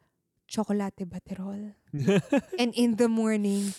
chocolate 0.52 1.00
baterol. 1.08 1.74
And 2.58 2.72
in 2.74 2.96
the 2.96 3.12
morning, 3.12 3.76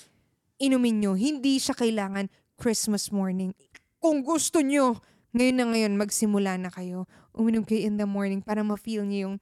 inumin 0.61 1.01
nyo. 1.01 1.13
Hindi 1.17 1.57
siya 1.59 1.73
kailangan 1.73 2.29
Christmas 2.61 3.09
morning. 3.11 3.57
Kung 3.99 4.21
gusto 4.23 4.61
nyo, 4.61 5.01
ngayon 5.33 5.57
na 5.57 5.67
ngayon, 5.73 5.93
magsimula 5.97 6.61
na 6.61 6.69
kayo. 6.69 7.09
Uminom 7.33 7.65
kayo 7.65 7.89
in 7.89 7.97
the 7.97 8.05
morning 8.05 8.45
para 8.45 8.61
ma-feel 8.61 9.03
nyo 9.09 9.31
yung, 9.31 9.37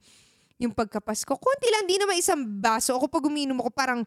yung 0.57 0.73
pagkapasko. 0.73 1.35
Kunti 1.35 1.67
lang, 1.67 1.83
di 1.85 1.99
naman 1.99 2.15
isang 2.15 2.41
baso. 2.41 2.95
Ako 2.95 3.11
pag 3.11 3.27
uminom 3.27 3.59
ako, 3.59 3.69
parang 3.75 4.01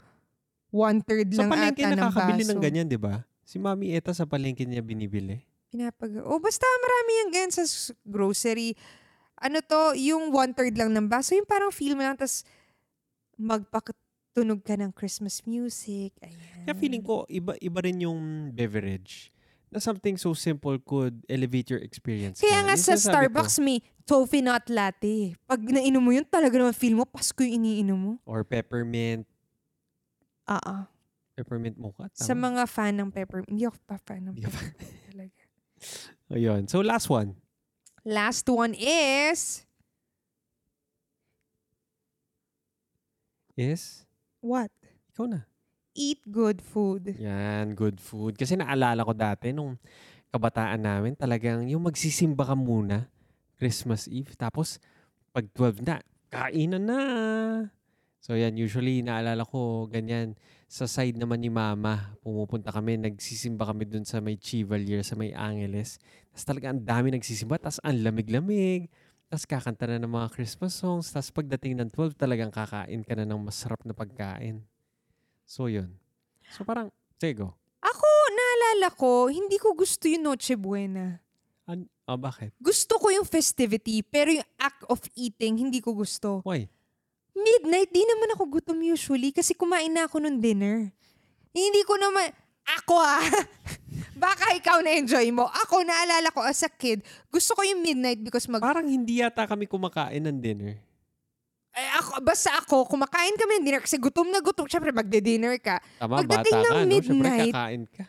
one-third 0.73 1.31
sa 1.31 1.45
lang 1.45 1.51
palengke 1.53 1.83
ata 1.85 1.91
ng 1.93 2.01
nakakabili 2.01 2.43
baso. 2.43 2.51
ng 2.51 2.63
ganyan, 2.65 2.87
di 2.89 2.99
ba? 2.99 3.23
Si 3.45 3.61
Mami 3.61 3.93
Eta 3.93 4.17
sa 4.17 4.25
palengke 4.25 4.65
niya 4.65 4.81
binibili. 4.81 5.45
Pinapag... 5.69 6.25
O 6.25 6.41
basta 6.41 6.65
marami 6.81 7.11
yan 7.21 7.29
ganyan 7.31 7.53
sa 7.53 7.67
grocery. 8.03 8.75
Ano 9.39 9.61
to, 9.61 9.93
yung 9.99 10.33
one-third 10.33 10.73
lang 10.75 10.91
ng 10.91 11.07
baso, 11.07 11.37
yung 11.37 11.47
parang 11.47 11.69
feel 11.69 11.95
mo 11.95 12.03
lang, 12.03 12.17
tapos 12.17 12.47
magpakatunog 14.35 14.61
ka 14.67 14.75
ng 14.75 14.91
Christmas 14.91 15.47
music. 15.47 16.13
Ayan. 16.19 16.67
Kaya 16.67 16.75
feeling 16.75 17.05
ko, 17.07 17.23
iba, 17.31 17.55
iba 17.63 17.79
rin 17.81 18.03
yung 18.03 18.51
beverage 18.51 19.31
na 19.71 19.79
something 19.79 20.19
so 20.19 20.35
simple 20.35 20.75
could 20.83 21.23
elevate 21.31 21.71
your 21.71 21.83
experience. 21.83 22.43
Kaya 22.43 22.63
nga 22.67 22.75
sa 22.75 22.99
sinasabi 22.99 23.31
ko, 23.31 23.43
Starbucks 23.43 23.57
may 23.63 23.79
toffee 24.07 24.43
nut 24.43 24.67
latte. 24.71 25.39
Pag 25.47 25.63
nainom 25.63 26.03
mo 26.03 26.11
yun, 26.11 26.27
talaga 26.27 26.59
naman 26.59 26.75
feel 26.75 26.99
mo, 26.99 27.07
Pasko 27.07 27.43
yung 27.43 27.63
iniinom 27.63 27.99
mo. 27.99 28.13
Or 28.27 28.43
peppermint, 28.43 29.27
Oo. 30.51 30.77
peppermint 31.39 31.79
mocha. 31.79 32.11
Sa 32.15 32.35
tama? 32.35 32.51
mga 32.51 32.63
fan 32.67 32.95
ng 32.99 33.11
peppermint. 33.15 33.51
Hindi 33.51 33.65
ako 33.67 33.79
pa 33.87 33.97
fan 33.99 34.31
ng 34.31 34.35
peppermint 34.39 34.99
talaga. 35.11 35.43
Ayun. 36.35 36.63
So 36.67 36.83
last 36.83 37.07
one. 37.07 37.39
Last 38.03 38.47
one 38.51 38.75
is... 38.75 39.63
Is, 43.55 44.03
What? 44.45 44.69
ikaw 45.15 45.25
na. 45.25 45.49
Eat 45.97 46.21
good 46.27 46.59
food. 46.59 47.17
Yan, 47.17 47.73
good 47.73 48.03
food. 48.03 48.35
Kasi 48.37 48.59
naalala 48.59 49.07
ko 49.07 49.15
dati 49.15 49.55
nung 49.55 49.79
kabataan 50.35 50.83
namin, 50.83 51.15
talagang 51.15 51.65
yung 51.71 51.87
magsisimba 51.87 52.43
ka 52.43 52.59
muna, 52.59 53.07
Christmas 53.55 54.11
Eve, 54.11 54.35
tapos 54.35 54.83
pag 55.31 55.47
12 55.55 55.87
na, 55.87 56.03
kainan 56.35 56.83
na. 56.83 57.01
So 58.19 58.35
yan, 58.35 58.59
usually 58.59 59.07
naalala 59.07 59.47
ko 59.47 59.87
ganyan. 59.87 60.35
Sa 60.67 60.91
side 60.91 61.15
naman 61.15 61.39
ni 61.39 61.49
mama, 61.49 62.19
pumupunta 62.27 62.75
kami, 62.75 62.99
nagsisimba 62.99 63.71
kami 63.71 63.87
dun 63.87 64.03
sa 64.03 64.19
may 64.19 64.35
Chevalier, 64.35 65.07
sa 65.07 65.15
may 65.15 65.31
Angeles. 65.31 66.03
Tapos 66.35 66.45
talaga 66.45 66.67
ang 66.75 66.83
dami 66.83 67.15
nagsisimba, 67.15 67.63
tapos 67.63 67.79
ang 67.87 68.03
lamig-lamig. 68.03 68.91
Tapos 69.29 69.45
kakanta 69.49 69.85
na 69.89 69.99
ng 69.99 70.13
mga 70.13 70.29
Christmas 70.33 70.77
songs. 70.77 71.11
Tapos 71.11 71.33
pagdating 71.35 71.81
ng 71.81 71.91
12, 71.91 72.15
talagang 72.15 72.53
kakain 72.53 73.03
ka 73.03 73.13
na 73.17 73.27
ng 73.27 73.41
masarap 73.41 73.81
na 73.83 73.97
pagkain. 73.97 74.63
So 75.45 75.67
yun. 75.69 75.93
So 76.53 76.65
parang, 76.65 76.93
sige 77.19 77.45
go. 77.45 77.53
Ako, 77.85 78.09
naalala 78.33 78.89
ko, 78.97 79.29
hindi 79.29 79.61
ko 79.61 79.77
gusto 79.77 80.09
yung 80.09 80.25
Noche 80.25 80.57
Buena. 80.57 81.21
An- 81.69 81.89
oh, 82.09 82.21
bakit? 82.21 82.53
Gusto 82.61 82.97
ko 83.01 83.13
yung 83.13 83.29
festivity, 83.29 84.01
pero 84.05 84.33
yung 84.33 84.49
act 84.61 84.85
of 84.89 85.01
eating, 85.17 85.61
hindi 85.61 85.81
ko 85.81 85.93
gusto. 85.97 86.41
Why? 86.45 86.69
Midnight, 87.35 87.91
di 87.91 88.05
naman 88.07 88.33
ako 88.37 88.61
gutom 88.61 88.79
usually 88.81 89.35
kasi 89.35 89.53
kumain 89.53 89.91
na 89.91 90.07
ako 90.07 90.23
nung 90.23 90.39
dinner. 90.39 90.93
Hindi 91.51 91.83
ko 91.83 91.99
naman, 91.99 92.31
ako 92.65 92.95
ah, 93.01 93.21
baka 94.15 94.55
ikaw 94.55 94.79
na-enjoy 94.81 95.29
mo. 95.31 95.47
Ako, 95.47 95.83
naalala 95.83 96.31
ko 96.31 96.41
as 96.41 96.63
a 96.63 96.71
kid, 96.71 97.03
gusto 97.29 97.53
ko 97.53 97.63
yung 97.63 97.83
midnight 97.83 98.23
because 98.23 98.47
mag... 98.47 98.63
Parang 98.63 98.87
hindi 98.87 99.21
yata 99.21 99.45
kami 99.45 99.67
kumakain 99.67 100.23
ng 100.23 100.39
dinner. 100.39 100.75
Eh, 101.75 101.91
ako, 101.99 102.23
basta 102.23 102.55
ako, 102.55 102.87
kumakain 102.87 103.35
kami 103.35 103.59
ng 103.59 103.65
dinner 103.67 103.83
kasi 103.83 103.99
gutom 103.99 104.31
na 104.31 104.39
gutom. 104.39 104.71
Siyempre, 104.71 104.95
magde-dinner 104.95 105.59
ka. 105.59 105.83
Tama, 105.99 106.23
Pagdating 106.23 106.55
bata 106.55 106.67
ng 106.67 106.71
ka, 106.71 106.79
no? 106.79 106.95
Siyempre, 106.95 107.11
midnight, 107.11 107.51
kakain 107.51 107.85
ka. 107.91 108.05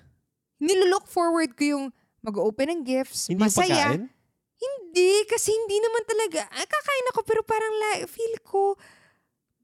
Nilook 0.62 1.06
forward 1.10 1.52
ko 1.58 1.64
yung 1.66 1.86
mag-open 2.22 2.68
ng 2.72 2.82
gifts, 2.86 3.26
Hindi 3.26 3.42
masaya. 3.42 3.94
pagkain? 3.98 4.06
Hindi, 4.56 5.12
kasi 5.28 5.52
hindi 5.52 5.78
naman 5.82 6.04
talaga. 6.08 6.42
Ah, 6.48 6.64
kakain 6.64 7.06
ako 7.12 7.20
pero 7.28 7.42
parang 7.44 7.74
la, 7.76 7.92
feel 8.08 8.36
ko 8.42 8.78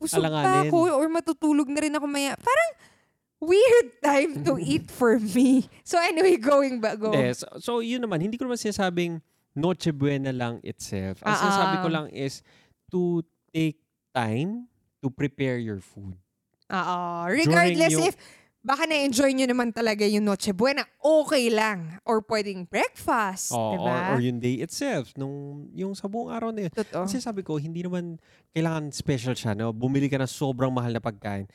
busog 0.01 0.17
pa 0.17 0.27
Alanganin. 0.27 0.67
ako 0.67 0.77
or 0.97 1.05
matutulog 1.07 1.69
na 1.69 1.79
rin 1.79 1.93
ako 1.93 2.09
maya. 2.09 2.33
Parang 2.35 2.69
weird 3.41 3.87
time 3.99 4.45
to 4.45 4.55
eat 4.61 4.87
for 4.87 5.17
me. 5.17 5.65
So 5.83 5.97
anyway, 5.97 6.37
going 6.37 6.79
back, 6.79 7.01
go. 7.01 7.09
Hindi, 7.11 7.33
so, 7.33 7.49
so, 7.57 7.71
yun 7.81 7.99
naman, 7.99 8.21
hindi 8.21 8.37
ko 8.37 8.45
naman 8.45 8.61
sinasabing 8.61 9.19
Noche 9.51 9.91
Buena 9.91 10.31
lang 10.31 10.63
itself. 10.63 11.19
Ang 11.25 11.33
Ah, 11.33 11.39
sinasabi 11.41 11.75
ko 11.81 11.87
ah. 11.89 11.95
lang 11.99 12.05
is 12.13 12.39
to 12.87 13.19
take 13.51 13.81
time 14.13 14.69
to 15.01 15.09
prepare 15.09 15.57
your 15.57 15.81
food. 15.81 16.15
Oo. 16.71 16.99
Regardless 17.27 17.91
yung- 17.91 18.07
if 18.07 18.15
baka 18.61 18.85
na-enjoy 18.85 19.33
nyo 19.33 19.49
naman 19.49 19.73
talaga 19.73 20.05
yung 20.05 20.23
Noche 20.23 20.53
Buena, 20.53 20.85
okay 21.01 21.49
lang. 21.49 21.97
Or 22.05 22.21
pwedeng 22.21 22.63
breakfast, 22.63 23.51
Oo, 23.51 23.75
diba? 23.75 24.13
or, 24.13 24.15
or 24.15 24.19
yung 24.21 24.37
day 24.37 24.61
itself, 24.61 25.11
nung, 25.17 25.67
yung 25.73 25.97
sa 25.97 26.05
buong 26.05 26.29
araw 26.29 26.53
na 26.53 26.69
yun. 26.69 26.71
Totoo. 26.71 27.09
Kasi 27.09 27.17
sabi 27.17 27.41
ko, 27.41 27.57
hindi 27.57 27.81
naman 27.81 28.21
kailangan 28.53 28.93
special 28.93 29.33
siya. 29.33 29.51
No? 29.51 29.73
Bumili 29.73 30.07
ka 30.07 30.15
ng 30.15 30.29
sobrang 30.29 30.69
mahal 30.69 30.93
na 30.93 31.01
pagkain. 31.01 31.49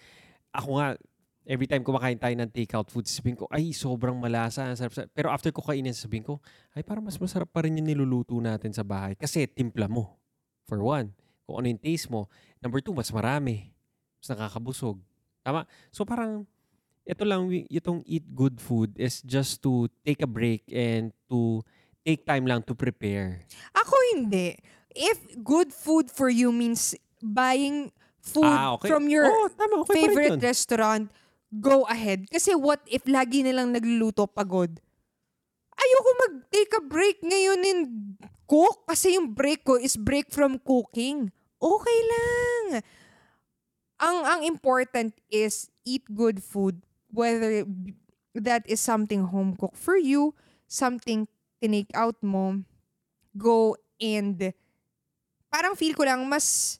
Ako 0.50 0.68
nga, 0.76 0.98
every 1.46 1.70
time 1.70 1.86
kumakain 1.86 2.18
tayo 2.18 2.34
ng 2.34 2.50
takeout 2.50 2.90
food, 2.90 3.06
sabihin 3.06 3.38
ko, 3.38 3.46
ay, 3.48 3.70
sobrang 3.70 4.18
malasa. 4.18 4.66
ang 4.66 4.76
sarap, 4.76 4.92
sarap." 4.92 5.10
Pero 5.14 5.30
after 5.30 5.54
ko 5.54 5.62
kainin, 5.62 5.94
sabihin 5.94 6.26
ko, 6.26 6.42
ay, 6.74 6.82
parang 6.82 7.06
mas 7.06 7.16
masarap 7.16 7.48
pa 7.48 7.62
rin 7.64 7.78
yung 7.78 7.86
niluluto 7.86 8.34
natin 8.42 8.74
sa 8.74 8.82
bahay. 8.82 9.14
Kasi 9.14 9.46
timpla 9.46 9.86
mo, 9.86 10.18
for 10.66 10.82
one. 10.82 11.14
Kung 11.46 11.62
ano 11.62 11.66
yung 11.70 11.78
taste 11.80 12.10
mo. 12.10 12.26
Number 12.58 12.82
two, 12.82 12.90
mas 12.92 13.08
marami. 13.14 13.70
Mas 14.18 14.28
nakakabusog. 14.34 14.98
Tama? 15.46 15.62
So 15.94 16.02
parang, 16.02 16.42
ito 17.06 17.22
lang, 17.22 17.46
itong 17.70 18.02
eat 18.02 18.26
good 18.34 18.58
food 18.58 18.90
is 18.98 19.22
just 19.22 19.62
to 19.62 19.86
take 20.02 20.18
a 20.18 20.26
break 20.26 20.66
and 20.74 21.14
to 21.30 21.62
take 22.02 22.26
time 22.26 22.50
lang 22.50 22.66
to 22.66 22.74
prepare. 22.74 23.46
Ako 23.78 23.94
hindi. 24.18 24.58
If 24.90 25.38
good 25.38 25.70
food 25.70 26.10
for 26.10 26.26
you 26.26 26.50
means 26.50 26.98
buying 27.22 27.94
food 28.18 28.50
Ah, 28.50 28.74
okay. 28.74 28.90
from 28.90 29.06
your 29.06 29.30
Oo, 29.30 29.46
tama, 29.54 29.86
okay 29.86 30.02
favorite 30.02 30.42
restaurant, 30.42 31.06
go 31.50 31.86
ahead. 31.86 32.26
Kasi 32.30 32.54
what 32.54 32.82
if 32.90 33.04
lagi 33.06 33.42
nilang 33.46 33.74
nagluluto 33.74 34.26
pagod? 34.26 34.78
Ayoko 35.76 36.10
mag-take 36.26 36.72
a 36.76 36.82
break 36.82 37.16
ngayon 37.20 37.60
and 37.62 37.82
cook 38.48 38.88
kasi 38.88 39.14
yung 39.14 39.36
break 39.36 39.62
ko 39.62 39.76
is 39.76 39.94
break 39.94 40.32
from 40.32 40.56
cooking. 40.62 41.28
Okay 41.60 41.98
lang. 42.08 42.80
Ang 43.96 44.16
ang 44.24 44.40
important 44.44 45.16
is 45.32 45.68
eat 45.84 46.04
good 46.12 46.40
food 46.44 46.80
whether 47.16 47.64
that 48.36 48.64
is 48.68 48.80
something 48.80 49.32
home 49.32 49.56
cooked 49.56 49.80
for 49.80 49.96
you, 49.96 50.36
something 50.68 51.24
tinake 51.62 51.88
out 51.96 52.20
mo, 52.20 52.60
go 53.32 53.76
and 53.96 54.52
parang 55.48 55.72
feel 55.72 55.96
ko 55.96 56.04
lang 56.04 56.28
mas 56.28 56.76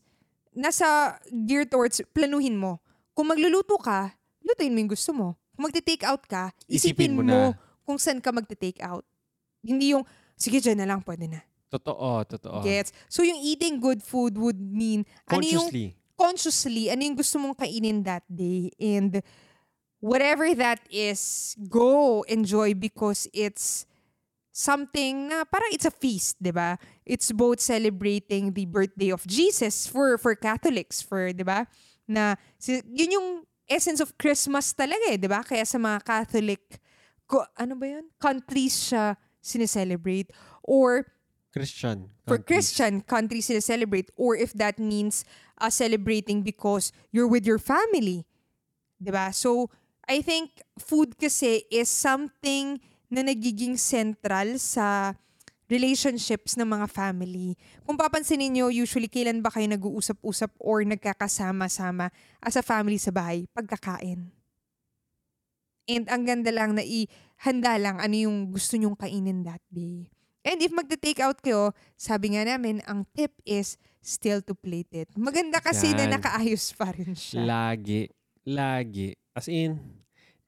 nasa 0.52 1.16
gear 1.48 1.64
towards 1.64 2.04
planuhin 2.12 2.60
mo. 2.60 2.80
Kung 3.16 3.32
magluluto 3.32 3.80
ka, 3.80 4.12
lutuin 4.46 4.70
mo 4.70 4.78
yung 4.78 4.92
gusto 4.94 5.10
mo. 5.10 5.34
Kung 5.52 5.66
magte-take 5.66 6.06
out 6.06 6.22
ka, 6.24 6.54
Isipin 6.64 6.78
isipin, 6.78 7.12
mo 7.12 7.22
mo, 7.22 7.50
na. 7.50 7.58
kung 7.82 7.98
saan 7.98 8.22
ka 8.22 8.30
magte-take 8.30 8.78
out. 8.80 9.02
Hindi 9.60 9.92
yung 9.92 10.06
sige 10.38 10.62
dyan 10.62 10.78
na 10.78 10.86
lang, 10.86 11.02
pwede 11.02 11.26
na. 11.26 11.40
Totoo, 11.66 12.22
totoo. 12.24 12.62
Gets? 12.62 12.94
So 13.10 13.26
yung 13.26 13.42
eating 13.42 13.82
good 13.82 13.98
food 13.98 14.38
would 14.38 14.56
mean, 14.56 15.02
ano 15.26 15.42
yung 15.42 15.66
Consciously. 15.66 15.86
consciously, 16.14 16.84
ano 16.88 17.02
yung 17.02 17.18
gusto 17.18 17.36
mong 17.36 17.58
kainin 17.58 18.06
that 18.06 18.22
day. 18.30 18.70
And 18.78 19.18
whatever 19.98 20.46
that 20.54 20.78
is, 20.88 21.52
go 21.66 22.22
enjoy 22.30 22.78
because 22.78 23.26
it's 23.34 23.82
something 24.52 25.28
na 25.28 25.44
parang 25.44 25.68
it's 25.72 25.84
a 25.84 25.92
feast, 25.92 26.38
di 26.40 26.54
ba? 26.54 26.78
It's 27.04 27.32
both 27.32 27.60
celebrating 27.60 28.52
the 28.52 28.64
birthday 28.64 29.10
of 29.10 29.26
Jesus 29.26 29.84
for 29.84 30.16
for 30.16 30.32
Catholics, 30.32 31.02
for, 31.02 31.32
di 31.32 31.44
ba? 31.44 31.66
Na 32.06 32.36
si- 32.56 32.84
yun 32.88 33.10
yung 33.12 33.28
essence 33.68 34.00
of 34.00 34.14
Christmas 34.18 34.72
talaga 34.72 35.12
eh, 35.12 35.18
di 35.18 35.28
ba? 35.28 35.42
Kaya 35.42 35.66
sa 35.66 35.78
mga 35.78 36.02
Catholic, 36.02 36.80
ko, 37.26 37.42
ano 37.58 37.74
ba 37.74 37.86
yun? 37.98 38.06
Countries 38.18 38.90
siya 38.90 39.18
sineselebrate. 39.42 40.30
Or 40.62 41.06
Christian. 41.56 42.12
for 42.28 42.36
countries. 42.36 42.68
Christian 42.68 42.94
countries 43.00 43.48
sila 43.48 43.64
celebrate 43.64 44.12
or 44.20 44.36
if 44.36 44.52
that 44.52 44.76
means 44.76 45.24
uh, 45.56 45.72
celebrating 45.72 46.44
because 46.44 46.92
you're 47.08 47.30
with 47.30 47.48
your 47.48 47.56
family. 47.56 48.28
'Di 49.00 49.08
ba? 49.08 49.32
So, 49.32 49.72
I 50.04 50.20
think 50.20 50.60
food 50.76 51.16
kasi 51.16 51.64
is 51.72 51.88
something 51.88 52.76
na 53.08 53.24
nagiging 53.24 53.80
central 53.80 54.60
sa 54.60 55.16
relationships 55.66 56.54
ng 56.54 56.66
mga 56.66 56.86
family. 56.90 57.58
Kung 57.82 57.98
papansinin 57.98 58.54
nyo, 58.54 58.66
usually 58.70 59.10
kailan 59.10 59.42
ba 59.42 59.50
kayo 59.50 59.66
nag-uusap-usap 59.70 60.54
or 60.62 60.86
nagkakasama-sama 60.86 62.10
as 62.42 62.54
a 62.54 62.62
family 62.62 62.98
sa 62.98 63.10
bahay? 63.10 63.46
Pagkakain. 63.50 64.30
And 65.86 66.04
ang 66.10 66.26
ganda 66.26 66.50
lang 66.50 66.74
na 66.74 66.82
ihanda 66.82 67.78
lang 67.78 68.02
ano 68.02 68.14
yung 68.14 68.50
gusto 68.50 68.74
nyong 68.74 68.98
kainin 68.98 69.46
that 69.46 69.62
day. 69.70 70.10
And 70.46 70.62
if 70.62 70.70
magta-take 70.70 71.18
out 71.18 71.42
kayo, 71.42 71.74
sabi 71.98 72.38
nga 72.38 72.46
namin, 72.46 72.78
ang 72.86 73.02
tip 73.14 73.34
is 73.42 73.78
still 73.98 74.38
to 74.46 74.54
plate 74.54 74.90
it. 74.94 75.10
Maganda 75.18 75.58
kasi 75.58 75.90
na 75.90 76.06
Yan. 76.06 76.22
nakaayos 76.22 76.70
pa 76.78 76.94
rin 76.94 77.18
siya. 77.18 77.42
Lagi. 77.42 78.06
Lagi. 78.46 79.10
As 79.34 79.50
in, 79.50 79.82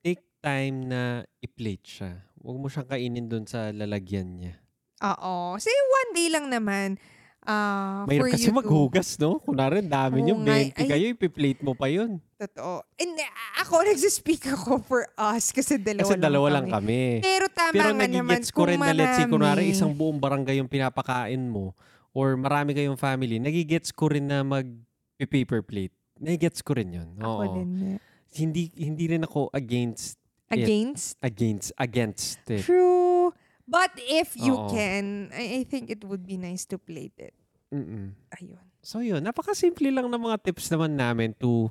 take 0.06 0.22
time 0.38 0.86
na 0.86 1.26
i-plate 1.42 1.82
siya. 1.82 2.10
Huwag 2.38 2.58
mo 2.62 2.70
siyang 2.70 2.86
kainin 2.86 3.26
doon 3.26 3.42
sa 3.50 3.74
lalagyan 3.74 4.38
niya. 4.38 4.54
Oo. 5.00 5.56
Say 5.56 5.70
one 5.72 6.10
day 6.12 6.28
lang 6.28 6.46
naman 6.46 6.98
uh, 7.44 8.02
for 8.02 8.08
Mahirap 8.08 8.34
kasi 8.34 8.44
you 8.44 8.52
to... 8.52 8.58
maghugas, 8.58 9.08
no? 9.16 9.38
Kunwari, 9.38 9.80
dami 9.80 10.20
niyo, 10.20 10.36
nga, 10.38 10.58
20 10.58 10.74
ay- 10.74 10.88
kayo, 10.88 11.04
ipi-plate 11.12 11.60
mo 11.62 11.72
pa 11.72 11.86
yun. 11.86 12.18
Totoo. 12.34 12.82
And 12.94 13.14
uh, 13.14 13.32
ako, 13.58 13.74
nagsispeak 13.88 14.42
ako 14.48 14.82
for 14.82 15.06
us 15.14 15.50
kasi 15.50 15.76
dalawa 15.76 16.02
Kasi 16.02 16.14
lang 16.14 16.24
dalawa 16.24 16.46
kami. 16.46 16.54
lang 16.54 16.66
kami. 16.68 17.00
Pero 17.20 17.44
tama 17.48 17.72
Pero 17.72 17.90
nga 17.94 18.06
naman 18.06 18.40
ko 18.44 18.62
rin 18.64 18.78
na 18.78 18.92
let's 18.92 19.16
say, 19.16 19.26
kunwari 19.26 19.64
isang 19.68 19.92
buong 19.92 20.18
barangay 20.18 20.58
yung 20.58 20.68
pinapakain 20.68 21.42
mo 21.42 21.72
or 22.10 22.34
marami 22.34 22.74
kayong 22.74 22.96
family, 22.96 23.38
nagigets 23.38 23.90
ko 23.90 24.10
rin 24.10 24.26
na 24.26 24.42
mag-paper 24.42 25.62
plate. 25.62 25.94
Nagigets 26.18 26.60
ko 26.60 26.74
rin 26.74 26.90
yun. 26.90 27.08
Ako 27.16 27.30
Oo. 27.38 27.54
din. 27.54 27.68
eh. 27.86 27.98
Hindi, 28.28 28.68
hindi 28.74 29.08
rin 29.08 29.22
ako 29.22 29.48
against, 29.50 30.18
Against? 30.48 31.16
against, 31.20 31.70
against 31.76 32.40
it. 32.48 32.60
True. 32.60 33.30
But 33.68 33.92
if 34.00 34.32
you 34.32 34.56
Oo. 34.56 34.72
can, 34.72 35.28
I, 35.28 35.60
I 35.60 35.62
think 35.68 35.92
it 35.92 36.00
would 36.08 36.24
be 36.24 36.40
nice 36.40 36.64
to 36.72 36.80
plate 36.80 37.12
it. 37.20 37.36
Mm-mm. 37.68 38.16
Ayun. 38.40 38.64
So 38.80 39.04
yun, 39.04 39.20
napakasimple 39.20 39.92
lang 39.92 40.08
ng 40.08 40.22
mga 40.24 40.40
tips 40.40 40.72
naman 40.72 40.96
namin 40.96 41.36
to 41.36 41.68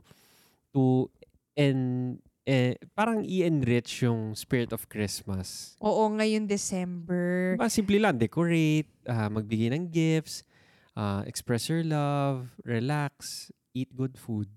to 0.69 1.09
en 1.57 2.21
eh, 2.47 2.79
parang 2.95 3.25
i-enrich 3.27 4.07
yung 4.07 4.31
spirit 4.31 4.71
of 4.71 4.87
Christmas. 4.87 5.75
Oo, 5.83 6.07
ngayon 6.15 6.47
December. 6.47 7.59
Diba, 7.59 7.67
simple 7.67 7.99
lang, 7.99 8.15
decorate, 8.15 8.87
ah, 9.03 9.27
magbigay 9.27 9.75
ng 9.75 9.91
gifts, 9.91 10.47
ah, 10.95 11.27
express 11.27 11.67
your 11.67 11.83
love, 11.83 12.47
relax, 12.63 13.49
eat 13.75 13.91
good 13.91 14.15
food. 14.15 14.47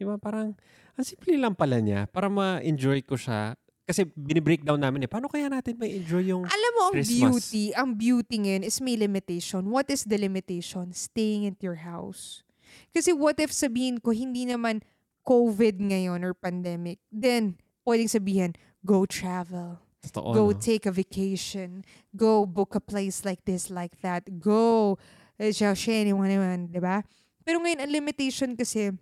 Di 0.00 0.08
ba? 0.08 0.16
Parang, 0.16 0.56
ang 0.96 1.04
simple 1.04 1.36
lang 1.36 1.52
pala 1.52 1.76
niya 1.76 2.08
para 2.08 2.32
ma-enjoy 2.32 3.04
ko 3.04 3.20
siya. 3.20 3.52
Kasi 3.90 4.06
binibreakdown 4.14 4.78
namin 4.78 5.02
eh, 5.02 5.10
paano 5.10 5.26
kaya 5.26 5.50
natin 5.50 5.74
ma-enjoy 5.74 6.30
yung 6.30 6.46
Alam 6.46 6.72
mo, 6.78 6.82
ang 6.86 6.94
Christmas. 6.94 7.50
beauty, 7.50 7.64
ang 7.74 7.90
beauty 7.98 8.36
ngayon 8.38 8.62
is 8.62 8.78
may 8.78 8.94
limitation. 8.94 9.66
What 9.66 9.90
is 9.90 10.06
the 10.06 10.14
limitation? 10.14 10.94
Staying 10.94 11.50
at 11.50 11.58
your 11.58 11.82
house. 11.82 12.46
Kasi 12.94 13.10
what 13.10 13.42
if 13.42 13.50
sabihin 13.50 13.98
ko, 13.98 14.14
hindi 14.14 14.46
naman 14.46 14.86
COVID 15.26 15.82
ngayon 15.82 16.22
or 16.22 16.38
pandemic, 16.38 17.02
then 17.10 17.58
pwedeng 17.82 18.06
sabihin, 18.06 18.54
go 18.86 19.02
travel. 19.10 19.82
totoo, 20.06 20.38
go 20.38 20.44
no? 20.48 20.56
take 20.56 20.86
a 20.86 20.94
vacation. 20.94 21.82
Go 22.14 22.46
book 22.46 22.78
a 22.78 22.82
place 22.82 23.26
like 23.26 23.42
this, 23.42 23.74
like 23.74 23.98
that. 24.06 24.22
Go, 24.38 25.02
eh, 25.34 25.50
anyone, 25.50 26.70
di 26.70 26.78
ba? 26.78 27.02
Pero 27.42 27.58
ngayon, 27.58 27.82
ang 27.82 27.90
limitation 27.90 28.54
kasi, 28.54 28.94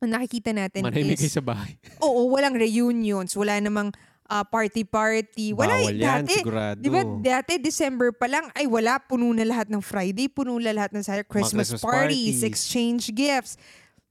ang 0.00 0.10
nakikita 0.16 0.56
natin 0.56 0.80
Manahimik 0.80 1.20
is, 1.20 1.28
sa 1.28 1.44
bahay. 1.44 1.76
oo, 2.04 2.32
walang 2.32 2.56
reunions, 2.56 3.36
wala 3.36 3.60
namang 3.60 3.92
ah, 4.30 4.46
party-party. 4.46 5.52
Wala, 5.52 5.74
Bawal 5.76 5.90
yan, 5.92 6.22
dati, 6.22 6.38
sigurado. 6.38 6.78
Di 6.78 6.86
ba 6.86 7.02
dati 7.02 7.58
December 7.58 8.14
pa 8.14 8.30
lang, 8.30 8.46
ay 8.54 8.64
wala, 8.64 9.02
puno 9.02 9.26
na 9.34 9.42
lahat 9.42 9.66
ng 9.66 9.82
Friday, 9.82 10.30
puno 10.30 10.54
na 10.56 10.70
lahat 10.70 10.94
ng 10.94 11.02
Saturday, 11.02 11.26
Christmas, 11.26 11.74
Christmas 11.74 11.82
parties, 11.82 12.38
parties. 12.38 12.46
exchange 12.46 13.10
gifts. 13.10 13.58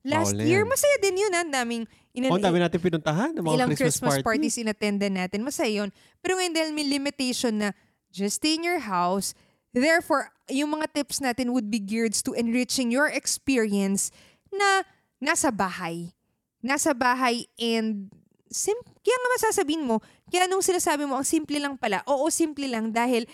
Last 0.00 0.32
Bawal 0.32 0.44
year, 0.44 0.62
yan. 0.62 0.68
masaya 0.68 0.96
din 1.00 1.16
yun. 1.18 1.32
ah. 1.32 1.40
Ang 1.40 1.52
daming, 1.52 1.82
inan- 2.12 2.32
Oh, 2.32 2.38
dami 2.38 2.56
natin 2.56 2.78
pinuntahan 2.78 3.32
ng 3.32 3.42
mga 3.42 3.54
ilang 3.54 3.68
Christmas, 3.72 3.96
Christmas, 3.96 4.12
party. 4.16 4.24
parties 4.24 4.56
inattendan 4.56 5.12
natin. 5.12 5.40
Masaya 5.40 5.72
yun. 5.72 5.88
Pero 6.20 6.36
ngayon 6.36 6.52
dahil 6.52 6.70
may 6.72 6.84
limitation 6.84 7.56
na 7.56 7.68
just 8.08 8.40
stay 8.40 8.56
in 8.56 8.64
your 8.64 8.80
house, 8.80 9.32
therefore, 9.72 10.32
yung 10.48 10.72
mga 10.72 10.92
tips 10.92 11.20
natin 11.20 11.52
would 11.52 11.68
be 11.68 11.78
geared 11.78 12.12
to 12.12 12.32
enriching 12.32 12.88
your 12.88 13.08
experience 13.08 14.08
na 14.50 14.84
nasa 15.16 15.48
bahay. 15.48 16.12
Nasa 16.60 16.92
bahay 16.92 17.48
and 17.56 18.08
sim- 18.48 18.80
kaya 19.00 19.16
nga 19.16 19.30
masasabihin 19.40 19.84
mo, 19.88 19.96
kaya 20.28 20.44
nung 20.44 20.64
sinasabi 20.64 21.08
mo, 21.08 21.16
ang 21.16 21.26
simple 21.26 21.56
lang 21.56 21.76
pala, 21.80 22.04
oo, 22.04 22.28
simple 22.28 22.68
lang 22.68 22.92
dahil 22.92 23.24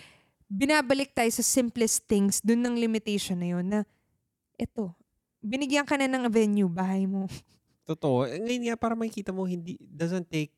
binabalik 0.47 1.11
tayo 1.11 1.31
sa 1.35 1.43
simplest 1.43 2.07
things, 2.07 2.39
dun 2.39 2.63
ng 2.63 2.79
limitation 2.79 3.39
na 3.39 3.49
yun 3.51 3.67
na, 3.67 3.81
eto, 4.55 4.95
binigyan 5.43 5.87
ka 5.87 5.99
na 5.99 6.07
ng 6.07 6.31
venue, 6.31 6.71
bahay 6.71 7.05
mo. 7.05 7.27
Totoo. 7.89 8.27
Eh, 8.27 8.43
Ngayon 8.43 8.63
nga, 8.71 8.77
para 8.79 8.99
makikita 8.99 9.31
mo, 9.31 9.47
hindi, 9.47 9.79
doesn't 9.79 10.27
take 10.27 10.51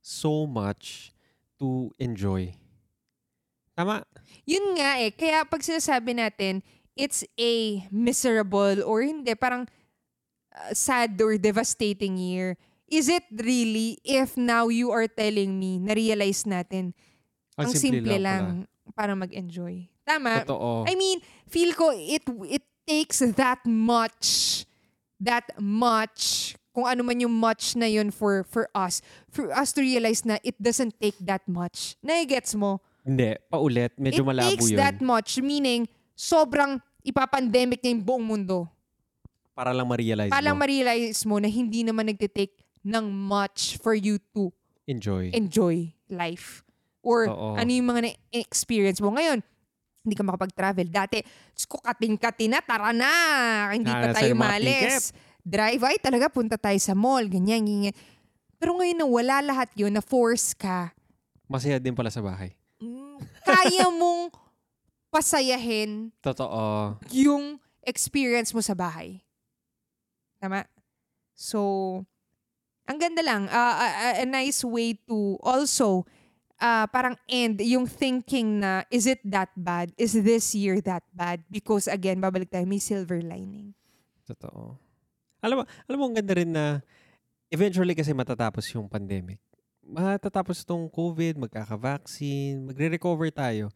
so 0.00 0.48
much 0.48 1.12
to 1.60 1.92
enjoy. 2.00 2.52
Tama? 3.76 4.04
Yun 4.48 4.80
nga 4.80 4.96
eh. 5.00 5.12
Kaya 5.12 5.44
pag 5.44 5.60
sinasabi 5.60 6.16
natin, 6.16 6.64
it's 6.96 7.24
a 7.36 7.84
miserable 7.92 8.80
or 8.84 9.04
hindi, 9.04 9.32
parang 9.36 9.68
uh, 10.56 10.72
sad 10.72 11.20
or 11.20 11.36
devastating 11.36 12.16
year. 12.16 12.56
Is 12.90 13.06
it 13.06 13.22
really 13.30 14.02
if 14.02 14.34
now 14.34 14.66
you 14.66 14.90
are 14.90 15.06
telling 15.06 15.54
me, 15.56 15.78
na-realize 15.78 16.42
natin, 16.42 16.90
ang, 17.54 17.70
simple, 17.70 18.18
lang, 18.18 18.66
para 18.98 19.14
mag-enjoy. 19.14 19.86
Tama? 20.02 20.42
Totoo. 20.42 20.90
I 20.90 20.98
mean, 20.98 21.22
feel 21.46 21.70
ko 21.78 21.94
it 21.94 22.26
it 22.50 22.66
takes 22.82 23.22
that 23.22 23.62
much 23.62 24.62
that 25.22 25.46
much 25.60 26.52
kung 26.74 26.88
ano 26.90 27.06
man 27.06 27.22
yung 27.22 27.34
much 27.34 27.78
na 27.78 27.86
yun 27.86 28.10
for 28.10 28.42
for 28.42 28.66
us 28.74 28.98
for 29.30 29.54
us 29.54 29.70
to 29.70 29.84
realize 29.84 30.26
na 30.26 30.42
it 30.42 30.58
doesn't 30.58 30.98
take 30.98 31.14
that 31.22 31.46
much. 31.46 31.94
Naigets 32.02 32.58
mo? 32.58 32.82
Hindi. 33.06 33.38
Paulit. 33.46 33.94
Medyo 33.94 34.26
it 34.26 34.28
malabo 34.34 34.50
takes 34.50 34.74
yun. 34.74 34.78
that 34.82 34.98
much, 34.98 35.38
meaning 35.38 35.86
sobrang 36.18 36.82
ipapandemic 37.06 37.78
niya 37.80 37.94
yung 37.94 38.02
buong 38.04 38.26
mundo. 38.26 38.66
para 39.50 39.76
lang 39.76 39.84
ma-realize 39.84 40.32
Para 40.32 40.40
lang 40.40 40.56
mo. 40.56 40.64
ma-realize 40.64 41.20
mo 41.28 41.36
na 41.36 41.44
hindi 41.44 41.84
naman 41.84 42.08
nagtitake 42.08 42.56
ng 42.82 43.06
much 43.12 43.76
for 43.78 43.92
you 43.92 44.16
to 44.32 44.50
Enjoy. 44.86 45.30
enjoy 45.30 45.92
life. 46.08 46.64
Or 47.00 47.28
Oo. 47.28 47.56
ano 47.56 47.70
yung 47.70 47.88
mga 47.88 48.10
na-experience 48.10 49.00
mo. 49.00 49.12
Ngayon, 49.14 49.40
hindi 50.00 50.14
ka 50.16 50.24
makapag-travel. 50.24 50.88
Dati, 50.88 51.20
Diyos 51.22 51.64
ko, 51.68 51.80
kating-kati 51.80 52.48
na, 52.48 52.60
tara 52.64 52.92
na! 52.92 53.12
Hindi 53.72 53.88
pa 53.88 54.08
Tara 54.08 54.12
na 54.12 54.16
tayo 54.16 54.32
sa 54.32 54.36
mga 54.36 54.44
malis. 54.56 55.04
Drive, 55.40 55.82
ay 55.84 55.96
talaga, 56.00 56.28
punta 56.28 56.56
tayo 56.60 56.76
sa 56.76 56.92
mall, 56.92 57.24
ganyan, 57.24 57.64
ganyan. 57.64 57.96
Pero 58.60 58.76
ngayon 58.76 58.98
na 59.00 59.08
wala 59.08 59.36
lahat 59.40 59.72
yun, 59.72 59.92
na 59.92 60.04
force 60.04 60.52
ka, 60.52 60.92
Masaya 61.48 61.80
din 61.80 61.96
pala 61.96 62.12
sa 62.12 62.20
bahay. 62.20 62.52
mm, 62.78 63.16
kaya 63.42 63.88
mong 64.00 64.30
pasayahin 65.10 66.12
Totoo. 66.22 66.94
yung 67.10 67.56
experience 67.82 68.52
mo 68.52 68.60
sa 68.60 68.76
bahay. 68.76 69.18
Tama? 70.38 70.64
So, 71.34 72.04
ang 72.90 72.98
ganda 72.98 73.22
lang. 73.22 73.46
Uh, 73.46 73.74
a, 73.78 73.86
a- 74.18 74.26
nice 74.26 74.66
way 74.66 74.98
to 75.06 75.38
also 75.46 76.02
uh, 76.58 76.90
parang 76.90 77.14
end 77.30 77.62
yung 77.62 77.86
thinking 77.86 78.58
na, 78.58 78.82
is 78.90 79.06
it 79.06 79.22
that 79.22 79.54
bad? 79.54 79.94
Is 79.94 80.18
this 80.18 80.50
year 80.58 80.82
that 80.82 81.06
bad? 81.14 81.46
Because 81.46 81.86
again, 81.86 82.18
babalik 82.18 82.50
tayo, 82.50 82.66
may 82.66 82.82
silver 82.82 83.22
lining. 83.22 83.78
Totoo. 84.26 84.74
Alam 85.40 85.62
mo, 85.62 85.64
alam 85.86 85.96
mo, 85.96 86.04
ang 86.10 86.16
ganda 86.18 86.34
rin 86.34 86.50
na 86.50 86.82
eventually 87.48 87.94
kasi 87.94 88.10
matatapos 88.10 88.66
yung 88.74 88.90
pandemic. 88.90 89.38
Matatapos 89.86 90.66
tong 90.66 90.90
COVID, 90.90 91.40
magkaka-vaccine, 91.40 92.66
magre-recover 92.68 93.30
tayo. 93.32 93.70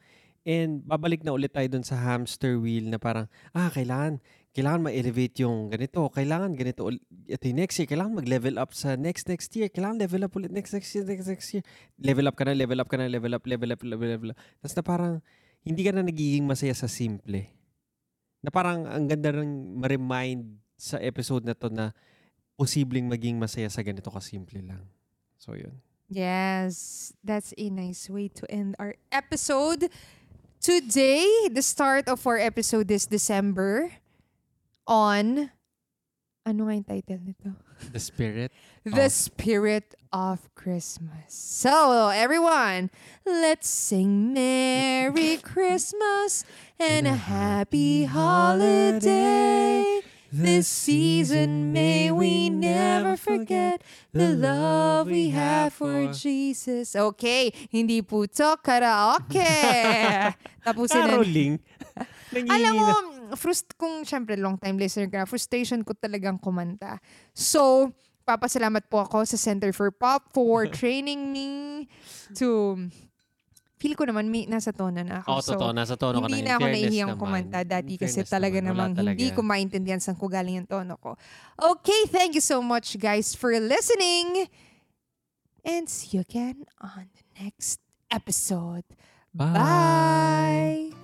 And 0.44 0.84
babalik 0.84 1.24
na 1.24 1.32
ulit 1.32 1.56
tayo 1.56 1.64
dun 1.72 1.82
sa 1.82 1.96
hamster 1.96 2.60
wheel 2.60 2.92
na 2.92 3.00
parang, 3.00 3.26
ah, 3.56 3.72
kailangan, 3.72 4.20
kailangan 4.54 4.86
ma-elevate 4.86 5.42
yung 5.42 5.66
ganito, 5.66 6.06
kailangan 6.14 6.54
ganito, 6.54 6.86
ito 7.26 7.42
yung 7.42 7.58
next 7.58 7.74
year, 7.74 7.90
kailangan 7.90 8.22
mag-level 8.22 8.54
up 8.62 8.70
sa 8.70 8.94
next 8.94 9.26
next 9.26 9.50
year, 9.58 9.66
kailangan 9.66 9.98
level 9.98 10.22
up 10.22 10.32
ulit 10.38 10.54
next 10.54 10.70
next 10.70 10.94
year, 10.94 11.02
next 11.02 11.26
next 11.26 11.50
year. 11.50 11.66
Level 11.98 12.30
up 12.30 12.38
ka 12.38 12.46
na, 12.46 12.54
level 12.54 12.78
up 12.78 12.86
ka 12.86 12.94
na, 12.94 13.10
level 13.10 13.34
up, 13.34 13.42
level 13.42 13.74
up, 13.74 13.82
level 13.82 14.06
up, 14.06 14.14
level 14.14 14.30
up. 14.30 14.38
Tapos 14.62 14.74
na 14.78 14.82
parang, 14.86 15.14
hindi 15.66 15.82
ka 15.82 15.90
na 15.90 16.06
nagiging 16.06 16.46
masaya 16.46 16.70
sa 16.70 16.86
simple. 16.86 17.50
Na 18.46 18.54
parang 18.54 18.86
ang 18.86 19.10
ganda 19.10 19.34
rin 19.34 19.74
ma-remind 19.74 20.46
sa 20.78 21.02
episode 21.02 21.42
na 21.42 21.58
to 21.58 21.66
na 21.66 21.90
posibleng 22.54 23.10
maging 23.10 23.34
masaya 23.34 23.66
sa 23.66 23.82
ganito 23.82 24.06
kasimple 24.06 24.62
lang. 24.62 24.86
So, 25.34 25.58
yun. 25.58 25.74
Yes, 26.06 27.10
that's 27.26 27.50
a 27.58 27.66
nice 27.74 28.06
way 28.06 28.30
to 28.38 28.46
end 28.46 28.78
our 28.78 28.94
episode. 29.10 29.90
Today, 30.62 31.26
the 31.50 31.64
start 31.64 32.06
of 32.06 32.22
our 32.22 32.38
episode 32.38 32.86
is 32.94 33.10
December 33.10 33.90
on 34.86 35.50
ano 36.44 36.68
nga 36.68 36.76
yung 36.76 36.84
title 36.84 37.20
nito? 37.24 37.48
The 37.92 38.00
spirit. 38.00 38.52
The 38.84 39.08
Of- 39.08 39.16
Spirit 39.16 39.96
of 40.12 40.44
Christmas. 40.54 41.32
So, 41.32 42.12
everyone, 42.12 42.92
let's 43.24 43.66
sing 43.66 44.36
Merry 44.36 45.40
Christmas 45.42 46.44
and 46.76 47.08
a 47.08 47.16
Happy 47.16 48.04
Holiday. 48.04 50.04
This 50.34 50.68
season, 50.68 51.72
may 51.72 52.10
we 52.10 52.50
never 52.50 53.16
forget 53.16 53.80
the 54.12 54.34
love 54.34 55.06
we 55.06 55.30
have 55.30 55.72
for 55.72 56.12
Jesus. 56.12 56.92
Okay, 56.92 57.54
hindi 57.70 58.02
po 58.02 58.26
to 58.26 58.58
karaoke. 58.60 59.40
Tapusin 60.66 61.06
na. 61.06 61.08
Caroling. 61.08 61.54
Alam 62.50 62.72
mo. 62.74 63.13
Frust 63.36 63.74
kung 63.78 64.02
syempre 64.02 64.34
long 64.38 64.58
time 64.58 64.78
listener 64.78 65.10
ka, 65.10 65.28
frustration 65.28 65.82
ko 65.82 65.94
talagang 65.94 66.40
kumanta. 66.40 66.98
So, 67.36 67.92
papasalamat 68.24 68.88
po 68.88 69.04
ako 69.04 69.28
sa 69.28 69.36
Center 69.36 69.70
for 69.76 69.92
Pop 69.92 70.32
for 70.32 70.66
training 70.80 71.30
me 71.30 71.48
to 72.34 72.78
feel 73.84 73.92
ko 74.00 74.08
naman 74.08 74.32
may, 74.32 74.48
nasa 74.48 74.72
tono 74.72 74.96
na 75.04 75.20
ako. 75.20 75.28
Oo, 75.28 75.40
so, 75.44 75.52
totoo. 75.52 75.70
Nasa 75.76 75.94
tono 76.00 76.24
ka 76.24 76.32
hindi 76.32 76.40
na. 76.40 76.44
na 76.44 76.48
In 76.48 76.56
ako 76.56 76.62
fairness 76.64 76.80
nahihiyang 76.80 77.10
naman. 77.12 77.20
kumanta 77.20 77.60
dati 77.68 77.92
kasi 78.00 78.18
talaga 78.24 78.58
naman, 78.64 78.96
namang 78.96 79.12
hindi 79.12 79.28
ko 79.36 79.40
maintindihan 79.44 80.00
saan 80.00 80.16
ko 80.16 80.24
galing 80.24 80.64
yung 80.64 80.70
tono 80.70 80.96
ko. 80.96 81.20
Okay, 81.60 82.08
thank 82.08 82.32
you 82.32 82.40
so 82.40 82.64
much 82.64 82.96
guys 82.96 83.36
for 83.36 83.52
listening. 83.52 84.48
And 85.64 85.84
see 85.88 86.16
you 86.16 86.24
again 86.24 86.64
on 86.80 87.12
the 87.12 87.24
next 87.44 87.84
episode. 88.08 88.88
Bye. 89.36 91.03